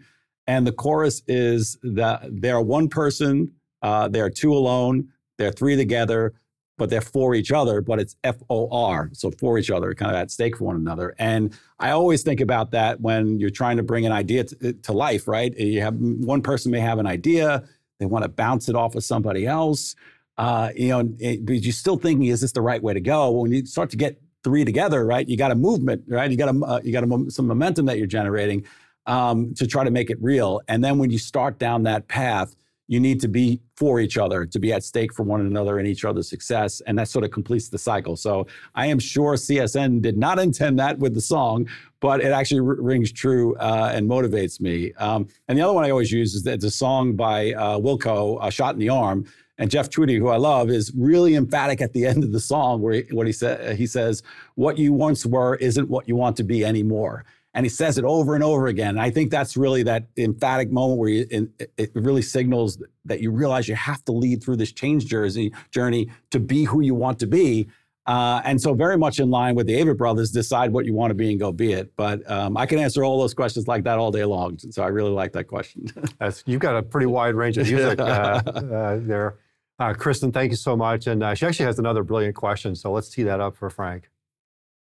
And 0.47 0.67
the 0.67 0.71
chorus 0.73 1.21
is 1.27 1.77
that 1.83 2.23
they're 2.29 2.59
one 2.59 2.89
person 2.89 3.53
uh, 3.81 4.07
they're 4.07 4.29
two 4.29 4.53
alone, 4.53 5.09
they're 5.37 5.51
three 5.51 5.75
together, 5.75 6.33
but 6.77 6.89
they're 6.89 7.01
for 7.01 7.35
each 7.35 7.51
other, 7.51 7.81
but 7.81 7.99
it's 7.99 8.15
F 8.23 8.37
O 8.49 8.67
R. 8.71 9.09
So 9.13 9.29
for 9.31 9.57
each 9.59 9.69
other, 9.69 9.93
kind 9.93 10.11
of 10.11 10.17
at 10.17 10.31
stake 10.31 10.57
for 10.57 10.65
one 10.65 10.75
another. 10.75 11.13
And 11.19 11.53
I 11.79 11.91
always 11.91 12.23
think 12.23 12.41
about 12.41 12.71
that 12.71 13.01
when 13.01 13.39
you're 13.39 13.49
trying 13.61 13.77
to 13.77 13.83
bring 13.83 14.05
an 14.05 14.11
idea 14.11 14.45
to, 14.45 14.73
to 14.73 14.91
life, 14.93 15.27
right? 15.27 15.55
You 15.57 15.81
have 15.81 15.95
one 16.33 16.41
person 16.41 16.71
may 16.71 16.79
have 16.79 16.99
an 16.99 17.05
idea, 17.07 17.63
they 17.99 18.07
want 18.07 18.23
to 18.23 18.29
bounce 18.29 18.69
it 18.69 18.75
off 18.75 18.95
of 18.95 19.03
somebody 19.03 19.45
else. 19.45 19.95
uh, 20.37 20.71
you 20.75 20.89
know, 20.89 21.07
it, 21.19 21.45
but 21.45 21.61
you're 21.61 21.71
still 21.71 21.97
thinking, 21.97 22.27
is 22.27 22.41
this 22.41 22.51
the 22.51 22.61
right 22.61 22.81
way 22.81 22.93
to 22.93 22.99
go? 22.99 23.29
When 23.29 23.51
you 23.51 23.65
start 23.65 23.89
to 23.91 23.97
get 23.97 24.19
three 24.43 24.65
together, 24.65 25.05
right? 25.05 25.27
You 25.27 25.37
got 25.37 25.51
a 25.51 25.55
movement, 25.55 26.03
right? 26.07 26.31
You 26.31 26.37
got 26.37 26.55
a 26.55 26.59
uh, 26.65 26.81
you 26.83 26.91
got 26.91 27.03
a, 27.03 27.29
some 27.29 27.47
momentum 27.47 27.85
that 27.85 27.99
you're 27.99 28.07
generating 28.07 28.65
um, 29.05 29.53
to 29.55 29.67
try 29.67 29.83
to 29.83 29.91
make 29.91 30.09
it 30.09 30.17
real. 30.19 30.61
And 30.67 30.83
then 30.83 30.97
when 30.97 31.11
you 31.11 31.19
start 31.19 31.59
down 31.59 31.83
that 31.83 32.07
path, 32.07 32.55
you 32.91 32.99
need 32.99 33.21
to 33.21 33.29
be 33.29 33.61
for 33.77 34.01
each 34.01 34.17
other, 34.17 34.45
to 34.45 34.59
be 34.59 34.73
at 34.73 34.83
stake 34.83 35.13
for 35.13 35.23
one 35.23 35.39
another 35.39 35.79
and 35.79 35.87
each 35.87 36.03
other's 36.03 36.27
success. 36.27 36.81
And 36.81 36.99
that 36.99 37.07
sort 37.07 37.23
of 37.23 37.31
completes 37.31 37.69
the 37.69 37.77
cycle. 37.77 38.17
So 38.17 38.47
I 38.75 38.87
am 38.87 38.99
sure 38.99 39.35
CSN 39.35 40.01
did 40.01 40.17
not 40.17 40.39
intend 40.39 40.77
that 40.79 40.99
with 40.99 41.13
the 41.13 41.21
song, 41.21 41.69
but 42.01 42.19
it 42.19 42.33
actually 42.33 42.59
r- 42.59 42.75
rings 42.75 43.13
true 43.13 43.55
uh, 43.55 43.93
and 43.93 44.09
motivates 44.09 44.59
me. 44.59 44.91
Um, 44.97 45.29
and 45.47 45.57
the 45.57 45.61
other 45.61 45.71
one 45.71 45.85
I 45.85 45.89
always 45.89 46.11
use 46.11 46.35
is 46.35 46.43
that 46.43 46.55
it's 46.55 46.65
a 46.65 46.69
song 46.69 47.15
by 47.15 47.53
uh, 47.53 47.77
Wilco, 47.77 48.45
"A 48.45 48.51
Shot 48.51 48.73
in 48.73 48.79
the 48.81 48.89
Arm." 48.89 49.25
And 49.57 49.71
Jeff 49.71 49.89
Tweedy, 49.89 50.17
who 50.17 50.27
I 50.27 50.37
love, 50.37 50.69
is 50.69 50.91
really 50.93 51.35
emphatic 51.35 51.79
at 51.79 51.93
the 51.93 52.05
end 52.11 52.25
of 52.25 52.33
the 52.33 52.41
song, 52.41 52.81
where 52.81 52.95
he, 52.95 53.01
what 53.11 53.25
he 53.25 53.31
said, 53.31 53.77
he 53.77 53.87
says, 53.87 54.21
"What 54.55 54.77
you 54.77 54.91
once 54.91 55.25
were 55.25 55.55
isn't 55.55 55.89
what 55.89 56.09
you 56.09 56.17
want 56.17 56.35
to 56.37 56.43
be 56.43 56.65
anymore." 56.65 57.23
And 57.53 57.65
he 57.65 57.69
says 57.69 57.97
it 57.97 58.05
over 58.05 58.33
and 58.33 58.43
over 58.43 58.67
again. 58.67 58.89
And 58.89 59.01
I 59.01 59.09
think 59.09 59.29
that's 59.29 59.57
really 59.57 59.83
that 59.83 60.05
emphatic 60.17 60.71
moment 60.71 60.99
where 60.99 61.09
you, 61.09 61.51
it 61.77 61.91
really 61.93 62.21
signals 62.21 62.81
that 63.05 63.19
you 63.19 63.31
realize 63.31 63.67
you 63.67 63.75
have 63.75 64.03
to 64.05 64.13
lead 64.13 64.41
through 64.41 64.55
this 64.55 64.71
change 64.71 65.05
jersey 65.05 65.51
journey 65.69 66.09
to 66.29 66.39
be 66.39 66.63
who 66.63 66.81
you 66.81 66.95
want 66.95 67.19
to 67.19 67.27
be. 67.27 67.67
Uh, 68.07 68.41
and 68.45 68.59
so, 68.59 68.73
very 68.73 68.97
much 68.97 69.19
in 69.19 69.29
line 69.29 69.53
with 69.53 69.67
the 69.67 69.73
Avett 69.73 69.97
brothers, 69.97 70.31
decide 70.31 70.73
what 70.73 70.85
you 70.85 70.93
want 70.93 71.11
to 71.11 71.13
be 71.13 71.29
and 71.29 71.39
go 71.39 71.51
be 71.51 71.73
it. 71.73 71.95
But 71.95 72.29
um, 72.29 72.57
I 72.57 72.65
can 72.65 72.79
answer 72.79 73.03
all 73.03 73.19
those 73.19 73.33
questions 73.33 73.67
like 73.67 73.83
that 73.83 73.99
all 73.99 74.11
day 74.11 74.25
long. 74.25 74.57
So 74.57 74.81
I 74.81 74.87
really 74.87 75.11
like 75.11 75.33
that 75.33 75.45
question. 75.45 75.85
That's, 76.19 76.43
you've 76.47 76.61
got 76.61 76.75
a 76.75 76.81
pretty 76.81 77.05
wide 77.05 77.35
range 77.35 77.57
of 77.57 77.67
music 77.67 77.99
uh, 77.99 78.03
uh, 78.45 78.97
there. 79.01 79.37
Uh, 79.77 79.93
Kristin, 79.93 80.33
thank 80.33 80.51
you 80.51 80.57
so 80.57 80.75
much. 80.75 81.07
And 81.07 81.23
uh, 81.23 81.33
she 81.33 81.45
actually 81.45 81.65
has 81.65 81.79
another 81.79 82.03
brilliant 82.03 82.35
question. 82.35 82.75
So 82.75 82.91
let's 82.91 83.09
tee 83.09 83.23
that 83.23 83.39
up 83.39 83.55
for 83.55 83.69
Frank. 83.69 84.10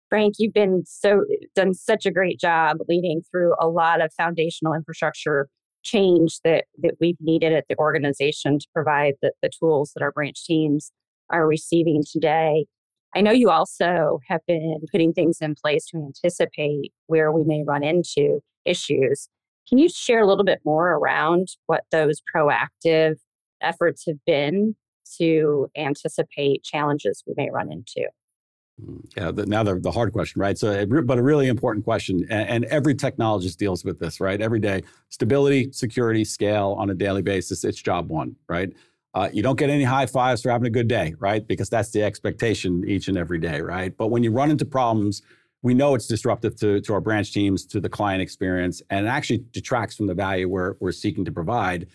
Frank, 0.09 0.35
you've 0.39 0.55
been 0.55 0.85
so 0.87 1.25
done 1.55 1.75
such 1.75 2.07
a 2.07 2.11
great 2.11 2.39
job 2.39 2.79
leading 2.89 3.23
through 3.31 3.55
a 3.61 3.69
lot 3.69 4.01
of 4.03 4.13
foundational 4.15 4.75
infrastructure 4.75 5.49
change 5.83 6.41
that 6.45 6.65
that 6.83 6.95
we've 7.01 7.17
needed 7.21 7.53
at 7.53 7.65
the 7.69 7.77
organization 7.79 8.59
to 8.59 8.67
provide 8.73 9.15
the, 9.23 9.33
the 9.43 9.51
tools 9.51 9.93
that 9.95 10.03
our 10.03 10.13
branch 10.13 10.45
teams 10.45 10.93
are 11.31 11.47
receiving 11.47 12.03
today. 12.11 12.67
I 13.15 13.21
know 13.21 13.31
you 13.31 13.51
also 13.51 14.21
have 14.29 14.41
been 14.47 14.81
putting 14.91 15.13
things 15.13 15.39
in 15.41 15.55
place 15.55 15.87
to 15.87 15.99
anticipate 15.99 16.93
where 17.07 17.31
we 17.31 17.45
may 17.45 17.63
run 17.65 17.85
into 17.85 18.41
issues. 18.65 19.29
Can 19.69 19.79
you 19.79 19.89
share 19.89 20.21
a 20.21 20.27
little 20.27 20.45
bit 20.45 20.61
more 20.65 20.91
around 20.93 21.49
what 21.67 21.85
those 21.91 22.21
proactive 22.35 23.17
efforts 23.63 24.05
have 24.07 24.19
been 24.27 24.75
to 25.19 25.69
anticipate 25.77 26.65
challenges 26.65 27.23
we 27.27 27.35
may 27.37 27.51
run 27.51 27.71
into? 27.71 28.09
Yeah, 29.17 29.31
the, 29.31 29.47
now 29.47 29.63
the, 29.63 29.79
the 29.79 29.93
hard 29.93 30.13
question, 30.13 30.41
right? 30.41 30.59
So, 30.59 30.85
but 30.85 31.17
a 31.17 31.23
really 31.23 31.47
important 31.47 31.85
question, 31.85 32.27
and, 32.29 32.49
and, 32.49 32.65
every 32.65 32.95
technologist 32.95 33.57
deals 33.57 33.85
with 33.85 34.01
this, 34.01 34.19
right? 34.19 34.41
Every 34.41 34.59
day, 34.59 34.83
stability, 35.11 35.71
security, 35.71 36.25
scale 36.25 36.75
on 36.77 36.91
a 36.91 36.95
daily 36.95 37.23
basis. 37.23 37.63
It's 37.63 37.81
job 37.81 38.11
one, 38.11 38.35
right? 38.49 38.73
Uh, 39.15 39.29
you 39.33 39.45
don't 39.45 39.57
get 39.57 39.71
any 39.71 39.85
high 39.85 40.07
fives 40.07 40.43
for 40.43 40.51
having 40.51 40.67
a 40.67 40.71
good 40.71 40.89
day, 40.89 41.15
right? 41.21 41.47
Because 41.47 41.71
that's 41.71 41.93
the 41.93 42.03
expectation 42.03 42.83
each 42.85 43.07
and 43.07 43.17
every 43.17 43.39
day, 43.39 43.61
right? 43.61 43.97
But 43.97 44.09
when 44.09 44.25
you 44.25 44.33
run 44.33 44.51
into 44.51 44.65
problems, 44.65 45.23
we 45.63 45.73
know 45.73 45.95
it's 45.95 46.09
disruptive 46.09 46.57
to, 46.57 46.81
to 46.81 46.95
our 46.95 47.01
branch 47.01 47.33
teams, 47.33 47.65
to 47.67 47.81
the 47.81 47.89
client 47.89 48.23
experience, 48.23 48.83
and 48.91 49.07
it 49.07 49.09
actually 49.09 49.45
detracts 49.53 49.95
from 49.95 50.09
the 50.09 50.15
value 50.15 50.49
we're, 50.49 50.75
we're 50.81 50.93
seeking 50.93 51.25
to 51.25 51.33
provide. 51.33 51.87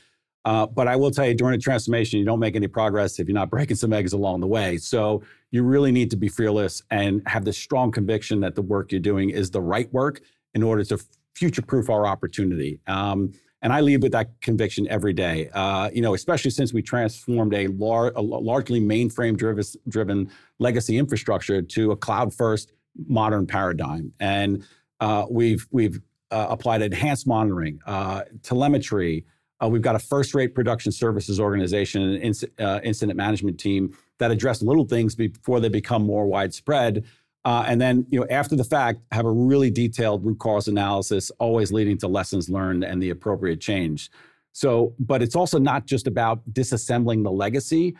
Uh, 0.46 0.66
but 0.66 0.88
I 0.88 0.96
will 0.96 1.12
tell 1.12 1.28
you, 1.28 1.34
during 1.34 1.56
a 1.56 1.62
transformation, 1.62 2.20
you 2.20 2.26
don't 2.26 2.40
make 2.40 2.56
any 2.56 2.68
progress 2.68 3.20
if 3.20 3.28
you're 3.28 3.36
not 3.36 3.50
breaking 3.50 3.76
some 3.76 3.94
eggs 3.94 4.14
along 4.14 4.40
the 4.40 4.48
way. 4.48 4.78
So 4.78 5.22
you 5.52 5.64
really 5.64 5.92
need 5.92 6.10
to 6.12 6.18
be 6.18 6.30
fearless 6.30 6.82
and 6.90 7.22
have 7.28 7.44
the 7.46 7.54
strong 7.54 7.92
conviction 7.92 8.40
that 8.40 8.56
the 8.56 8.62
work 8.62 8.92
you're 8.92 9.02
doing 9.02 9.30
is 9.30 9.52
the 9.52 9.62
right 9.62 9.92
work 9.94 10.22
in 10.54 10.64
order 10.64 10.84
to 10.86 10.98
future-proof 11.36 11.90
our 11.90 12.06
opportunity. 12.08 12.80
Um, 12.88 13.34
and 13.62 13.74
I 13.74 13.82
lead 13.82 14.02
with 14.02 14.14
that 14.14 14.40
conviction 14.42 14.88
every 14.88 15.12
day. 15.14 15.50
Uh, 15.54 15.90
you 15.94 16.02
know, 16.02 16.14
especially 16.14 16.52
since 16.52 16.74
we 16.74 16.82
transformed 16.82 17.54
a, 17.54 17.68
lar- 17.68 18.14
a 18.16 18.22
largely 18.22 18.80
mainframe-driven 18.80 20.32
legacy 20.60 20.98
infrastructure 20.98 21.62
to 21.62 21.92
a 21.92 21.98
cloud-first 21.98 22.72
modern 23.08 23.46
paradigm, 23.46 24.12
and 24.20 24.64
uh, 25.00 25.26
we've 25.30 25.68
we've 25.72 26.02
uh, 26.32 26.48
applied 26.50 26.82
enhanced 26.82 27.28
monitoring, 27.28 27.80
uh, 27.86 28.24
telemetry. 28.42 29.26
Uh, 29.62 29.68
we've 29.68 29.82
got 29.82 29.96
a 29.96 30.00
first-rate 30.00 30.56
production 30.56 30.92
services 30.92 31.40
organization 31.40 32.02
and 32.02 32.24
inc- 32.24 32.50
uh, 32.60 32.80
incident 32.84 33.18
management 33.18 33.60
team 33.60 33.96
that 34.18 34.32
address 34.32 34.62
little 34.62 34.86
things 34.86 35.16
before 35.16 35.60
they 35.60 35.70
become 35.70 36.04
more 36.04 36.26
widespread. 36.26 37.06
Uh, 37.46 37.64
and 37.68 37.80
then, 37.80 38.06
you 38.10 38.20
know, 38.20 38.28
after 38.30 38.56
the 38.56 38.64
fact, 38.64 39.00
have 39.12 39.26
a 39.26 39.32
really 39.32 39.72
detailed 39.72 40.26
root 40.26 40.40
cause 40.40 40.68
analysis, 40.68 41.32
always 41.40 41.72
leading 41.72 41.98
to 41.98 42.08
lessons 42.08 42.50
learned 42.50 42.84
and 42.84 43.02
the 43.02 43.10
appropriate 43.10 43.62
change. 43.62 44.12
So, 44.52 44.94
but 45.00 45.22
it's 45.22 45.36
also 45.36 45.58
not 45.58 45.86
just 45.86 46.08
about 46.08 46.42
disassembling 46.52 47.24
the 47.24 47.32
legacy, 47.32 47.96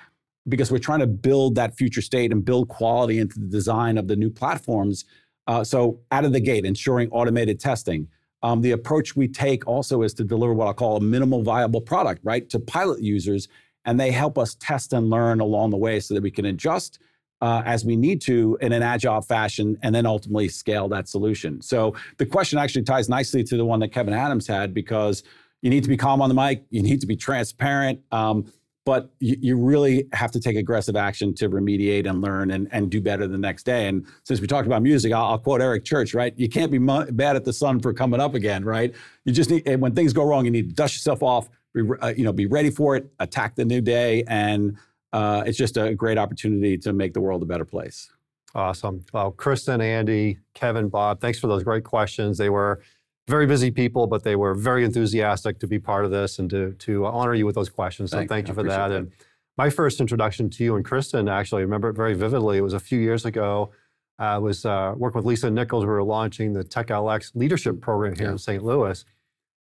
because 0.48 0.72
we're 0.72 0.80
trying 0.80 1.00
to 1.00 1.08
build 1.08 1.56
that 1.56 1.78
future 1.78 2.02
state 2.02 2.32
and 2.32 2.44
build 2.44 2.70
quality 2.70 3.20
into 3.20 3.40
the 3.40 3.48
design 3.48 3.98
of 3.98 4.08
the 4.08 4.16
new 4.16 4.30
platforms. 4.30 5.06
Uh, 5.48 5.64
so, 5.64 6.00
out 6.12 6.26
of 6.26 6.34
the 6.34 6.40
gate, 6.40 6.66
ensuring 6.66 7.10
automated 7.12 7.60
testing, 7.60 8.08
um, 8.42 8.62
the 8.62 8.72
approach 8.72 9.16
we 9.16 9.28
take 9.28 9.68
also 9.68 10.02
is 10.02 10.14
to 10.16 10.24
deliver 10.24 10.54
what 10.54 10.68
I 10.68 10.74
call 10.74 10.98
a 10.98 11.02
minimal 11.02 11.44
viable 11.44 11.82
product, 11.82 12.22
right, 12.24 12.50
to 12.50 12.60
pilot 12.60 13.02
users, 13.02 13.48
and 13.86 14.00
they 14.00 14.12
help 14.12 14.38
us 14.38 14.56
test 14.56 14.94
and 14.94 15.10
learn 15.10 15.40
along 15.40 15.72
the 15.72 15.78
way 15.78 16.00
so 16.00 16.14
that 16.14 16.24
we 16.24 16.32
can 16.32 16.46
adjust 16.46 17.00
uh, 17.42 17.62
as 17.66 17.86
we 17.86 17.96
need 17.96 18.22
to 18.22 18.58
in 18.62 18.74
an 18.74 18.84
agile 18.84 19.22
fashion, 19.22 19.78
and 19.82 19.96
then 19.96 20.06
ultimately 20.06 20.50
scale 20.50 20.88
that 20.90 21.08
solution. 21.08 21.62
So 21.62 21.96
the 22.18 22.26
question 22.26 22.60
actually 22.60 22.84
ties 22.84 23.08
nicely 23.08 23.44
to 23.46 23.58
the 23.58 23.66
one 23.66 23.80
that 23.80 23.90
Kevin 23.90 24.14
Adams 24.14 24.48
had 24.48 24.74
because 24.74 25.24
you 25.62 25.70
need 25.70 25.84
to 25.84 25.90
be 25.90 25.98
calm 25.98 26.22
on 26.22 26.30
the 26.30 26.36
mic, 26.36 26.64
you 26.70 26.82
need 26.82 27.02
to 27.02 27.08
be 27.08 27.16
transparent. 27.16 28.02
Um, 28.12 28.52
but 28.90 29.12
you, 29.20 29.38
you, 29.40 29.56
really 29.56 30.08
have 30.14 30.32
to 30.32 30.40
take 30.40 30.56
aggressive 30.58 30.96
action 30.96 31.32
to 31.36 31.48
remediate 31.48 32.10
and 32.10 32.22
learn 32.22 32.50
and, 32.50 32.68
and 32.72 32.90
do 32.90 33.00
better 33.00 33.28
the 33.28 33.38
next 33.38 33.62
day. 33.62 33.88
And 33.88 34.04
since 34.24 34.42
we 34.42 34.48
talked 34.48 34.66
about 34.66 34.82
music, 34.82 35.14
I'll, 35.14 35.26
I'll 35.26 35.38
quote 35.38 35.62
Eric 35.62 35.86
Church, 35.86 36.16
right? 36.16 36.34
You 36.36 36.50
can't 36.50 36.72
be 36.72 36.80
bad 36.80 37.36
at 37.36 37.46
the 37.46 37.54
sun 37.54 37.80
for 37.82 37.94
coming 37.94 38.20
up 38.20 38.34
again, 38.34 38.66
right? 38.66 38.96
You 39.26 39.32
just 39.32 39.52
need, 39.52 39.76
when 39.76 39.94
things 39.94 40.12
go 40.12 40.24
wrong, 40.24 40.44
you 40.44 40.50
need 40.50 40.70
to 40.70 40.76
dust 40.76 40.96
yourself 40.96 41.22
off, 41.22 41.50
be, 41.76 41.84
uh, 42.02 42.16
you 42.18 42.24
know, 42.24 42.34
be 42.34 42.48
ready 42.48 42.72
for 42.72 42.96
it, 42.96 43.12
attack 43.20 43.54
the 43.54 43.64
new 43.64 43.80
day, 43.80 44.24
and 44.28 44.76
uh, 45.14 45.44
it's 45.46 45.60
just 45.60 45.78
a 45.78 45.94
great 45.94 46.18
opportunity 46.18 46.76
to 46.80 46.92
make 46.92 47.14
the 47.14 47.22
world 47.22 47.44
a 47.44 47.46
better 47.46 47.66
place. 47.66 48.12
Awesome. 48.56 49.06
Well, 49.14 49.32
Kristin, 49.34 49.84
Andy, 49.84 50.40
Kevin, 50.56 50.90
Bob, 50.90 51.22
thanks 51.22 51.38
for 51.38 51.46
those 51.46 51.64
great 51.64 51.84
questions. 51.84 52.40
They 52.40 52.50
were 52.50 52.82
very 53.30 53.46
busy 53.46 53.72
people, 53.72 54.08
but 54.08 54.24
they 54.24 54.36
were 54.36 54.54
very 54.54 54.84
enthusiastic 54.84 55.60
to 55.60 55.68
be 55.68 55.80
part 55.80 56.04
of 56.04 56.12
this 56.12 56.40
and 56.40 56.50
to, 56.50 56.74
to 56.74 57.06
honor 57.06 57.36
you 57.36 57.46
with 57.46 57.56
those 57.56 57.70
questions. 57.70 58.12
So 58.12 58.18
thank, 58.18 58.30
thank 58.30 58.48
you 58.48 58.54
for 58.54 58.64
that. 58.64 58.90
that. 58.90 58.92
And 58.92 59.12
my 59.58 59.70
first 59.70 60.02
introduction 60.02 60.50
to 60.50 60.64
you 60.64 60.76
and 60.76 60.84
Kristin, 60.84 61.30
actually, 61.30 61.60
I 61.60 61.64
remember 61.64 61.90
it 61.90 61.96
very 61.96 62.16
vividly. 62.16 62.58
It 62.58 62.62
was 62.62 62.74
a 62.74 62.80
few 62.80 63.00
years 63.00 63.26
ago. 63.26 63.72
I 64.18 64.38
was 64.38 64.66
uh, 64.66 64.94
working 64.98 65.20
with 65.20 65.26
Lisa 65.26 65.50
Nichols. 65.50 65.86
We 65.86 65.92
were 65.92 66.04
launching 66.04 66.54
the 66.54 66.64
Tech 66.64 66.88
TechLX 66.88 67.36
leadership 67.36 67.80
program 67.80 68.16
here 68.16 68.26
yeah. 68.26 68.32
in 68.34 68.38
St. 68.38 68.64
Louis. 68.64 69.06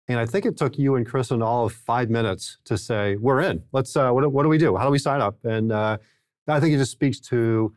And 0.09 0.19
I 0.19 0.25
think 0.25 0.45
it 0.45 0.57
took 0.57 0.77
you 0.77 0.95
and 0.95 1.07
Kristin 1.07 1.43
all 1.43 1.65
of 1.65 1.73
five 1.73 2.09
minutes 2.09 2.57
to 2.65 2.77
say, 2.77 3.15
we're 3.17 3.41
in. 3.41 3.63
Let's, 3.71 3.95
uh, 3.95 4.11
what, 4.11 4.29
what, 4.31 4.43
do 4.43 4.49
we 4.49 4.57
do? 4.57 4.75
How 4.75 4.85
do 4.85 4.91
we 4.91 4.97
sign 4.97 5.21
up? 5.21 5.37
And 5.45 5.71
uh, 5.71 5.97
I 6.47 6.59
think 6.59 6.73
it 6.73 6.77
just 6.77 6.91
speaks 6.91 7.19
to 7.21 7.73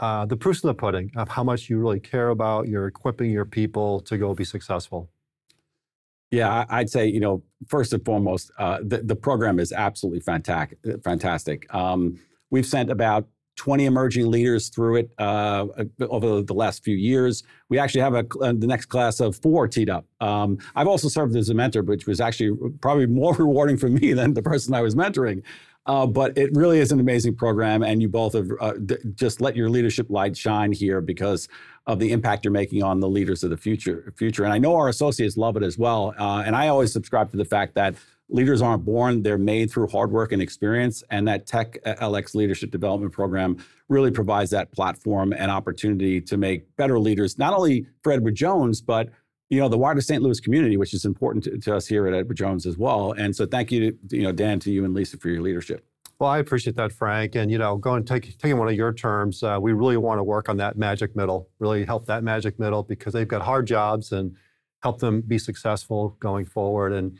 uh, 0.00 0.26
the 0.26 0.36
proof 0.36 0.62
in 0.62 0.68
the 0.68 0.74
pudding 0.74 1.10
of 1.16 1.28
how 1.28 1.44
much 1.44 1.70
you 1.70 1.78
really 1.78 2.00
care 2.00 2.30
about 2.30 2.68
you're 2.68 2.88
equipping 2.88 3.30
your 3.30 3.44
people 3.44 4.00
to 4.00 4.18
go 4.18 4.34
be 4.34 4.44
successful. 4.44 5.08
Yeah, 6.30 6.64
I'd 6.68 6.90
say 6.90 7.06
you 7.06 7.20
know 7.20 7.42
first 7.66 7.92
and 7.92 8.04
foremost, 8.04 8.50
uh, 8.58 8.78
the 8.82 8.98
the 8.98 9.16
program 9.16 9.58
is 9.58 9.72
absolutely 9.72 10.20
fantastic. 10.20 10.78
Fantastic. 11.02 11.72
Um, 11.74 12.18
we've 12.50 12.66
sent 12.66 12.90
about 12.90 13.26
20 13.58 13.86
emerging 13.86 14.30
leaders 14.30 14.68
through 14.68 14.96
it 14.96 15.10
uh, 15.18 15.66
over 16.08 16.42
the 16.42 16.54
last 16.54 16.84
few 16.84 16.94
years. 16.94 17.42
We 17.68 17.78
actually 17.78 18.02
have 18.02 18.14
a, 18.14 18.24
uh, 18.40 18.52
the 18.56 18.68
next 18.68 18.86
class 18.86 19.18
of 19.18 19.36
four 19.36 19.66
teed 19.66 19.90
up. 19.90 20.06
Um, 20.20 20.58
I've 20.76 20.86
also 20.86 21.08
served 21.08 21.34
as 21.34 21.48
a 21.50 21.54
mentor, 21.54 21.82
which 21.82 22.06
was 22.06 22.20
actually 22.20 22.56
probably 22.80 23.06
more 23.06 23.34
rewarding 23.38 23.76
for 23.76 23.88
me 23.88 24.12
than 24.12 24.34
the 24.34 24.42
person 24.42 24.74
I 24.74 24.80
was 24.80 24.94
mentoring. 24.94 25.42
Uh, 25.88 26.06
but 26.06 26.36
it 26.36 26.54
really 26.54 26.80
is 26.80 26.92
an 26.92 27.00
amazing 27.00 27.34
program, 27.34 27.82
and 27.82 28.02
you 28.02 28.08
both 28.08 28.34
have 28.34 28.50
uh, 28.60 28.74
just 29.14 29.40
let 29.40 29.56
your 29.56 29.70
leadership 29.70 30.10
light 30.10 30.36
shine 30.36 30.70
here 30.70 31.00
because 31.00 31.48
of 31.86 31.98
the 31.98 32.12
impact 32.12 32.44
you're 32.44 32.52
making 32.52 32.82
on 32.82 33.00
the 33.00 33.08
leaders 33.08 33.42
of 33.42 33.48
the 33.48 33.56
future. 33.56 34.12
Future, 34.14 34.44
and 34.44 34.52
I 34.52 34.58
know 34.58 34.76
our 34.76 34.88
associates 34.88 35.38
love 35.38 35.56
it 35.56 35.62
as 35.62 35.78
well. 35.78 36.14
Uh, 36.18 36.42
and 36.44 36.54
I 36.54 36.68
always 36.68 36.92
subscribe 36.92 37.30
to 37.30 37.38
the 37.38 37.44
fact 37.44 37.74
that 37.76 37.94
leaders 38.28 38.60
aren't 38.60 38.84
born; 38.84 39.22
they're 39.22 39.38
made 39.38 39.70
through 39.70 39.88
hard 39.88 40.12
work 40.12 40.32
and 40.32 40.42
experience. 40.42 41.02
And 41.08 41.26
that 41.26 41.46
Tech 41.46 41.82
LX 41.84 42.34
Leadership 42.34 42.70
Development 42.70 43.10
Program 43.10 43.56
really 43.88 44.10
provides 44.10 44.50
that 44.50 44.70
platform 44.72 45.32
and 45.32 45.50
opportunity 45.50 46.20
to 46.20 46.36
make 46.36 46.76
better 46.76 46.98
leaders, 46.98 47.38
not 47.38 47.54
only 47.54 47.86
for 48.02 48.12
Edward 48.12 48.34
Jones, 48.34 48.82
but 48.82 49.08
you 49.50 49.58
know 49.58 49.68
the 49.68 49.78
wider 49.78 50.00
St. 50.00 50.22
Louis 50.22 50.40
community, 50.40 50.76
which 50.76 50.92
is 50.92 51.04
important 51.04 51.44
to, 51.44 51.58
to, 51.58 51.76
us 51.76 51.86
here 51.86 52.06
at 52.06 52.14
Edward 52.14 52.36
Jones 52.36 52.66
as 52.66 52.76
well. 52.76 53.12
And 53.12 53.34
so, 53.34 53.46
thank 53.46 53.72
you, 53.72 53.92
to, 53.92 54.16
you 54.16 54.22
know, 54.22 54.32
Dan, 54.32 54.60
to 54.60 54.70
you 54.70 54.84
and 54.84 54.94
Lisa 54.94 55.16
for 55.16 55.28
your 55.28 55.40
leadership. 55.40 55.84
Well, 56.18 56.30
I 56.30 56.38
appreciate 56.38 56.74
that, 56.76 56.92
Frank. 56.92 57.36
And 57.36 57.50
you 57.50 57.58
know, 57.58 57.76
going 57.76 58.04
take, 58.04 58.36
taking 58.38 58.58
one 58.58 58.68
of 58.68 58.74
your 58.74 58.92
terms, 58.92 59.42
uh, 59.42 59.58
we 59.60 59.72
really 59.72 59.96
want 59.96 60.18
to 60.18 60.24
work 60.24 60.48
on 60.48 60.56
that 60.56 60.76
magic 60.76 61.14
middle. 61.14 61.48
Really 61.60 61.84
help 61.84 62.06
that 62.06 62.24
magic 62.24 62.58
middle 62.58 62.82
because 62.82 63.12
they've 63.12 63.28
got 63.28 63.42
hard 63.42 63.66
jobs 63.66 64.12
and 64.12 64.36
help 64.82 64.98
them 64.98 65.20
be 65.20 65.38
successful 65.38 66.16
going 66.20 66.44
forward. 66.44 66.92
And 66.92 67.18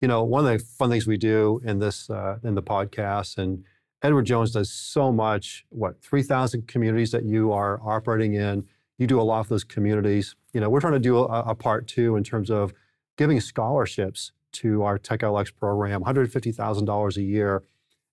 you 0.00 0.08
know, 0.08 0.24
one 0.24 0.46
of 0.46 0.58
the 0.58 0.64
fun 0.64 0.90
things 0.90 1.06
we 1.06 1.16
do 1.16 1.60
in 1.64 1.78
this 1.78 2.08
uh, 2.08 2.38
in 2.42 2.54
the 2.54 2.62
podcast, 2.62 3.36
and 3.36 3.64
Edward 4.02 4.26
Jones 4.26 4.52
does 4.52 4.70
so 4.70 5.12
much. 5.12 5.66
What 5.68 6.00
three 6.02 6.22
thousand 6.22 6.68
communities 6.68 7.10
that 7.10 7.24
you 7.24 7.52
are 7.52 7.80
operating 7.84 8.34
in? 8.34 8.66
You 8.98 9.06
do 9.06 9.20
a 9.20 9.22
lot 9.22 9.40
of 9.40 9.48
those 9.48 9.64
communities. 9.64 10.34
You 10.52 10.60
know, 10.60 10.68
we're 10.68 10.80
trying 10.80 10.94
to 10.94 10.98
do 10.98 11.18
a, 11.18 11.24
a 11.24 11.54
part 11.54 11.86
two 11.86 12.16
in 12.16 12.24
terms 12.24 12.50
of 12.50 12.74
giving 13.16 13.40
scholarships 13.40 14.32
to 14.52 14.82
our 14.82 14.98
TechLX 14.98 15.54
program, 15.54 16.02
$150,000 16.02 17.16
a 17.16 17.22
year 17.22 17.62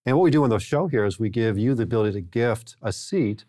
and 0.06 0.16
what 0.16 0.24
we 0.24 0.32
do 0.32 0.44
in 0.44 0.50
the 0.50 0.60
show 0.60 0.88
here 0.88 1.06
is 1.06 1.20
we 1.20 1.30
give 1.30 1.58
you 1.58 1.74
the 1.74 1.84
ability 1.84 2.14
to 2.14 2.22
gift 2.22 2.76
a 2.82 2.94
seat 2.94 3.46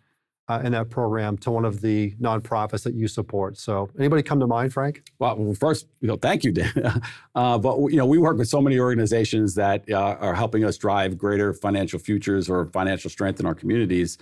uh, 0.49 0.63
in 0.65 0.73
that 0.73 0.89
program 0.89 1.37
to 1.37 1.51
one 1.51 1.65
of 1.65 1.81
the 1.81 2.13
nonprofits 2.21 2.85
that 2.85 2.95
you 2.95 3.09
support. 3.09 3.59
So, 3.59 3.91
anybody 3.99 4.23
come 4.23 4.41
to 4.41 4.47
mind, 4.47 4.73
Frank? 4.73 5.03
Well, 5.19 5.55
first, 5.55 5.87
you 6.01 6.09
know, 6.09 6.17
thank 6.17 6.45
you, 6.45 6.53
Dan. 6.53 7.03
uh, 7.35 7.59
but 7.59 7.77
you 7.89 7.97
know, 7.97 8.07
we 8.07 8.17
work 8.19 8.39
with 8.39 8.49
so 8.49 8.61
many 8.61 8.79
organizations 8.79 9.57
that 9.57 9.91
uh, 9.91 10.17
are 10.21 10.35
helping 10.35 10.65
us 10.65 10.79
drive 10.79 11.19
greater 11.19 11.53
financial 11.53 11.99
futures 11.99 12.49
or 12.49 12.67
financial 12.67 13.11
strength 13.11 13.41
in 13.41 13.47
our 13.47 13.55
communities. 13.55 14.19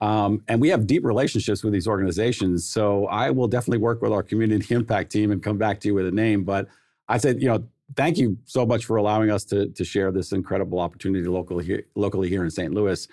Um, 0.00 0.42
and 0.48 0.60
we 0.60 0.68
have 0.68 0.86
deep 0.86 1.04
relationships 1.04 1.62
with 1.62 1.72
these 1.72 1.86
organizations. 1.86 2.66
So 2.66 3.06
I 3.06 3.30
will 3.30 3.48
definitely 3.48 3.78
work 3.78 4.02
with 4.02 4.12
our 4.12 4.22
community 4.22 4.66
impact 4.74 5.12
team 5.12 5.30
and 5.30 5.42
come 5.42 5.58
back 5.58 5.80
to 5.80 5.88
you 5.88 5.94
with 5.94 6.06
a 6.06 6.10
name. 6.10 6.44
But 6.44 6.68
I 7.08 7.18
said, 7.18 7.40
you 7.40 7.48
know, 7.48 7.64
thank 7.96 8.18
you 8.18 8.36
so 8.44 8.66
much 8.66 8.84
for 8.84 8.96
allowing 8.96 9.30
us 9.30 9.44
to, 9.46 9.68
to 9.68 9.84
share 9.84 10.10
this 10.10 10.32
incredible 10.32 10.80
opportunity 10.80 11.26
locally 11.26 11.64
here, 11.64 11.86
locally 11.94 12.28
here 12.28 12.44
in 12.44 12.50
St. 12.50 12.72
Louis. 12.72 13.06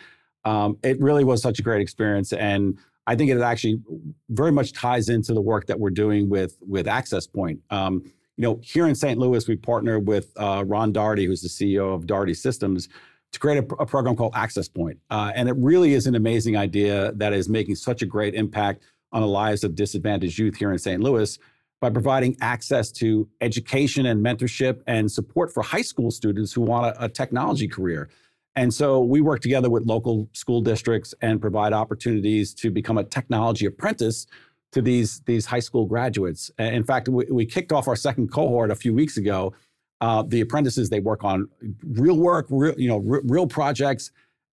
Um, 0.43 0.77
it 0.83 0.99
really 0.99 1.23
was 1.23 1.41
such 1.41 1.59
a 1.59 1.61
great 1.61 1.81
experience. 1.81 2.33
And 2.33 2.77
I 3.07 3.15
think 3.15 3.31
it 3.31 3.39
actually 3.41 3.81
very 4.29 4.51
much 4.51 4.73
ties 4.73 5.09
into 5.09 5.33
the 5.33 5.41
work 5.41 5.67
that 5.67 5.79
we're 5.79 5.89
doing 5.89 6.29
with, 6.29 6.57
with 6.67 6.87
Access 6.87 7.27
Point. 7.27 7.59
Um, 7.69 8.03
you 8.37 8.43
know, 8.43 8.59
here 8.63 8.87
in 8.87 8.95
St. 8.95 9.19
Louis, 9.19 9.47
we 9.47 9.55
partner 9.55 9.99
with 9.99 10.31
uh, 10.37 10.63
Ron 10.65 10.91
Daugherty, 10.91 11.25
who's 11.25 11.41
the 11.41 11.49
CEO 11.49 11.93
of 11.93 12.07
Daugherty 12.07 12.33
Systems, 12.33 12.89
to 13.31 13.39
create 13.39 13.63
a, 13.63 13.75
a 13.75 13.85
program 13.85 14.15
called 14.15 14.33
Access 14.35 14.67
Point. 14.67 14.99
Uh, 15.09 15.31
and 15.35 15.47
it 15.47 15.55
really 15.57 15.93
is 15.93 16.07
an 16.07 16.15
amazing 16.15 16.57
idea 16.57 17.11
that 17.13 17.33
is 17.33 17.47
making 17.47 17.75
such 17.75 18.01
a 18.01 18.05
great 18.05 18.35
impact 18.35 18.83
on 19.11 19.21
the 19.21 19.27
lives 19.27 19.63
of 19.63 19.75
disadvantaged 19.75 20.37
youth 20.37 20.55
here 20.55 20.71
in 20.71 20.77
St. 20.77 21.01
Louis 21.01 21.37
by 21.79 21.89
providing 21.89 22.37
access 22.41 22.91
to 22.91 23.27
education 23.41 24.05
and 24.05 24.23
mentorship 24.23 24.81
and 24.87 25.11
support 25.11 25.51
for 25.51 25.63
high 25.63 25.81
school 25.81 26.11
students 26.11 26.53
who 26.53 26.61
want 26.61 26.95
a, 26.95 27.05
a, 27.05 27.09
technology 27.09 27.67
career. 27.67 28.09
And 28.55 28.73
so 28.73 29.01
we 29.01 29.21
work 29.21 29.41
together 29.41 29.69
with 29.69 29.85
local 29.85 30.29
school 30.33 30.61
districts 30.61 31.15
and 31.21 31.41
provide 31.41 31.73
opportunities 31.73 32.53
to 32.55 32.69
become 32.69 32.97
a 32.97 33.03
technology 33.03 33.65
apprentice 33.65 34.27
to 34.73 34.81
these, 34.81 35.21
these 35.21 35.45
high 35.45 35.59
school 35.59 35.85
graduates. 35.85 36.51
In 36.59 36.83
fact, 36.83 37.09
we, 37.09 37.25
we 37.25 37.45
kicked 37.45 37.71
off 37.71 37.87
our 37.87 37.95
second 37.95 38.31
cohort 38.31 38.69
a 38.71 38.75
few 38.75 38.93
weeks 38.93 39.17
ago. 39.17 39.53
Uh, 40.01 40.23
the 40.23 40.41
apprentices, 40.41 40.89
they 40.89 40.99
work 40.99 41.23
on 41.23 41.47
real 41.83 42.17
work, 42.17 42.47
real, 42.49 42.73
you 42.77 42.89
know, 42.89 42.97
real 42.97 43.47
projects 43.47 44.11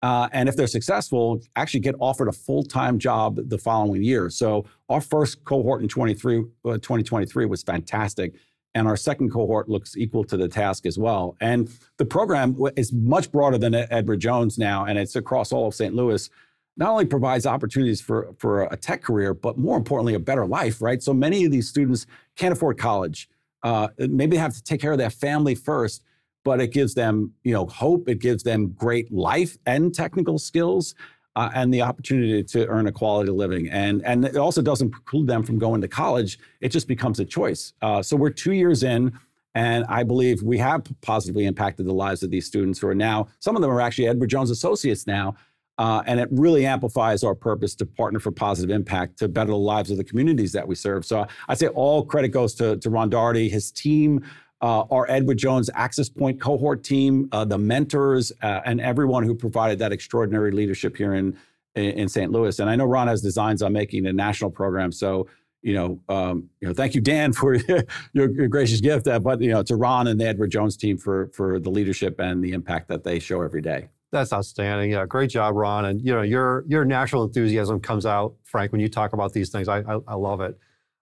uh, 0.06 0.30
and 0.34 0.48
if 0.48 0.56
they're 0.56 0.68
successful, 0.68 1.42
actually 1.56 1.80
get 1.80 1.96
offered 2.00 2.28
a 2.28 2.32
full-time 2.32 3.00
job 3.00 3.40
the 3.50 3.58
following 3.58 4.04
year. 4.04 4.30
So 4.30 4.66
our 4.88 5.02
first 5.02 5.44
cohort 5.46 5.82
in 5.82 5.88
23, 5.88 6.44
uh, 6.64 6.74
2023 6.74 7.48
was 7.48 7.64
fantastic. 7.64 8.36
And 8.76 8.88
our 8.88 8.98
second 8.98 9.32
cohort 9.32 9.68
looks 9.68 9.98
equal 9.98 10.24
to 10.26 10.38
the 10.38 10.48
task 10.48 10.86
as 10.86 11.00
well. 11.00 11.36
And 11.42 11.72
the 11.98 12.06
program 12.06 12.56
is 12.76 12.94
much 12.94 13.32
broader 13.32 13.58
than 13.58 13.74
Edward 13.74 14.20
Jones 14.20 14.60
now, 14.60 14.86
and 14.86 15.00
it's 15.00 15.16
across 15.16 15.52
all 15.52 15.70
of 15.70 15.74
St. 15.74 15.96
Louis. 15.96 16.30
Not 16.78 16.90
only 16.92 17.06
provides 17.06 17.48
opportunities 17.48 18.00
for, 18.00 18.36
for 18.38 18.66
a 18.66 18.78
tech 18.78 19.02
career, 19.02 19.34
but 19.34 19.58
more 19.58 19.76
importantly, 19.76 20.14
a 20.14 20.20
better 20.20 20.46
life, 20.46 20.84
right? 20.84 21.02
So 21.02 21.16
many 21.16 21.46
of 21.46 21.52
these 21.52 21.68
students 21.68 22.06
can't 22.36 22.54
afford 22.54 22.78
college. 22.78 23.28
Uh, 23.66 23.90
maybe 23.98 24.38
they 24.38 24.42
have 24.42 24.54
to 24.54 24.64
take 24.64 24.80
care 24.80 24.94
of 24.94 24.98
their 24.98 25.10
family 25.10 25.56
first 25.56 26.04
but 26.46 26.62
it 26.62 26.72
gives 26.72 26.94
them, 26.94 27.34
you 27.44 27.52
know, 27.52 27.66
hope. 27.66 28.08
It 28.08 28.20
gives 28.20 28.44
them 28.44 28.70
great 28.70 29.12
life 29.12 29.58
and 29.66 29.94
technical 29.94 30.40
skills. 30.40 30.96
Uh, 31.38 31.50
and 31.54 31.74
the 31.74 31.82
opportunity 31.82 32.42
to 32.42 32.66
earn 32.68 32.88
a 32.88 32.92
quality 32.94 33.30
living. 33.30 33.70
And, 33.70 34.02
and 34.06 34.24
it 34.24 34.38
also 34.38 34.62
doesn't 34.62 34.92
preclude 34.92 35.28
them 35.28 35.44
from 35.44 35.60
going 35.60 35.82
to 35.82 35.88
college. 35.90 36.40
It 36.62 36.70
just 36.70 36.88
becomes 36.88 37.20
a 37.20 37.26
choice. 37.26 37.74
Uh, 37.82 38.02
so 38.02 38.16
we're 38.16 38.30
two 38.30 38.54
years 38.54 38.84
in, 38.84 39.12
and 39.54 39.84
I 39.90 40.04
believe 40.04 40.44
we 40.44 40.58
have 40.60 40.84
positively 41.02 41.46
impacted 41.46 41.88
the 41.88 41.94
lives 41.94 42.24
of 42.24 42.32
these 42.32 42.46
students 42.46 42.80
who 42.80 42.88
are 42.88 42.96
now, 42.96 43.28
some 43.40 43.58
of 43.58 43.62
them 43.62 43.70
are 43.70 43.82
actually 43.82 44.08
Edward 44.08 44.30
Jones 44.30 44.50
Associates 44.50 45.08
now. 45.08 45.36
Uh, 45.78 46.02
and 46.06 46.20
it 46.20 46.30
really 46.32 46.66
amplifies 46.66 47.24
our 47.24 47.36
purpose 47.36 47.76
to 47.76 47.86
partner 47.86 48.20
for 48.20 48.32
positive 48.32 48.74
impact 48.74 49.18
to 49.20 49.28
better 49.28 49.52
the 49.52 49.58
lives 49.58 49.92
of 49.92 49.98
the 49.98 50.04
communities 50.04 50.54
that 50.54 50.68
we 50.68 50.76
serve. 50.76 51.06
So 51.06 51.28
I 51.50 51.54
say 51.54 51.68
all 51.68 52.06
credit 52.06 52.30
goes 52.30 52.54
to, 52.56 52.78
to 52.78 52.90
Ron 52.90 53.10
Daugherty, 53.10 53.50
his 53.50 53.72
team, 53.72 54.24
uh, 54.62 54.84
our 54.90 55.10
Edward 55.12 55.38
Jones 55.38 55.70
Access 55.74 56.08
Point 56.08 56.40
cohort 56.40 56.84
team, 56.84 57.28
uh, 57.32 57.44
the 57.44 57.58
mentors, 57.58 58.32
uh, 58.42 58.62
and 58.66 58.80
everyone 58.80 59.24
who 59.24 59.36
provided 59.36 59.80
that 59.80 59.92
extraordinary 59.92 60.52
leadership 60.52 60.96
here 60.96 61.14
in, 61.14 61.38
in 61.76 62.08
St. 62.08 62.32
Louis. 62.32 62.58
And 62.60 62.70
I 62.70 62.76
know 62.76 62.86
Ron 62.86 63.08
has 63.08 63.22
designs 63.22 63.62
on 63.62 63.74
making 63.74 64.06
a 64.06 64.14
national 64.14 64.50
program. 64.50 64.94
So, 64.94 65.28
you 65.62 65.74
know, 65.74 66.00
um, 66.08 66.50
you 66.62 66.68
know, 66.68 66.74
thank 66.74 66.96
you, 66.96 67.02
Dan, 67.02 67.34
for 67.34 67.56
your, 67.56 67.84
your 68.14 68.48
gracious 68.48 68.80
gift. 68.80 69.08
Uh, 69.08 69.20
but 69.20 69.42
you 69.42 69.52
know, 69.52 69.62
to 69.64 69.76
Ron 69.76 70.08
and 70.08 70.20
the 70.22 70.28
Edward 70.28 70.52
Jones 70.52 70.78
team 70.78 70.98
for 70.98 71.28
for 71.34 71.60
the 71.60 71.70
leadership 71.70 72.20
and 72.20 72.44
the 72.44 72.54
impact 72.54 72.88
that 72.88 73.04
they 73.04 73.20
show 73.20 73.42
every 73.42 73.62
day. 73.62 73.90
That's 74.12 74.32
outstanding. 74.32 74.92
Yeah, 74.92 75.06
great 75.06 75.30
job, 75.30 75.56
Ron. 75.56 75.86
And 75.86 76.02
you 76.02 76.14
know, 76.14 76.22
your 76.22 76.64
your 76.68 76.86
natural 76.86 77.24
enthusiasm 77.24 77.80
comes 77.80 78.06
out, 78.06 78.36
Frank, 78.44 78.72
when 78.72 78.82
you 78.82 78.88
talk 78.88 79.14
about 79.14 79.34
these 79.34 79.50
things. 79.50 79.68
I 79.68 79.80
I, 79.80 80.00
I 80.08 80.16
love 80.16 80.42
it. 80.42 80.58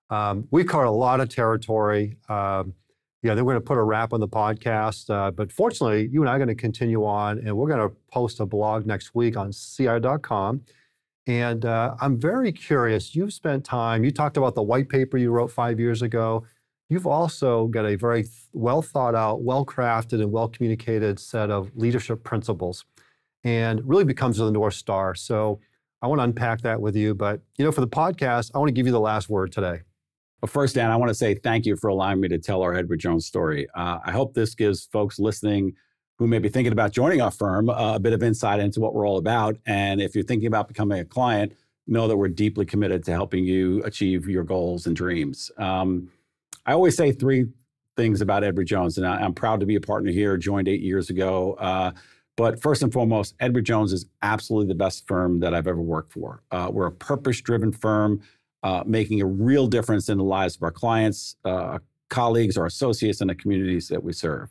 Um, 0.09 0.47
we've 0.51 0.67
covered 0.67 0.85
a 0.85 0.91
lot 0.91 1.19
of 1.19 1.29
territory. 1.29 2.17
Um, 2.29 2.73
yeah, 3.23 3.33
they're 3.35 3.45
going 3.45 3.55
to 3.55 3.61
put 3.61 3.77
a 3.77 3.83
wrap 3.83 4.11
on 4.13 4.19
the 4.19 4.27
podcast. 4.27 5.09
Uh, 5.09 5.31
but 5.31 5.51
fortunately, 5.51 6.09
you 6.11 6.21
and 6.21 6.29
I 6.29 6.35
are 6.35 6.37
going 6.37 6.49
to 6.49 6.55
continue 6.55 7.05
on, 7.05 7.39
and 7.39 7.55
we're 7.55 7.69
going 7.69 7.89
to 7.89 7.95
post 8.11 8.39
a 8.41 8.45
blog 8.45 8.85
next 8.85 9.15
week 9.15 9.37
on 9.37 9.51
ci.com. 9.53 10.61
And 11.25 11.65
uh, 11.65 11.95
I'm 12.01 12.19
very 12.19 12.51
curious. 12.51 13.15
You've 13.15 13.31
spent 13.31 13.63
time, 13.63 14.03
you 14.03 14.11
talked 14.11 14.35
about 14.35 14.55
the 14.55 14.61
white 14.61 14.89
paper 14.89 15.17
you 15.17 15.31
wrote 15.31 15.51
five 15.51 15.79
years 15.79 16.01
ago. 16.01 16.45
You've 16.89 17.07
also 17.07 17.67
got 17.67 17.85
a 17.85 17.95
very 17.95 18.25
well 18.51 18.81
thought 18.81 19.15
out, 19.15 19.41
well 19.41 19.65
crafted, 19.65 20.21
and 20.21 20.31
well 20.31 20.49
communicated 20.49 21.17
set 21.17 21.49
of 21.49 21.71
leadership 21.75 22.23
principles, 22.23 22.83
and 23.43 23.81
really 23.87 24.05
becomes 24.05 24.37
the 24.37 24.51
North 24.51 24.73
Star. 24.73 25.15
So 25.15 25.59
I 26.01 26.07
want 26.07 26.19
to 26.19 26.23
unpack 26.23 26.61
that 26.61 26.81
with 26.81 26.95
you. 26.95 27.13
But, 27.15 27.41
you 27.57 27.65
know, 27.65 27.71
for 27.71 27.81
the 27.81 27.87
podcast, 27.87 28.51
I 28.53 28.59
want 28.59 28.69
to 28.69 28.73
give 28.73 28.85
you 28.85 28.91
the 28.91 28.99
last 28.99 29.29
word 29.29 29.51
today. 29.51 29.81
But 30.41 30.49
first, 30.49 30.75
Dan, 30.75 30.91
I 30.91 30.97
want 30.97 31.09
to 31.09 31.15
say 31.15 31.35
thank 31.35 31.65
you 31.65 31.77
for 31.77 31.87
allowing 31.87 32.19
me 32.19 32.27
to 32.27 32.37
tell 32.37 32.61
our 32.61 32.75
Edward 32.75 32.99
Jones 32.99 33.25
story. 33.25 33.67
Uh, 33.75 33.99
I 34.03 34.11
hope 34.11 34.33
this 34.33 34.55
gives 34.55 34.85
folks 34.87 35.17
listening 35.17 35.73
who 36.19 36.27
may 36.27 36.39
be 36.39 36.49
thinking 36.49 36.73
about 36.73 36.91
joining 36.91 37.21
our 37.21 37.31
firm 37.31 37.69
uh, 37.69 37.95
a 37.95 37.99
bit 37.99 38.13
of 38.13 38.21
insight 38.21 38.59
into 38.59 38.79
what 38.79 38.93
we're 38.93 39.07
all 39.07 39.17
about. 39.17 39.57
And 39.65 40.01
if 40.01 40.15
you're 40.15 40.23
thinking 40.23 40.47
about 40.47 40.67
becoming 40.67 40.99
a 40.99 41.05
client, 41.05 41.53
know 41.87 42.07
that 42.07 42.17
we're 42.17 42.27
deeply 42.27 42.65
committed 42.65 43.03
to 43.05 43.11
helping 43.11 43.45
you 43.45 43.83
achieve 43.83 44.27
your 44.27 44.43
goals 44.43 44.85
and 44.85 44.95
dreams. 44.95 45.51
Um, 45.57 46.09
I 46.65 46.73
always 46.73 46.95
say 46.95 47.11
three 47.11 47.45
things 47.95 48.21
about 48.21 48.43
Edward 48.43 48.67
Jones, 48.67 48.97
and 48.97 49.05
I, 49.05 49.23
am 49.23 49.33
proud 49.33 49.59
to 49.59 49.65
be 49.65 49.75
a 49.75 49.81
partner 49.81 50.11
here. 50.11 50.37
Joined 50.37 50.67
eight 50.67 50.81
years 50.81 51.09
ago. 51.09 51.53
Uh, 51.53 51.91
but 52.35 52.61
first 52.61 52.81
and 52.81 52.91
foremost, 52.91 53.35
Edward 53.39 53.65
Jones 53.65 53.93
is 53.93 54.05
absolutely 54.21 54.67
the 54.67 54.75
best 54.75 55.07
firm 55.07 55.39
that 55.41 55.53
I've 55.53 55.67
ever 55.67 55.81
worked 55.81 56.13
for. 56.13 56.41
Uh, 56.51 56.69
we're 56.71 56.87
a 56.87 56.91
purpose 56.91 57.41
driven 57.41 57.71
firm 57.71 58.21
uh, 58.63 58.83
making 58.85 59.21
a 59.21 59.25
real 59.25 59.67
difference 59.67 60.09
in 60.09 60.17
the 60.17 60.23
lives 60.23 60.55
of 60.55 60.63
our 60.63 60.71
clients, 60.71 61.35
uh, 61.45 61.79
colleagues, 62.09 62.57
our 62.57 62.65
associates, 62.65 63.21
and 63.21 63.29
the 63.29 63.35
communities 63.35 63.87
that 63.89 64.01
we 64.01 64.13
serve. 64.13 64.49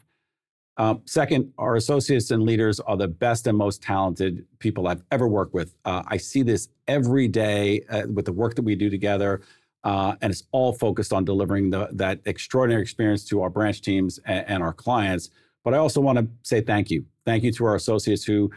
Um, 0.77 1.03
second, 1.05 1.53
our 1.59 1.77
associates 1.77 2.31
and 2.31 2.45
leaders 2.45 2.81
are 2.81 2.97
the 2.97 3.09
best 3.09 3.47
and 3.47 3.57
most 3.57 3.83
talented 3.83 4.47
people 4.59 4.87
I've 4.87 5.03
ever 5.11 5.29
worked 5.29 5.55
with. 5.55 5.75
Uh, 5.85 6.03
I 6.07 6.17
see 6.17 6.43
this 6.43 6.69
every 6.89 7.29
day 7.29 7.83
uh, 7.91 8.03
with 8.13 8.25
the 8.25 8.33
work 8.33 8.55
that 8.55 8.63
we 8.63 8.75
do 8.75 8.89
together, 8.89 9.43
uh, 9.85 10.15
and 10.23 10.31
it's 10.31 10.45
all 10.53 10.73
focused 10.73 11.13
on 11.13 11.25
delivering 11.25 11.71
the, 11.71 11.89
that 11.93 12.21
extraordinary 12.25 12.83
experience 12.83 13.25
to 13.27 13.43
our 13.43 13.51
branch 13.51 13.83
teams 13.83 14.19
and, 14.25 14.47
and 14.49 14.63
our 14.63 14.73
clients. 14.73 15.31
But 15.65 15.75
I 15.75 15.79
also 15.79 16.01
want 16.01 16.19
to 16.19 16.29
say 16.43 16.61
thank 16.61 16.91
you. 16.91 17.05
Thank 17.25 17.45
you 17.45 17.53
to 17.53 17.65
our 17.67 17.75
associates 17.75 18.25
who 18.25 18.51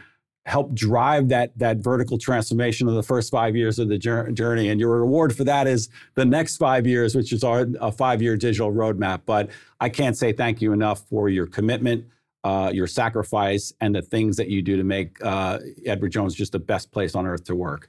help 0.46 0.72
drive 0.74 1.28
that 1.28 1.56
that 1.58 1.78
vertical 1.78 2.16
transformation 2.16 2.88
of 2.88 2.94
the 2.94 3.02
first 3.02 3.32
five 3.32 3.56
years 3.56 3.80
of 3.80 3.88
the 3.88 3.98
journey. 3.98 4.68
And 4.68 4.80
your 4.80 5.00
reward 5.00 5.36
for 5.36 5.42
that 5.44 5.66
is 5.66 5.88
the 6.14 6.24
next 6.24 6.56
five 6.56 6.86
years 6.86 7.14
which 7.14 7.32
is 7.32 7.42
our 7.44 7.66
a 7.80 7.90
five-year 7.90 8.36
digital 8.36 8.72
roadmap. 8.72 9.22
But 9.26 9.50
i 9.80 9.88
can't 9.88 10.16
say 10.16 10.32
thank 10.32 10.62
you 10.62 10.72
enough 10.72 11.00
for 11.08 11.28
your 11.28 11.46
commitment 11.46 12.06
uh, 12.44 12.70
your 12.72 12.86
sacrifice 12.86 13.72
and 13.80 13.92
the 13.92 14.02
things 14.02 14.36
that 14.36 14.48
you 14.48 14.62
do 14.62 14.76
to 14.76 14.84
make 14.84 15.18
uh, 15.24 15.58
edward 15.84 16.10
jones 16.10 16.32
just 16.32 16.52
the 16.52 16.60
best 16.60 16.92
place 16.92 17.16
on 17.16 17.26
earth 17.26 17.44
to 17.44 17.56
work. 17.56 17.88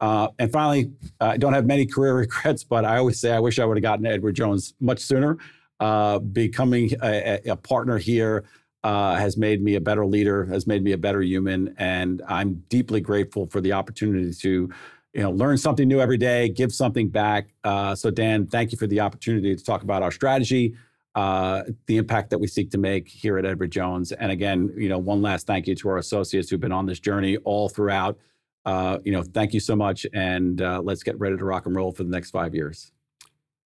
Uh, 0.00 0.26
and 0.40 0.50
finally 0.50 0.90
i 1.20 1.36
don't 1.36 1.52
have 1.52 1.66
many 1.66 1.86
career 1.86 2.16
regrets 2.24 2.64
but 2.64 2.84
i 2.84 2.96
always 2.98 3.20
say 3.20 3.30
i 3.30 3.38
wish 3.38 3.60
i 3.60 3.64
would 3.64 3.76
have 3.76 3.82
gotten 3.82 4.04
edward 4.06 4.34
jones 4.34 4.74
much 4.80 4.98
sooner. 4.98 5.38
Uh, 5.80 6.20
becoming 6.20 6.90
a, 7.02 7.40
a 7.46 7.56
partner 7.56 7.98
here 7.98 8.44
uh, 8.84 9.14
has 9.14 9.36
made 9.36 9.62
me 9.62 9.76
a 9.76 9.80
better 9.80 10.04
leader, 10.04 10.44
has 10.46 10.66
made 10.66 10.82
me 10.82 10.92
a 10.92 10.98
better 10.98 11.22
human, 11.22 11.74
and 11.78 12.22
I'm 12.28 12.64
deeply 12.68 13.00
grateful 13.00 13.46
for 13.46 13.60
the 13.60 13.72
opportunity 13.72 14.32
to, 14.32 14.70
you 15.12 15.22
know, 15.22 15.30
learn 15.30 15.56
something 15.56 15.86
new 15.86 16.00
every 16.00 16.18
day, 16.18 16.48
give 16.48 16.72
something 16.72 17.08
back. 17.08 17.48
Uh, 17.62 17.94
so, 17.94 18.10
Dan, 18.10 18.46
thank 18.46 18.72
you 18.72 18.78
for 18.78 18.86
the 18.86 19.00
opportunity 19.00 19.54
to 19.54 19.64
talk 19.64 19.82
about 19.82 20.02
our 20.02 20.10
strategy, 20.10 20.74
uh, 21.14 21.62
the 21.86 21.96
impact 21.96 22.30
that 22.30 22.38
we 22.38 22.46
seek 22.46 22.70
to 22.72 22.78
make 22.78 23.08
here 23.08 23.38
at 23.38 23.46
Edward 23.46 23.70
Jones, 23.70 24.10
and 24.12 24.32
again, 24.32 24.72
you 24.76 24.88
know, 24.88 24.98
one 24.98 25.22
last 25.22 25.46
thank 25.46 25.66
you 25.66 25.74
to 25.76 25.88
our 25.88 25.98
associates 25.98 26.50
who've 26.50 26.60
been 26.60 26.72
on 26.72 26.86
this 26.86 26.98
journey 26.98 27.36
all 27.38 27.68
throughout. 27.68 28.18
Uh, 28.64 28.98
you 29.04 29.12
know, 29.12 29.22
thank 29.22 29.54
you 29.54 29.60
so 29.60 29.76
much, 29.76 30.06
and 30.12 30.62
uh, 30.62 30.80
let's 30.82 31.02
get 31.02 31.18
ready 31.18 31.36
to 31.36 31.44
rock 31.44 31.66
and 31.66 31.76
roll 31.76 31.92
for 31.92 32.04
the 32.04 32.10
next 32.10 32.30
five 32.30 32.54
years. 32.54 32.92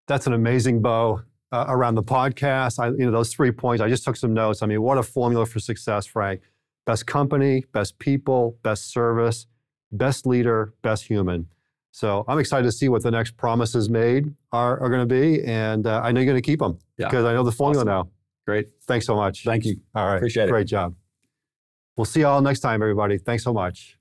That's 0.08 0.26
an 0.26 0.34
amazing 0.34 0.82
bow 0.82 1.22
uh, 1.53 1.64
around 1.68 1.94
the 1.94 2.03
podcast. 2.03 2.78
I, 2.78 2.88
you 2.88 3.07
know, 3.07 3.11
those 3.11 3.32
three 3.32 3.51
points. 3.53 3.82
I 3.82 3.88
just 3.88 4.05
took 4.05 4.16
some 4.16 4.34
notes. 4.34 4.62
I 4.62 4.66
mean, 4.66 4.82
what 4.82 4.99
a 4.99 5.03
formula 5.03 5.47
for 5.47 5.61
success, 5.61 6.07
Frank. 6.07 6.40
Best 6.86 7.07
company, 7.07 7.64
best 7.72 7.99
people, 7.99 8.57
best 8.62 8.92
service, 8.92 9.47
best 9.92 10.26
leader, 10.26 10.72
best 10.82 11.05
human. 11.05 11.49
So 11.92 12.24
I'm 12.28 12.38
excited 12.38 12.64
to 12.64 12.72
see 12.72 12.88
what 12.88 13.03
the 13.03 13.11
next 13.11 13.36
promises 13.36 13.88
made 13.88 14.34
are, 14.53 14.78
are 14.80 14.88
going 14.90 15.01
to 15.01 15.07
be, 15.07 15.42
and 15.44 15.86
uh, 15.86 16.01
I 16.05 16.12
know 16.12 16.20
you're 16.20 16.26
going 16.32 16.42
to 16.42 16.47
keep 16.47 16.59
them 16.61 16.78
Yeah. 16.99 17.07
because 17.09 17.24
I 17.24 17.32
know 17.32 17.42
the 17.42 17.51
formula 17.53 17.84
Awesome. 17.90 18.09
now. 18.09 18.11
Great. 18.47 18.68
Thanks 18.82 19.07
so 19.07 19.16
much. 19.16 19.44
Thank 19.44 19.64
you. 19.64 19.80
All 19.94 20.07
right. 20.07 20.16
Appreciate 20.16 20.44
it. 20.44 20.51
Great 20.51 20.66
job. 20.66 20.94
We'll 21.97 22.05
see 22.05 22.20
you 22.20 22.26
all 22.26 22.42
next 22.42 22.61
time, 22.61 22.82
everybody. 22.82 23.16
Thanks 23.18 23.42
so 23.42 23.53
much. 23.53 23.99